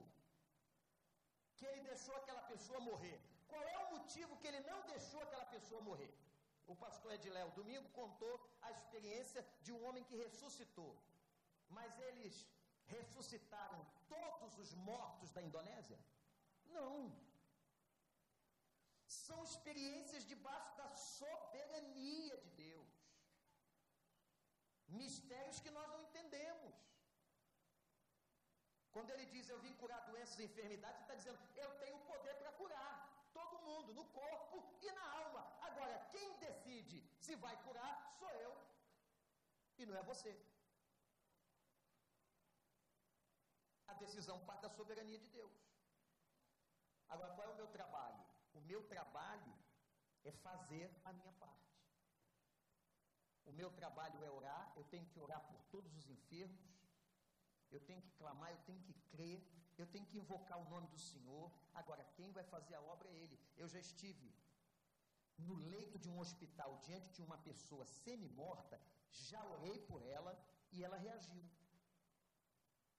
que 1.56 1.66
ele 1.66 1.82
deixou 1.90 2.14
aquela 2.16 2.42
pessoa 2.52 2.80
morrer? 2.80 3.18
Qual 3.50 3.62
é 3.74 3.78
o 3.84 3.90
motivo 3.96 4.36
que 4.38 4.48
ele 4.48 4.60
não 4.70 4.80
deixou 4.92 5.20
aquela 5.22 5.46
pessoa 5.46 5.80
morrer? 5.90 6.12
O 6.66 6.74
pastor 6.84 7.12
Ediléo 7.12 7.50
domingo 7.52 7.88
contou 8.00 8.34
a 8.60 8.70
experiência 8.70 9.46
de 9.62 9.72
um 9.72 9.82
homem 9.86 10.04
que 10.04 10.16
ressuscitou. 10.24 10.92
Mas 11.76 11.98
eles 12.08 12.46
ressuscitaram 12.94 13.80
todos 14.08 14.58
os 14.58 14.72
mortos 14.90 15.30
da 15.36 15.42
Indonésia? 15.48 15.98
Não. 16.66 16.94
São 19.06 19.38
experiências 19.44 20.24
debaixo 20.32 20.76
da 20.80 20.88
soberania 20.90 22.36
de 22.44 22.50
Deus. 22.64 22.92
Mistérios 25.00 25.60
que 25.60 25.70
nós 25.70 25.88
não 25.88 26.02
entendemos. 26.02 26.74
Quando 28.94 29.10
ele 29.10 29.26
diz 29.26 29.48
eu 29.48 29.58
vim 29.64 29.74
curar 29.74 30.00
doenças 30.10 30.38
e 30.38 30.44
enfermidades, 30.44 30.96
ele 30.96 31.04
está 31.04 31.14
dizendo 31.14 31.38
eu 31.64 31.70
tenho 31.82 31.96
o 31.96 32.06
poder 32.12 32.34
para 32.40 32.52
curar 32.52 32.92
todo 33.32 33.62
mundo, 33.66 33.94
no 33.98 34.04
corpo 34.20 34.56
e 34.80 34.90
na 34.92 35.06
alma. 35.22 35.42
Agora, 35.68 35.96
quem 36.12 36.38
decide 36.38 36.98
se 37.20 37.34
vai 37.36 37.56
curar 37.66 37.92
sou 38.18 38.30
eu 38.46 38.52
e 39.78 39.86
não 39.86 39.96
é 39.96 40.02
você. 40.02 40.32
Decisão 43.98 44.38
parte 44.46 44.62
da 44.62 44.70
soberania 44.70 45.18
de 45.18 45.28
Deus. 45.28 45.52
Agora, 47.08 47.34
qual 47.34 47.48
é 47.48 47.52
o 47.52 47.56
meu 47.56 47.68
trabalho? 47.68 48.22
O 48.54 48.60
meu 48.60 48.82
trabalho 48.94 49.54
é 50.24 50.32
fazer 50.32 50.90
a 51.04 51.12
minha 51.12 51.32
parte. 51.32 51.68
O 53.44 53.52
meu 53.52 53.70
trabalho 53.70 54.22
é 54.22 54.30
orar, 54.30 54.72
eu 54.76 54.84
tenho 54.84 55.06
que 55.06 55.18
orar 55.18 55.40
por 55.50 55.60
todos 55.74 55.94
os 55.96 56.08
enfermos, 56.08 56.66
eu 57.70 57.80
tenho 57.80 58.02
que 58.02 58.10
clamar, 58.12 58.50
eu 58.50 58.58
tenho 58.66 58.82
que 58.82 58.92
crer, 59.12 59.40
eu 59.76 59.86
tenho 59.86 60.06
que 60.06 60.18
invocar 60.18 60.58
o 60.58 60.68
nome 60.68 60.88
do 60.88 60.98
Senhor. 60.98 61.50
Agora, 61.74 62.04
quem 62.16 62.30
vai 62.30 62.44
fazer 62.44 62.74
a 62.74 62.82
obra 62.82 63.08
é 63.08 63.16
Ele. 63.22 63.40
Eu 63.56 63.68
já 63.68 63.78
estive 63.78 64.34
no 65.38 65.54
leito 65.54 65.98
de 65.98 66.08
um 66.10 66.18
hospital 66.18 66.76
diante 66.78 67.08
de 67.12 67.22
uma 67.22 67.38
pessoa 67.38 67.86
semi-morta, 67.86 68.80
já 69.10 69.42
orei 69.44 69.78
por 69.90 70.02
ela 70.02 70.36
e 70.72 70.84
ela 70.84 70.96
reagiu. 70.96 71.42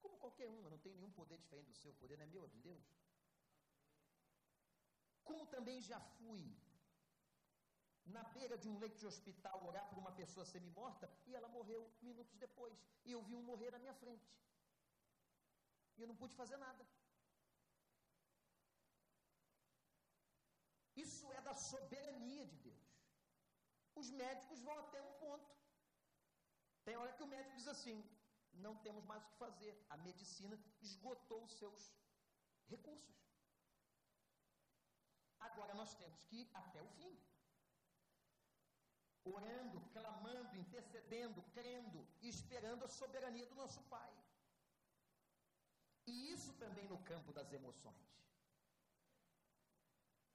Como 0.02 0.18
qualquer 0.24 0.48
um, 0.50 0.62
eu 0.64 0.72
não 0.74 0.80
tenho 0.80 0.96
nenhum 0.96 1.12
poder 1.12 1.38
diferente 1.38 1.70
do 1.72 1.78
seu 1.84 1.94
poder, 2.02 2.18
não 2.18 2.26
é 2.26 2.28
meu, 2.28 2.44
é 2.46 2.48
de 2.48 2.60
Deus. 2.70 2.88
Como 5.24 5.46
também 5.56 5.80
já 5.82 6.00
fui 6.18 6.44
na 8.16 8.24
beira 8.36 8.58
de 8.58 8.68
um 8.70 8.78
leito 8.84 8.98
de 9.02 9.08
hospital 9.12 9.58
orar 9.70 9.88
por 9.90 9.98
uma 10.04 10.12
pessoa 10.20 10.46
semi-morta 10.52 11.10
e 11.28 11.36
ela 11.36 11.48
morreu 11.58 11.82
minutos 12.02 12.36
depois. 12.46 12.78
E 13.06 13.12
eu 13.12 13.22
vi 13.28 13.36
um 13.36 13.44
morrer 13.52 13.72
na 13.72 13.80
minha 13.84 13.94
frente. 13.94 14.30
E 15.98 16.02
eu 16.02 16.08
não 16.08 16.16
pude 16.22 16.36
fazer 16.42 16.58
nada. 16.58 16.84
Isso 20.96 21.32
é 21.38 21.42
da 21.42 21.54
soberania 21.72 22.46
de 22.52 22.58
Deus. 22.68 22.88
Os 24.02 24.10
médicos 24.24 24.62
vão 24.68 24.78
até 24.80 25.02
um 25.02 25.14
ponto. 25.24 25.50
Tem 26.86 26.96
hora 26.98 27.14
que 27.14 27.24
o 27.24 27.32
médico 27.34 27.56
diz 27.56 27.68
assim: 27.68 27.98
não 28.54 28.76
temos 28.78 29.06
mais 29.06 29.24
o 29.24 29.28
que 29.28 29.38
fazer. 29.38 29.86
A 29.90 29.98
medicina 29.98 30.58
esgotou 30.82 31.44
os 31.44 31.54
seus 31.54 31.94
recursos. 32.68 33.18
Agora 35.40 35.74
nós 35.74 35.96
temos 35.96 36.22
que 36.24 36.42
ir 36.42 36.50
até 36.54 36.82
o 36.82 36.90
fim. 36.90 37.18
Orando, 39.24 39.80
clamando, 39.92 40.56
intercedendo, 40.58 41.42
crendo 41.54 42.08
e 42.22 42.30
esperando 42.30 42.84
a 42.84 42.88
soberania 42.88 43.46
do 43.46 43.56
nosso 43.56 43.82
Pai. 43.84 44.12
E 46.08 46.32
isso 46.32 46.54
também 46.54 46.88
no 46.88 46.98
campo 47.04 47.32
das 47.32 47.52
emoções. 47.54 48.10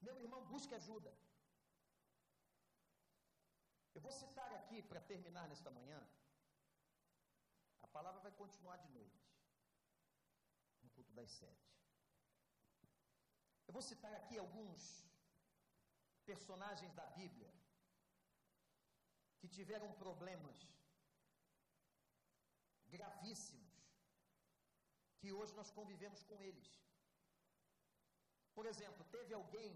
Meu 0.01 0.17
irmão, 0.21 0.45
busque 0.47 0.75
ajuda. 0.75 1.12
Eu 3.95 4.01
vou 4.01 4.12
citar 4.12 4.53
aqui, 4.53 4.83
para 4.83 5.01
terminar 5.01 5.49
nesta 5.49 5.71
manhã, 5.71 6.01
palavra 7.97 8.20
vai 8.26 8.32
continuar 8.42 8.76
de 8.84 8.88
noite, 8.99 9.24
no 10.82 10.90
culto 10.90 11.12
das 11.18 11.30
sete. 11.40 11.72
Eu 13.66 13.72
vou 13.76 13.82
citar 13.90 14.12
aqui 14.14 14.36
alguns 14.38 14.82
personagens 16.30 16.92
da 17.01 17.07
Bíblia 17.20 17.51
que 19.38 19.49
tiveram 19.57 19.90
problemas 20.05 20.59
gravíssimos, 22.95 23.74
que 25.20 25.32
hoje 25.38 25.55
nós 25.61 25.70
convivemos 25.78 26.22
com 26.30 26.42
eles. 26.49 26.70
Por 28.57 28.66
exemplo, 28.72 29.05
teve 29.16 29.32
alguém 29.34 29.72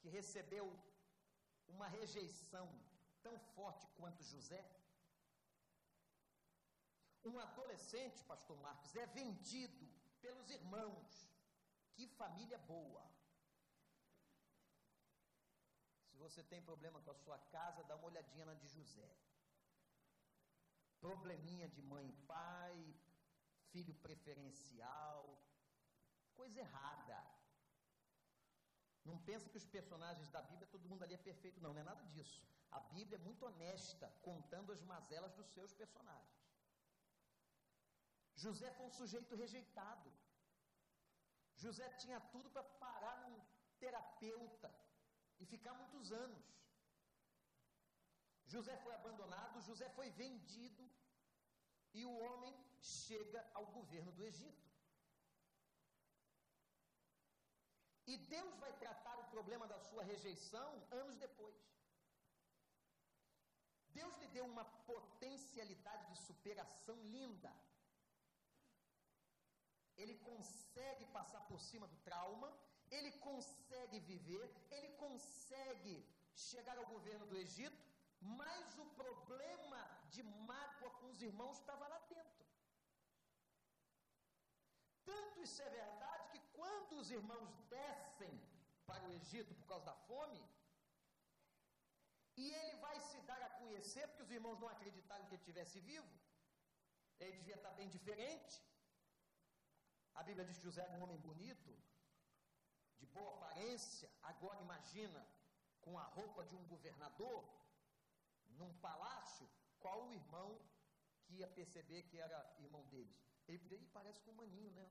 que 0.00 0.08
recebeu 0.08 0.66
uma 1.74 1.88
rejeição 1.98 2.66
tão 3.22 3.36
forte 3.56 3.86
quanto 3.98 4.30
José? 4.34 4.62
Um 7.24 7.38
adolescente, 7.38 8.24
pastor 8.24 8.56
Marcos, 8.58 8.94
é 8.96 9.06
vendido 9.06 9.86
pelos 10.20 10.48
irmãos. 10.50 11.30
Que 11.94 12.06
família 12.06 12.58
boa. 12.58 13.04
Se 16.08 16.16
você 16.16 16.42
tem 16.42 16.62
problema 16.62 17.00
com 17.02 17.10
a 17.10 17.14
sua 17.14 17.38
casa, 17.56 17.84
dá 17.84 17.96
uma 17.96 18.06
olhadinha 18.06 18.46
na 18.46 18.54
de 18.54 18.68
José. 18.68 19.10
Probleminha 21.00 21.68
de 21.68 21.82
mãe 21.82 22.08
e 22.08 22.12
pai, 22.26 22.94
filho 23.70 23.94
preferencial, 23.94 25.38
coisa 26.34 26.60
errada. 26.60 27.18
Não 29.04 29.18
pensa 29.18 29.48
que 29.48 29.56
os 29.56 29.66
personagens 29.66 30.28
da 30.30 30.42
Bíblia, 30.42 30.66
todo 30.66 30.88
mundo 30.88 31.02
ali 31.02 31.14
é 31.14 31.18
perfeito, 31.18 31.60
não, 31.60 31.72
não 31.72 31.80
é 31.80 31.84
nada 31.84 32.04
disso. 32.06 32.42
A 32.70 32.80
Bíblia 32.80 33.16
é 33.18 33.22
muito 33.22 33.44
honesta, 33.46 34.12
contando 34.22 34.72
as 34.72 34.82
mazelas 34.82 35.32
dos 35.34 35.46
seus 35.48 35.72
personagens. 35.72 36.49
José 38.44 38.68
foi 38.76 38.86
um 38.86 38.96
sujeito 39.00 39.34
rejeitado. 39.42 40.08
José 41.64 41.86
tinha 42.02 42.20
tudo 42.34 42.48
para 42.54 42.62
parar 42.84 43.16
num 43.24 43.40
terapeuta 43.82 44.70
e 45.40 45.46
ficar 45.54 45.74
muitos 45.80 46.10
anos. 46.24 46.46
José 48.54 48.76
foi 48.84 48.94
abandonado, 48.94 49.66
José 49.68 49.88
foi 49.98 50.08
vendido 50.22 50.84
e 51.98 52.04
o 52.04 52.16
homem 52.24 52.54
chega 52.80 53.40
ao 53.54 53.66
governo 53.78 54.12
do 54.12 54.24
Egito. 54.30 54.68
E 58.06 58.16
Deus 58.34 58.54
vai 58.62 58.72
tratar 58.84 59.16
o 59.20 59.28
problema 59.34 59.66
da 59.72 59.78
sua 59.88 60.02
rejeição 60.02 60.68
anos 61.00 61.16
depois. 61.24 61.58
Deus 63.98 64.16
lhe 64.20 64.28
deu 64.28 64.46
uma 64.46 64.64
potencialidade 64.92 66.04
de 66.12 66.18
superação 66.28 66.96
linda. 67.16 67.52
Ele 70.02 70.16
consegue 70.30 71.04
passar 71.16 71.40
por 71.50 71.60
cima 71.68 71.86
do 71.92 71.98
trauma, 72.08 72.48
ele 72.96 73.12
consegue 73.28 73.98
viver, 74.10 74.46
ele 74.76 74.90
consegue 75.04 75.94
chegar 76.34 76.76
ao 76.78 76.86
governo 76.94 77.26
do 77.30 77.36
Egito, 77.44 77.82
mas 78.20 78.78
o 78.84 78.86
problema 79.00 79.80
de 80.14 80.22
mágoa 80.50 80.90
com 80.98 81.08
os 81.10 81.20
irmãos 81.28 81.58
estava 81.58 81.86
lá 81.92 81.98
dentro. 82.14 82.46
Tanto 85.10 85.42
isso 85.46 85.60
é 85.62 85.70
verdade 85.82 86.30
que 86.32 86.40
quando 86.58 86.92
os 87.02 87.10
irmãos 87.10 87.50
descem 87.76 88.34
para 88.86 89.04
o 89.08 89.12
Egito 89.20 89.54
por 89.54 89.66
causa 89.66 89.86
da 89.86 89.96
fome, 90.08 90.42
e 92.36 92.46
ele 92.58 92.76
vai 92.86 92.98
se 93.08 93.18
dar 93.28 93.42
a 93.42 93.50
conhecer, 93.60 94.06
porque 94.08 94.22
os 94.22 94.30
irmãos 94.30 94.58
não 94.58 94.68
acreditaram 94.68 95.26
que 95.26 95.34
ele 95.34 95.42
estivesse 95.42 95.78
vivo, 95.80 96.10
ele 97.18 97.36
devia 97.38 97.56
estar 97.56 97.72
bem 97.72 97.88
diferente. 97.96 98.69
A 100.14 100.22
Bíblia 100.22 100.44
diz 100.44 100.58
que 100.58 100.64
José 100.64 100.82
era 100.82 100.92
um 100.92 101.02
homem 101.02 101.18
bonito, 101.18 101.70
de 102.98 103.06
boa 103.06 103.32
aparência. 103.36 104.10
Agora 104.22 104.60
imagina, 104.60 105.26
com 105.80 105.98
a 105.98 106.04
roupa 106.04 106.44
de 106.44 106.54
um 106.54 106.64
governador, 106.66 107.44
num 108.58 108.72
palácio, 108.78 109.48
qual 109.78 110.06
o 110.06 110.12
irmão 110.12 110.60
que 111.24 111.34
ia 111.34 111.48
perceber 111.48 112.02
que 112.04 112.18
era 112.18 112.38
irmão 112.58 112.84
deles? 112.86 113.18
Ele 113.48 113.58
poderia, 113.58 113.88
parece 113.92 114.20
com 114.20 114.30
o 114.32 114.34
maninho, 114.42 114.70
né? 114.72 114.86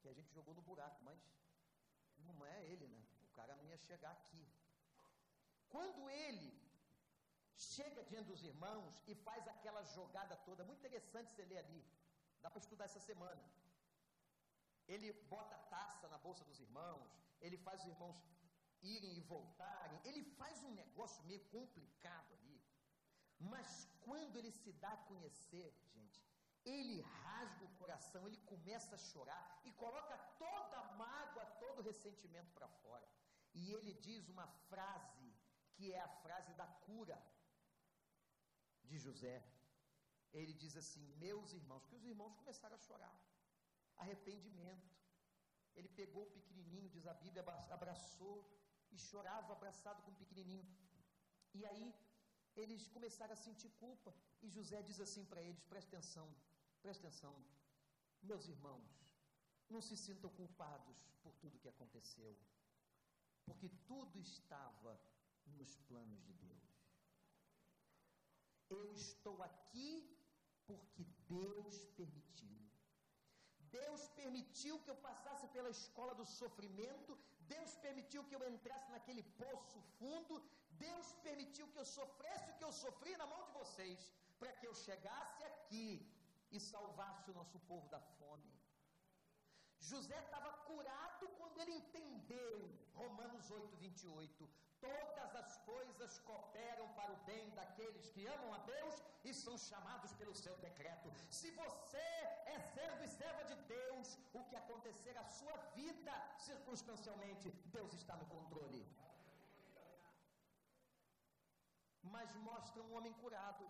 Que 0.00 0.08
a 0.08 0.12
gente 0.12 0.32
jogou 0.32 0.54
no 0.54 0.62
buraco, 0.62 1.02
mas 1.02 1.18
não 2.18 2.44
é 2.46 2.64
ele, 2.64 2.86
né? 2.86 3.02
O 3.22 3.32
cara 3.32 3.56
não 3.56 3.66
ia 3.66 3.78
chegar 3.78 4.12
aqui. 4.12 4.46
Quando 5.68 6.08
ele 6.08 6.50
chega 7.56 8.02
diante 8.04 8.28
dos 8.28 8.42
irmãos 8.42 9.02
e 9.06 9.14
faz 9.14 9.46
aquela 9.48 9.82
jogada 9.84 10.36
toda, 10.36 10.64
muito 10.64 10.78
interessante 10.78 11.30
você 11.30 11.44
ler 11.44 11.58
ali, 11.58 11.84
dá 12.40 12.50
para 12.50 12.58
estudar 12.58 12.86
essa 12.86 13.00
semana. 13.00 13.42
Ele 14.94 15.08
bota 15.34 15.54
a 15.56 15.64
taça 15.74 16.08
na 16.08 16.18
bolsa 16.26 16.44
dos 16.48 16.60
irmãos, 16.66 17.10
ele 17.40 17.58
faz 17.66 17.80
os 17.82 17.90
irmãos 17.94 18.18
irem 18.82 19.12
e 19.18 19.26
voltarem, 19.34 20.00
ele 20.08 20.22
faz 20.40 20.62
um 20.68 20.72
negócio 20.82 21.24
meio 21.30 21.42
complicado 21.56 22.32
ali. 22.38 22.58
Mas 23.52 23.68
quando 24.06 24.36
ele 24.36 24.50
se 24.50 24.72
dá 24.84 24.92
a 24.92 25.04
conhecer, 25.10 25.68
gente, 25.94 26.20
ele 26.64 27.00
rasga 27.00 27.64
o 27.64 27.76
coração, 27.76 28.26
ele 28.26 28.40
começa 28.52 28.94
a 28.94 29.04
chorar 29.10 29.60
e 29.64 29.72
coloca 29.72 30.16
toda 30.38 30.76
a 30.78 30.92
mágoa, 31.04 31.46
todo 31.62 31.78
o 31.78 31.86
ressentimento 31.90 32.52
para 32.52 32.68
fora. 32.82 33.08
E 33.54 33.72
ele 33.72 33.94
diz 33.94 34.28
uma 34.28 34.46
frase 34.68 35.32
que 35.74 35.92
é 35.92 36.00
a 36.00 36.08
frase 36.24 36.52
da 36.54 36.66
cura 36.86 37.18
de 38.84 38.98
José. 38.98 39.36
Ele 40.32 40.52
diz 40.52 40.76
assim: 40.76 41.06
Meus 41.16 41.52
irmãos, 41.52 41.86
que 41.86 41.96
os 41.96 42.04
irmãos 42.04 42.34
começaram 42.34 42.76
a 42.76 42.78
chorar. 42.78 43.14
Arrependimento. 44.02 44.88
Ele 45.76 45.88
pegou 46.00 46.22
o 46.24 46.32
pequenininho, 46.36 46.92
diz 46.96 47.06
a 47.06 47.14
Bíblia, 47.14 47.42
abraçou 47.78 48.36
e 48.94 48.98
chorava 48.98 49.52
abraçado 49.52 50.02
com 50.02 50.10
o 50.12 50.20
pequenininho. 50.22 50.66
E 51.58 51.64
aí 51.70 51.94
eles 52.56 52.86
começaram 52.88 53.32
a 53.32 53.42
sentir 53.46 53.70
culpa. 53.84 54.14
E 54.42 54.48
José 54.48 54.82
diz 54.82 55.00
assim 55.00 55.24
para 55.24 55.42
eles: 55.42 55.62
presta 55.64 55.96
atenção, 55.96 56.28
presta 56.82 57.06
atenção, 57.06 57.34
meus 58.22 58.48
irmãos, 58.48 58.90
não 59.68 59.80
se 59.80 59.96
sintam 59.96 60.30
culpados 60.30 60.98
por 61.22 61.34
tudo 61.36 61.58
que 61.58 61.68
aconteceu, 61.68 62.36
porque 63.44 63.68
tudo 63.86 64.18
estava 64.18 65.00
nos 65.46 65.76
planos 65.88 66.22
de 66.24 66.32
Deus. 66.32 66.70
Eu 68.68 68.92
estou 68.92 69.42
aqui 69.42 70.16
porque 70.66 71.04
Deus 71.28 71.86
permitiu. 71.96 72.69
Deus 73.78 74.02
permitiu 74.20 74.74
que 74.82 74.90
eu 74.92 74.98
passasse 75.08 75.46
pela 75.54 75.70
escola 75.78 76.14
do 76.20 76.26
sofrimento, 76.40 77.18
Deus 77.54 77.72
permitiu 77.86 78.22
que 78.28 78.36
eu 78.36 78.42
entrasse 78.54 78.90
naquele 78.94 79.24
poço 79.42 79.80
fundo, 79.98 80.34
Deus 80.86 81.08
permitiu 81.26 81.66
que 81.72 81.80
eu 81.82 81.88
sofresse 81.98 82.50
o 82.50 82.56
que 82.58 82.66
eu 82.68 82.72
sofri 82.84 83.16
na 83.16 83.26
mão 83.32 83.42
de 83.46 83.52
vocês, 83.60 83.98
para 84.40 84.52
que 84.58 84.66
eu 84.66 84.74
chegasse 84.86 85.42
aqui 85.50 85.88
e 86.50 86.60
salvasse 86.72 87.30
o 87.30 87.34
nosso 87.40 87.58
povo 87.70 87.88
da 87.88 88.00
fome. 88.18 88.50
José 89.90 90.18
estava 90.22 90.50
curado 90.68 91.28
quando 91.38 91.58
ele 91.60 91.74
entendeu 91.82 92.56
Romanos 92.94 93.50
8, 93.50 93.76
28. 93.76 94.48
Todas 94.80 95.30
as 95.42 95.56
coisas 95.70 96.18
cooperam 96.28 96.86
para 96.98 97.12
o 97.12 97.22
bem 97.30 97.50
daqueles 97.58 98.06
que 98.14 98.26
amam 98.34 98.52
a 98.54 98.60
Deus 98.74 98.96
e 99.28 99.32
são 99.34 99.56
chamados 99.58 100.12
pelo 100.20 100.34
seu 100.34 100.56
decreto. 100.66 101.08
Se 101.38 101.50
você 101.62 102.08
é 102.54 102.58
servo 102.76 103.02
e 103.04 103.08
serva 103.08 103.42
de 103.50 103.56
Deus, 103.74 104.18
o 104.32 104.44
que 104.48 104.56
acontecer 104.56 105.16
à 105.18 105.24
sua 105.24 105.56
vida, 105.80 106.14
circunstancialmente, 106.38 107.50
Deus 107.76 107.92
está 108.00 108.16
no 108.16 108.26
controle. 108.26 108.82
Mas 112.02 112.34
mostra 112.50 112.82
um 112.82 112.94
homem 112.96 113.12
curado. 113.24 113.64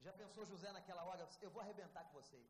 Já 0.00 0.12
pensou 0.12 0.44
José 0.44 0.72
naquela 0.72 1.04
hora? 1.04 1.28
Eu 1.40 1.50
vou 1.50 1.62
arrebentar 1.62 2.04
com 2.04 2.14
vocês. 2.20 2.48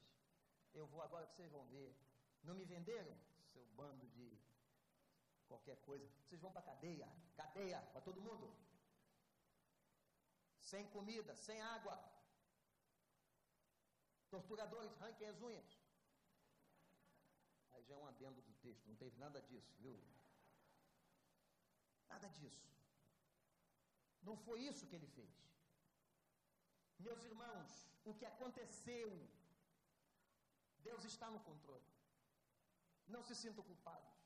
Eu 0.73 0.87
vou 0.87 1.03
agora 1.03 1.27
que 1.27 1.35
vocês 1.35 1.51
vão 1.51 1.65
ver. 1.67 1.95
Não 2.43 2.55
me 2.55 2.65
venderam? 2.65 3.15
Seu 3.53 3.65
bando 3.79 4.07
de 4.09 4.27
qualquer 5.51 5.77
coisa. 5.89 6.07
Vocês 6.23 6.41
vão 6.45 6.53
para 6.57 6.69
cadeia. 6.71 7.09
Cadeia 7.41 7.81
para 7.93 8.01
todo 8.09 8.25
mundo. 8.29 8.49
Sem 10.71 10.85
comida, 10.97 11.35
sem 11.47 11.61
água. 11.77 11.97
Torturadores, 14.35 14.93
arranquem 14.97 15.29
as 15.29 15.41
unhas. 15.49 15.71
Aí 17.73 17.83
já 17.89 17.95
é 17.95 17.99
um 18.03 18.07
adendo 18.13 18.41
do 18.49 18.55
texto, 18.65 18.89
não 18.91 18.97
teve 19.03 19.17
nada 19.25 19.41
disso, 19.49 19.73
viu? 19.85 19.97
Nada 22.13 22.29
disso. 22.39 22.69
Não 24.29 24.37
foi 24.47 24.59
isso 24.71 24.87
que 24.87 24.97
ele 24.99 25.11
fez. 25.19 25.35
Meus 27.07 27.23
irmãos, 27.31 27.71
o 28.05 28.15
que 28.19 28.27
aconteceu, 28.33 29.11
Deus 30.89 31.05
está 31.13 31.29
no 31.31 31.41
controle. 31.41 31.91
Não 33.15 33.23
se 33.29 33.35
sintam 33.35 33.65
culpados. 33.65 34.20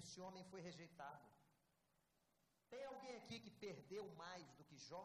Esse 0.00 0.20
homem 0.20 0.44
foi 0.50 0.60
rejeitado. 0.68 1.26
Tem 2.70 2.84
alguém 2.84 3.16
aqui 3.16 3.38
que 3.44 3.50
perdeu 3.64 4.04
mais 4.22 4.46
do 4.58 4.64
que 4.68 4.76
Jó? 4.88 5.02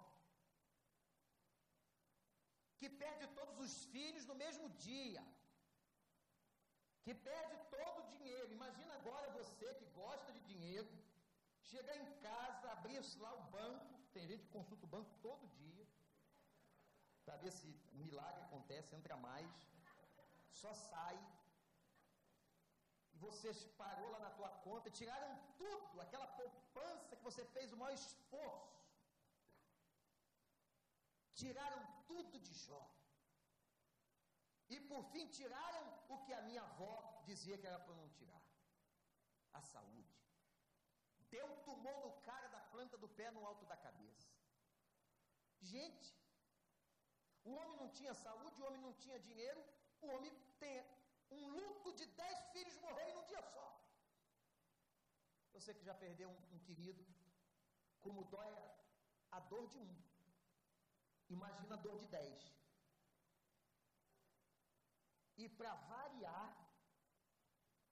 Que 2.79 2.89
perde 2.89 3.27
todos 3.39 3.57
os 3.65 3.73
filhos 3.85 4.25
no 4.25 4.35
mesmo 4.43 4.69
dia. 4.87 5.23
Que 7.03 7.13
perde 7.13 7.57
todo 7.75 7.97
o 8.01 8.07
dinheiro. 8.15 8.53
Imagina 8.59 8.93
agora 8.95 9.31
você 9.31 9.73
que 9.79 9.85
gosta 10.01 10.31
de 10.31 10.41
dinheiro, 10.51 10.89
chegar 11.61 11.97
em 11.97 12.09
casa, 12.27 12.71
abrir 12.71 13.01
lá 13.19 13.33
o 13.33 13.43
banco. 13.57 13.93
Tem 14.13 14.27
gente 14.27 14.45
que 14.45 14.57
consulta 14.57 14.85
o 14.85 14.93
banco 14.95 15.11
todo 15.21 15.53
dia. 15.63 15.85
Para 17.25 17.37
ver 17.37 17.51
se 17.51 17.67
um 17.93 18.03
milagre 18.05 18.41
acontece, 18.43 18.95
entra 18.95 19.17
mais. 19.17 19.51
Só 20.61 20.73
sai 20.73 21.17
você 23.25 23.51
parou 23.81 24.09
lá 24.13 24.19
na 24.19 24.31
tua 24.37 24.49
conta, 24.65 24.95
tiraram 24.99 25.31
tudo, 25.61 26.01
aquela 26.01 26.27
poupança 26.39 27.15
que 27.15 27.23
você 27.29 27.43
fez 27.55 27.71
o 27.71 27.77
maior 27.77 27.93
esforço. 27.93 28.75
Tiraram 31.41 31.81
tudo 32.11 32.39
de 32.39 32.53
Jó. 32.65 32.83
E 34.69 34.79
por 34.89 35.03
fim 35.11 35.25
tiraram 35.39 35.85
o 36.09 36.17
que 36.23 36.33
a 36.33 36.41
minha 36.47 36.61
avó 36.61 36.93
dizia 37.25 37.57
que 37.57 37.67
era 37.71 37.79
para 37.79 37.95
não 37.95 38.09
tirar: 38.17 38.41
a 39.53 39.61
saúde. 39.61 40.15
Deu 41.29 41.47
tumor 41.67 41.97
no 42.05 42.11
cara 42.21 42.47
da 42.55 42.59
planta 42.73 42.97
do 42.97 43.09
pé 43.09 43.29
no 43.31 43.45
alto 43.45 43.65
da 43.65 43.77
cabeça. 43.77 44.27
Gente, 45.61 46.09
o 47.43 47.53
homem 47.57 47.77
não 47.77 47.89
tinha 47.97 48.13
saúde, 48.13 48.61
o 48.61 48.65
homem 48.65 48.81
não 48.81 48.93
tinha 48.93 49.19
dinheiro, 49.19 49.61
o 50.01 50.07
homem 50.07 50.33
tem 50.59 50.75
um 51.31 51.47
luto 51.47 51.93
de 51.93 52.05
dez 52.05 52.39
filhos 52.51 52.77
morrerem 52.77 53.15
num 53.15 53.25
dia 53.25 53.41
só. 53.41 53.65
Você 55.53 55.73
que 55.73 55.83
já 55.83 55.93
perdeu 55.93 56.29
um, 56.29 56.55
um 56.55 56.59
querido, 56.59 57.05
como 58.01 58.23
dói 58.25 58.53
a, 58.55 59.37
a 59.37 59.39
dor 59.39 59.67
de 59.69 59.77
um. 59.77 59.95
Imagina 61.29 61.75
a 61.75 61.77
dor 61.77 61.97
de 61.99 62.07
dez. 62.07 62.57
E 65.37 65.47
para 65.49 65.73
variar, 65.75 66.67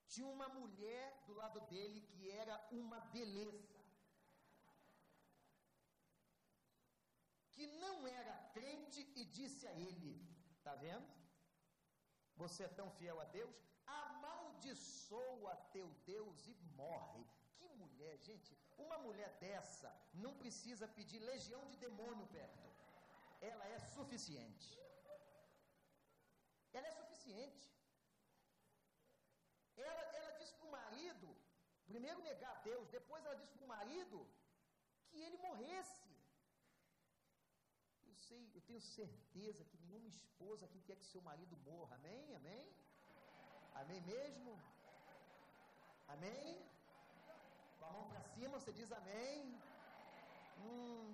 tinha 0.08 0.28
uma 0.28 0.48
mulher 0.50 1.24
do 1.28 1.34
lado 1.34 1.60
dele 1.72 2.02
que 2.02 2.32
era 2.32 2.56
uma 2.72 3.00
beleza. 3.16 3.76
Que 7.52 7.68
não 7.68 8.08
era 8.08 8.36
crente 8.54 9.02
e 9.16 9.26
disse 9.26 9.68
a 9.68 9.74
ele: 9.74 10.14
Está 10.58 10.76
vendo? 10.76 11.25
Você 12.42 12.64
é 12.64 12.68
tão 12.80 12.90
fiel 12.92 13.20
a 13.20 13.26
Deus? 13.26 13.56
Amaldiçoa 13.86 15.56
teu 15.72 15.88
Deus 16.06 16.48
e 16.48 16.54
morre. 16.82 17.24
Que 17.58 17.68
mulher, 17.82 18.18
gente. 18.30 18.58
Uma 18.78 18.98
mulher 18.98 19.30
dessa 19.40 19.90
não 20.14 20.34
precisa 20.42 20.88
pedir 20.88 21.20
legião 21.20 21.64
de 21.68 21.78
demônio 21.78 22.28
perto. 22.28 22.66
Ela 23.42 23.66
é 23.76 23.80
suficiente. 23.80 24.70
Ela 26.74 26.88
é 26.88 26.92
suficiente. 26.92 27.66
Ela, 29.78 30.02
ela 30.18 30.32
disse 30.40 30.54
para 30.56 30.68
o 30.68 30.72
marido, 30.72 31.28
primeiro 31.86 32.22
negar 32.22 32.52
a 32.56 32.62
Deus, 32.70 32.90
depois 32.90 33.24
ela 33.26 33.36
disse 33.36 33.54
para 33.58 33.66
o 33.66 33.74
marido 33.78 34.28
que 35.10 35.22
ele 35.22 35.38
morresse 35.38 36.05
sei, 38.28 38.42
eu 38.56 38.62
tenho 38.68 38.82
certeza 38.82 39.64
que 39.70 39.78
nenhuma 39.78 40.08
esposa 40.08 40.66
aqui 40.66 40.80
quer 40.88 40.98
que 41.02 41.12
seu 41.14 41.22
marido 41.22 41.56
morra. 41.70 41.96
Amém? 41.96 42.36
Amém? 42.36 42.64
Amém 43.82 44.02
mesmo? 44.02 44.54
Amém? 46.08 46.48
Com 47.78 47.86
a 47.86 47.92
mão 47.98 48.08
para 48.10 48.24
cima 48.34 48.60
você 48.60 48.74
diz 48.80 48.92
amém. 48.92 49.60
Hum. 50.60 51.14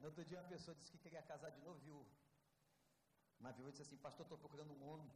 No 0.00 0.06
outro 0.06 0.24
dia 0.24 0.40
uma 0.40 0.48
pessoa 0.48 0.74
disse 0.74 0.90
que 0.92 1.04
queria 1.06 1.22
casar 1.22 1.50
de 1.50 1.60
novo, 1.60 1.78
viu? 1.80 1.98
Uma 3.38 3.52
viúva 3.52 3.70
disse 3.72 3.82
assim, 3.82 3.96
pastor, 3.96 4.24
estou 4.26 4.38
procurando 4.38 4.72
um 4.72 4.82
homem 4.90 5.10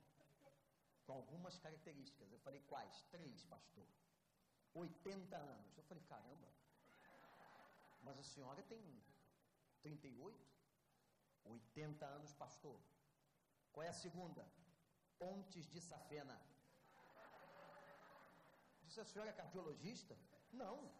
com 1.06 1.12
algumas 1.12 1.58
características. 1.58 2.32
Eu 2.32 2.38
falei, 2.40 2.60
quais? 2.72 3.02
Três, 3.10 3.44
pastor. 3.44 3.86
80 4.74 5.36
anos. 5.36 5.76
Eu 5.76 5.84
falei, 5.84 6.02
caramba, 6.04 6.48
mas 8.02 8.18
a 8.18 8.22
senhora 8.22 8.62
tem 8.64 8.82
38? 9.82 10.54
80 11.44 12.06
anos, 12.06 12.32
pastor. 12.34 12.78
Qual 13.72 13.84
é 13.84 13.88
a 13.88 13.92
segunda? 13.92 14.46
Pontes 15.18 15.66
de 15.70 15.80
Safena. 15.80 16.40
Disse 18.82 19.00
a 19.00 19.04
senhora 19.04 19.30
é 19.30 19.32
cardiologista? 19.32 20.16
Não. 20.52 20.92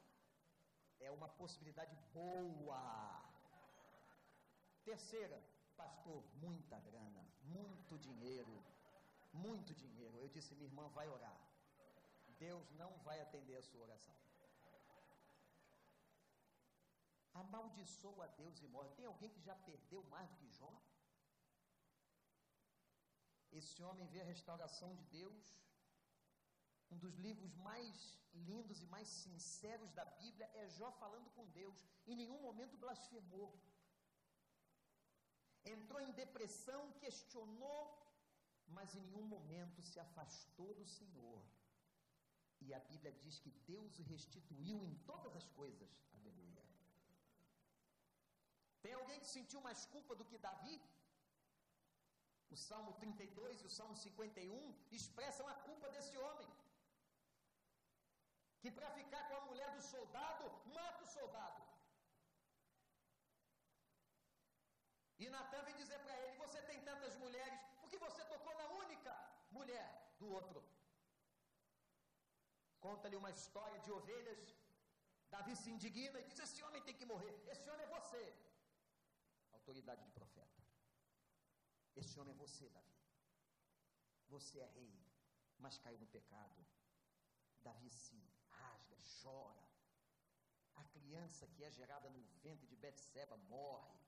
É 1.00 1.10
uma 1.10 1.28
possibilidade 1.28 1.94
boa. 2.12 2.80
Terceira, 4.84 5.42
pastor, 5.76 6.24
muita 6.34 6.78
grana, 6.80 7.26
muito 7.42 7.98
dinheiro, 7.98 8.64
muito 9.32 9.74
dinheiro. 9.74 10.18
Eu 10.18 10.28
disse, 10.28 10.54
minha 10.54 10.68
irmã 10.68 10.88
vai 10.88 11.08
orar. 11.08 11.38
Deus 12.44 12.70
não 12.82 12.90
vai 13.06 13.18
atender 13.20 13.56
a 13.58 13.66
sua 13.68 13.82
oração. 13.88 14.14
Amaldiçoa 17.42 18.24
a 18.26 18.32
Deus 18.40 18.56
e 18.62 18.66
morre. 18.74 18.90
Tem 18.98 19.06
alguém 19.06 19.30
que 19.34 19.46
já 19.48 19.56
perdeu 19.68 20.02
mais 20.14 20.28
do 20.30 20.36
que 20.40 20.50
Jó? 20.58 20.72
Esse 23.60 23.82
homem 23.86 24.06
vê 24.12 24.20
a 24.20 24.30
restauração 24.34 24.90
de 24.98 25.04
Deus. 25.18 25.44
Um 26.92 26.98
dos 27.04 27.16
livros 27.26 27.54
mais 27.68 27.96
lindos 28.48 28.78
e 28.82 28.86
mais 28.94 29.08
sinceros 29.08 29.90
da 29.98 30.04
Bíblia 30.22 30.48
é 30.62 30.68
Jó 30.78 30.90
falando 31.02 31.30
com 31.36 31.52
Deus. 31.60 31.76
Em 32.06 32.16
nenhum 32.20 32.40
momento 32.48 32.82
blasfemou. 32.84 33.50
Entrou 35.74 36.00
em 36.00 36.12
depressão, 36.12 36.80
questionou, 37.04 37.82
mas 38.76 38.94
em 38.94 39.04
nenhum 39.06 39.26
momento 39.36 39.86
se 39.90 39.98
afastou 40.06 40.74
do 40.80 40.86
Senhor. 40.96 41.42
E 42.66 42.72
a 42.78 42.80
Bíblia 42.90 43.12
diz 43.22 43.36
que 43.44 43.50
Deus 43.70 43.98
o 44.00 44.04
restituiu 44.12 44.78
em 44.88 44.94
todas 45.10 45.32
as 45.40 45.46
coisas. 45.60 45.90
Aleluia. 46.18 46.62
Tem 48.84 48.94
alguém 48.94 49.20
que 49.22 49.34
sentiu 49.36 49.60
mais 49.66 49.82
culpa 49.94 50.14
do 50.20 50.26
que 50.30 50.44
Davi? 50.46 50.76
O 52.54 52.56
Salmo 52.68 52.92
32 53.02 53.62
e 53.62 53.66
o 53.66 53.74
Salmo 53.76 53.96
51 53.96 54.74
expressam 54.98 55.46
a 55.52 55.54
culpa 55.68 55.88
desse 55.94 56.16
homem. 56.24 56.50
Que 58.60 58.70
para 58.76 58.90
ficar 58.98 59.22
com 59.28 59.36
a 59.38 59.46
mulher 59.50 59.70
do 59.76 59.82
soldado, 59.94 60.44
mata 60.76 61.02
o 61.06 61.12
soldado. 61.18 61.62
E 65.18 65.28
Natan 65.34 65.62
vem 65.64 65.76
dizer 65.82 65.98
para 66.04 66.16
ele: 66.22 66.38
Você 66.44 66.60
tem 66.70 66.80
tantas 66.90 67.16
mulheres, 67.24 67.60
porque 67.80 67.98
você 68.06 68.24
tocou 68.32 68.54
na 68.62 68.68
única 68.84 69.12
mulher 69.50 69.86
do 70.18 70.28
outro. 70.38 70.73
Conta-lhe 72.86 73.18
uma 73.22 73.30
história 73.36 73.78
de 73.84 73.90
ovelhas. 73.98 74.40
Davi 75.34 75.52
se 75.60 75.70
indigna 75.74 76.18
e 76.20 76.26
diz: 76.28 76.38
Esse 76.46 76.62
homem 76.64 76.82
tem 76.86 76.96
que 76.98 77.10
morrer. 77.12 77.36
Esse 77.52 77.68
homem 77.70 77.86
é 77.86 77.94
você. 77.98 78.22
Autoridade 79.58 80.02
de 80.06 80.12
profeta. 80.18 80.60
Esse 82.00 82.14
homem 82.20 82.34
é 82.34 82.42
você, 82.44 82.68
Davi. 82.76 82.94
Você 84.34 84.58
é 84.66 84.68
rei, 84.78 84.94
mas 85.64 85.78
caiu 85.78 85.98
no 85.98 86.12
pecado. 86.18 86.60
Davi 87.68 87.90
se 87.90 88.18
rasga, 88.58 88.96
chora. 89.18 89.64
A 90.82 90.84
criança 90.96 91.46
que 91.54 91.64
é 91.64 91.70
gerada 91.70 92.10
no 92.10 92.22
ventre 92.44 92.66
de 92.66 92.76
Betseba 92.76 93.36
morre. 93.54 93.98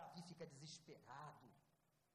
Davi 0.00 0.22
fica 0.22 0.46
desesperado. 0.46 1.48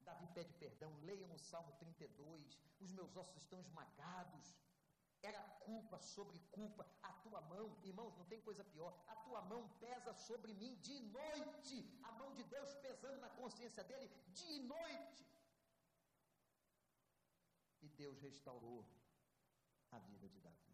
Davi 0.10 0.28
pede 0.38 0.54
perdão. 0.54 0.92
Leiam 1.10 1.32
o 1.34 1.44
Salmo 1.52 1.74
32. 1.74 2.58
Os 2.80 2.92
meus 2.92 3.16
ossos 3.16 3.44
estão 3.44 3.60
esmagados. 3.60 4.56
Era 5.32 5.42
culpa 5.68 5.98
sobre 6.14 6.40
culpa. 6.58 6.86
A 7.02 7.12
tua 7.24 7.42
mão, 7.54 7.66
irmãos, 7.90 8.18
não 8.18 8.26
tem 8.32 8.42
coisa 8.48 8.64
pior. 8.74 8.94
A 9.08 9.16
tua 9.26 9.42
mão 9.52 9.62
pesa 9.84 10.14
sobre 10.14 10.54
mim 10.62 10.76
de 10.88 11.00
noite. 11.18 11.78
A 12.04 12.12
mão 12.20 12.34
de 12.40 12.44
Deus 12.56 12.74
pesando 12.86 13.20
na 13.22 13.30
consciência 13.30 13.84
dele 13.84 14.10
de 14.40 14.60
noite. 14.74 15.26
E 17.82 17.88
Deus 18.02 18.20
restaurou 18.28 18.86
a 19.92 20.00
vida 20.10 20.28
de 20.28 20.40
Davi. 20.40 20.74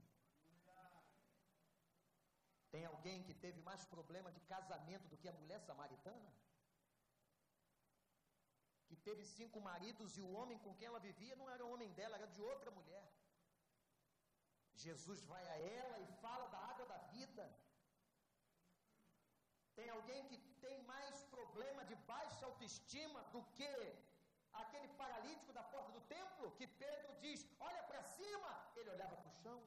Tem 2.72 2.86
alguém 2.86 3.24
que 3.28 3.34
teve 3.45 3.60
mais 3.70 3.84
problema 3.93 4.32
de 4.32 4.41
casamento 4.41 5.08
do 5.12 5.18
que 5.18 5.28
a 5.28 5.38
mulher 5.39 5.60
samaritana? 5.70 6.32
Que 8.88 8.95
teve 8.95 9.24
cinco 9.26 9.60
maridos 9.70 10.18
e 10.18 10.22
o 10.22 10.32
homem 10.32 10.60
com 10.60 10.76
quem 10.76 10.88
ela 10.88 11.00
vivia 11.00 11.36
não 11.36 11.50
era 11.50 11.66
o 11.66 11.72
homem 11.72 11.91
dela, 11.93 12.16
era 12.16 12.28
de 12.28 12.41
outra 12.41 12.72
mulher. 12.72 13.06
Jesus 14.86 15.22
vai 15.32 15.46
a 15.56 15.58
ela 15.80 15.98
e 16.00 16.08
fala 16.24 16.46
da 16.54 16.60
água 16.72 16.86
da 16.94 17.00
vida. 17.16 17.46
Tem 19.78 19.90
alguém 19.90 20.22
que 20.30 20.38
tem 20.66 20.78
mais 20.94 21.18
problema 21.36 21.84
de 21.90 21.96
baixa 22.14 22.46
autoestima 22.46 23.22
do 23.34 23.42
que 23.58 23.74
aquele 24.62 24.90
paralítico 25.02 25.54
da 25.60 25.64
porta 25.74 25.92
do 25.98 26.02
templo, 26.18 26.56
que 26.58 26.68
Pedro 26.84 27.12
diz: 27.26 27.42
Olha 27.60 27.84
para 27.90 28.04
cima, 28.16 28.52
ele 28.78 28.90
olhava 28.96 29.16
para 29.18 29.32
o 29.32 29.38
chão 29.44 29.60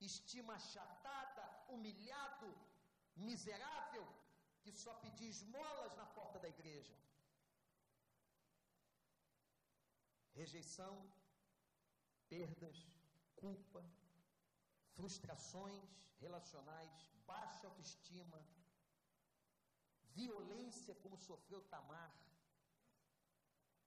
estima 0.00 0.54
achatada, 0.54 1.44
humilhado, 1.68 2.48
miserável, 3.16 4.06
que 4.62 4.72
só 4.72 4.94
pedia 5.04 5.28
esmolas 5.28 5.94
na 5.96 6.06
porta 6.06 6.38
da 6.38 6.48
igreja. 6.48 6.96
Rejeição, 10.34 10.94
perdas, 12.28 12.78
culpa, 13.42 13.82
frustrações 14.96 15.90
relacionais, 16.24 16.96
baixa 17.26 17.66
autoestima, 17.66 18.40
violência 20.20 20.94
como 21.02 21.16
sofreu 21.28 21.60
Tamar, 21.74 22.14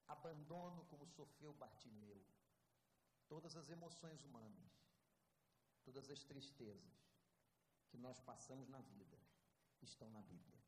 abandono 0.07 0.85
como 0.85 1.05
sofreu 1.05 1.53
Bartimeu. 1.53 2.19
Todas 3.27 3.55
as 3.55 3.69
emoções 3.69 4.23
humanas 4.23 4.71
todas 5.83 6.09
as 6.09 6.23
tristezas 6.23 6.95
que 7.89 7.97
nós 7.97 8.19
passamos 8.19 8.69
na 8.69 8.81
vida 8.81 9.17
estão 9.81 10.09
na 10.09 10.21
Bíblia. 10.21 10.59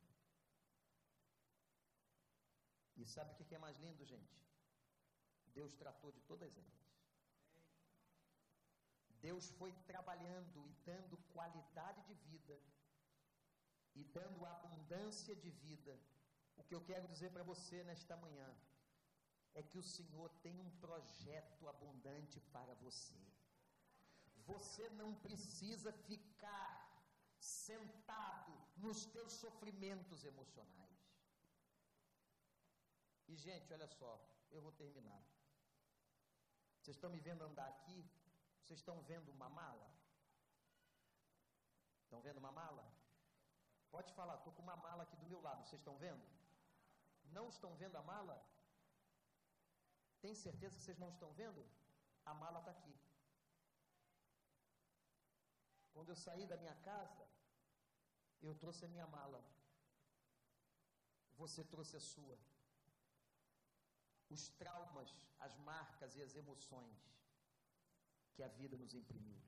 E 2.96 3.04
sabe 3.06 3.32
o 3.32 3.36
que 3.36 3.54
é 3.54 3.58
mais 3.58 3.78
lindo, 3.78 4.04
gente? 4.04 4.36
Deus 5.58 5.72
tratou 5.74 6.12
de 6.12 6.20
todas 6.22 6.56
elas. 6.56 6.83
Deus 9.26 9.44
foi 9.58 9.72
trabalhando 9.90 10.58
e 10.70 10.72
dando 10.90 11.16
qualidade 11.34 12.00
de 12.08 12.14
vida 12.28 12.56
e 13.94 14.02
dando 14.16 14.44
abundância 14.44 15.34
de 15.44 15.50
vida. 15.50 15.94
O 16.56 16.62
que 16.62 16.74
eu 16.74 16.82
quero 16.88 17.08
dizer 17.12 17.30
para 17.32 17.42
você 17.52 17.82
nesta 17.84 18.16
manhã 18.24 18.48
é 19.54 19.62
que 19.62 19.78
o 19.78 19.88
Senhor 19.96 20.28
tem 20.44 20.56
um 20.60 20.70
projeto 20.84 21.68
abundante 21.68 22.38
para 22.56 22.74
você. 22.74 23.22
Você 24.50 24.88
não 25.00 25.14
precisa 25.26 25.92
ficar 26.10 26.70
sentado 27.38 28.52
nos 28.76 29.06
teus 29.06 29.32
sofrimentos 29.32 30.24
emocionais. 30.24 31.00
E, 33.28 33.36
gente, 33.36 33.72
olha 33.72 33.86
só, 33.86 34.12
eu 34.50 34.60
vou 34.60 34.72
terminar. 34.72 35.22
Vocês 36.78 36.96
estão 36.96 37.08
me 37.08 37.20
vendo 37.20 37.42
andar 37.42 37.68
aqui? 37.68 37.98
Vocês 38.64 38.78
estão 38.80 38.98
vendo 39.02 39.30
uma 39.30 39.48
mala? 39.50 39.88
Estão 42.04 42.20
vendo 42.22 42.38
uma 42.38 42.50
mala? 42.50 42.84
Pode 43.90 44.10
falar, 44.14 44.36
estou 44.36 44.52
com 44.54 44.62
uma 44.62 44.76
mala 44.76 45.02
aqui 45.02 45.16
do 45.16 45.26
meu 45.26 45.40
lado. 45.46 45.62
Vocês 45.64 45.80
estão 45.80 45.96
vendo? 45.98 46.24
Não 47.36 47.50
estão 47.50 47.74
vendo 47.76 47.96
a 47.96 48.02
mala? 48.02 48.36
Tem 50.22 50.34
certeza 50.34 50.76
que 50.76 50.82
vocês 50.82 50.98
não 50.98 51.10
estão 51.10 51.30
vendo? 51.34 51.62
A 52.24 52.32
mala 52.32 52.60
está 52.60 52.70
aqui. 52.70 52.94
Quando 55.92 56.08
eu 56.08 56.16
saí 56.16 56.46
da 56.46 56.56
minha 56.56 56.74
casa, 56.76 57.28
eu 58.40 58.54
trouxe 58.54 58.86
a 58.86 58.88
minha 58.88 59.06
mala. 59.06 59.44
Você 61.36 61.62
trouxe 61.64 61.96
a 61.96 62.00
sua. 62.00 62.38
Os 64.30 64.48
traumas, 64.60 65.10
as 65.38 65.54
marcas 65.58 66.16
e 66.16 66.22
as 66.22 66.34
emoções 66.34 67.14
que 68.34 68.42
a 68.42 68.48
vida 68.60 68.76
nos 68.82 68.94
imprimiu. 69.00 69.40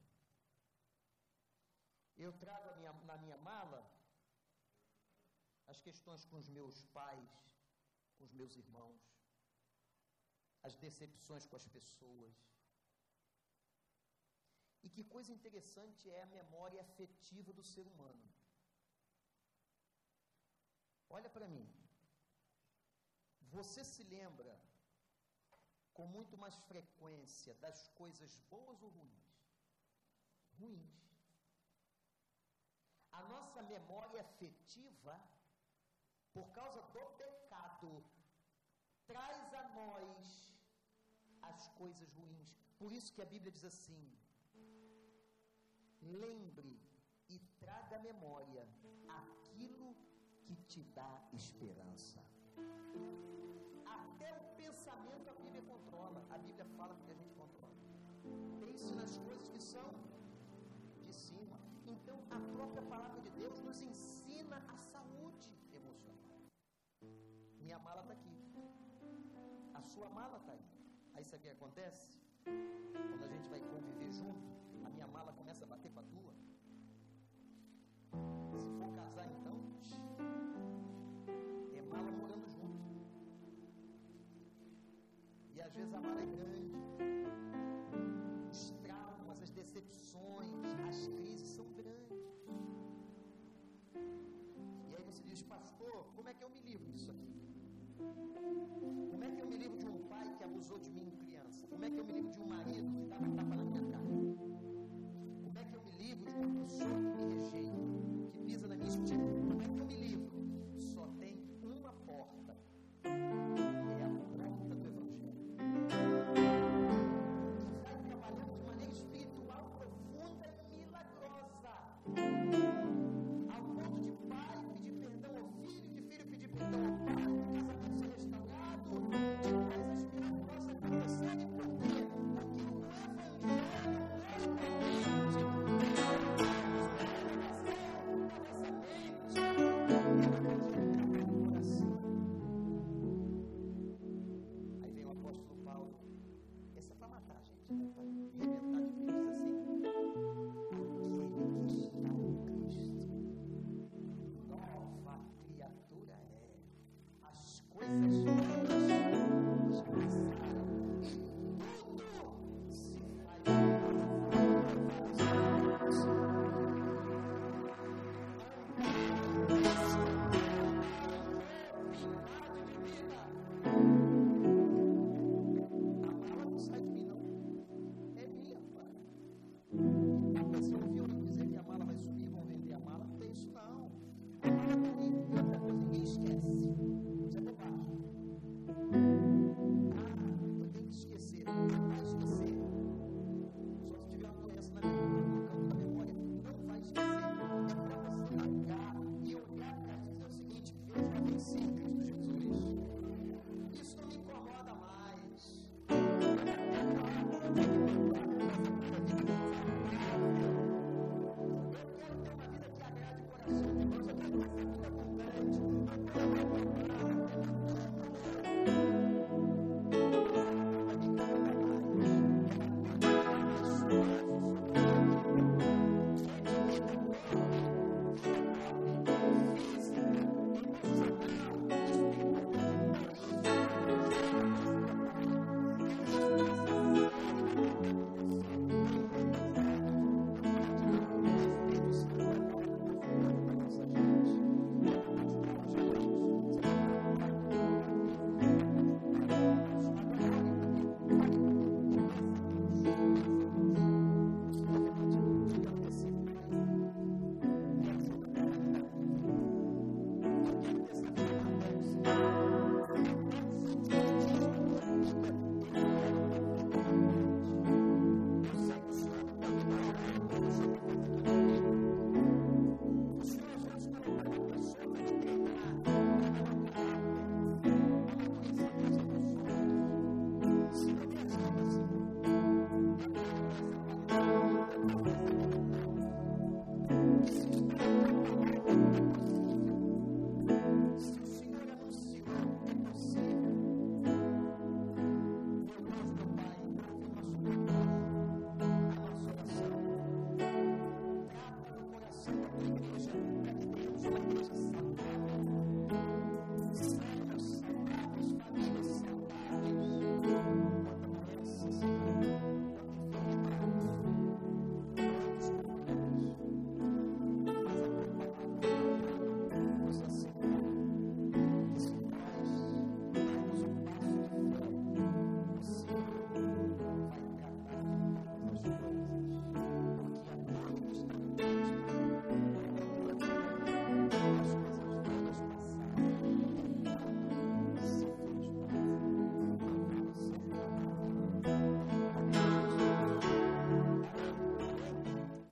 Eu 2.25 2.33
trago 2.45 2.75
minha, 2.77 2.93
na 3.11 3.17
minha 3.25 3.39
mala 3.39 3.81
as 5.73 5.81
questões 5.87 6.25
com 6.25 6.37
os 6.43 6.49
meus 6.49 6.83
pais, 6.99 7.31
com 8.17 8.25
os 8.25 8.33
meus 8.33 8.55
irmãos, 8.57 9.03
as 10.63 10.77
decepções 10.77 11.47
com 11.47 11.57
as 11.57 11.67
pessoas, 11.77 12.37
e 14.87 14.89
que 14.89 15.03
coisa 15.15 15.33
interessante 15.33 16.11
é 16.17 16.23
a 16.23 16.33
memória 16.39 16.81
afetiva 16.81 17.53
do 17.53 17.65
ser 17.73 17.87
humano. 17.93 18.27
Olha 21.09 21.31
para 21.37 21.49
mim. 21.49 21.67
Você 23.55 23.83
se 23.85 24.03
lembra 24.05 24.53
com 25.97 26.07
muito 26.17 26.37
mais 26.43 26.57
frequência 26.71 27.55
das 27.65 27.89
coisas 28.01 28.33
boas 28.51 28.83
ou 28.83 28.91
ruins? 28.91 29.29
Ruins. 30.59 30.97
A 33.13 33.23
nossa 33.33 33.63
memória 33.63 34.21
afetiva, 34.21 35.15
por 36.35 36.47
causa 36.59 36.83
do 36.97 37.05
pecado, 37.23 38.05
traz 39.07 39.55
a 39.55 39.69
nós 39.81 40.55
as 41.43 41.69
coisas 41.81 42.13
ruins. 42.13 42.51
Por 42.79 42.93
isso 42.93 43.13
que 43.15 43.23
a 43.23 43.33
Bíblia 43.35 43.51
diz 43.51 43.65
assim: 43.65 44.03
lembre 46.03 46.79
e 47.29 47.39
traga 47.59 47.97
à 47.97 48.01
memória 48.01 48.69
aquilo 49.21 49.95
que 50.45 50.57
te 50.73 50.83
dá 50.99 51.29
esperança. 51.33 52.23
A 56.37 56.39
Bíblia 56.39 56.67
fala 56.77 56.95
que 57.03 57.11
a 57.11 57.15
gente 57.15 57.35
controla. 57.35 57.75
Pense 58.61 58.95
nas 58.95 59.17
coisas 59.17 59.49
que 59.49 59.59
são 59.59 59.89
de 61.07 61.15
cima. 61.15 61.59
Então, 61.87 62.19
a 62.31 62.39
própria 62.55 62.83
palavra 62.83 63.23
de 63.23 63.31
Deus 63.31 63.63
nos 63.63 63.81
ensina 63.81 64.59
a 64.69 64.77
saúde 64.77 65.49
emocional. 65.73 66.43
Minha 67.59 67.79
mala 67.79 68.03
está 68.03 68.13
aqui. 68.13 68.37
A 69.73 69.81
sua 69.81 70.11
mala 70.11 70.37
está 70.37 70.53
aí. 70.53 70.67
Aí 71.15 71.25
sabe 71.25 71.41
o 71.41 71.43
que 71.47 71.57
acontece? 71.59 72.21
Quando 72.45 73.25
a 73.25 73.29
gente 73.35 73.49
vai 73.49 73.61
conviver 73.61 74.13
junto, 74.13 74.47
a 74.85 74.91
minha 74.91 75.07
mala 75.07 75.33
começa 75.33 75.65
a 75.65 75.69
bater 75.69 75.91
com 75.91 76.01
a 76.01 76.03
vezes 85.77 85.93
a 85.93 86.01
mala 86.01 86.21
é 86.21 86.27
grande. 86.27 86.75
Os 88.51 88.71
traumas, 88.83 89.43
as 89.43 89.51
decepções, 89.51 90.65
as 90.89 91.07
crises 91.09 91.49
são 91.49 91.67
grandes. 91.75 92.19
E 94.91 94.97
aí 94.97 95.03
você 95.05 95.23
diz, 95.23 95.43
pastor, 95.43 96.07
como 96.17 96.29
é 96.29 96.35
que 96.35 96.43
eu 96.43 96.49
me 96.49 96.61
livro 96.61 96.91
disso 96.91 97.11
aqui? 97.11 97.35
Como 99.11 99.23
é 99.23 99.31
que 99.31 99.41
eu 99.41 99.47
me 99.47 99.57
livro 99.57 99.79
de 99.79 99.87
um 99.87 99.99
pai 100.09 100.35
que 100.37 100.45
abusou 100.45 100.79
de 100.79 100.91
mim 100.91 101.11
criança? 101.11 101.67
Como 101.67 101.85
é 101.85 101.91
que 101.91 101.99
eu 101.99 102.05
me 102.05 102.13
livro 102.15 102.31
de 102.31 102.41
um 102.41 102.49
marido 102.49 102.91
que 102.99 103.07
dava 103.07 103.29
tapa 103.39 103.57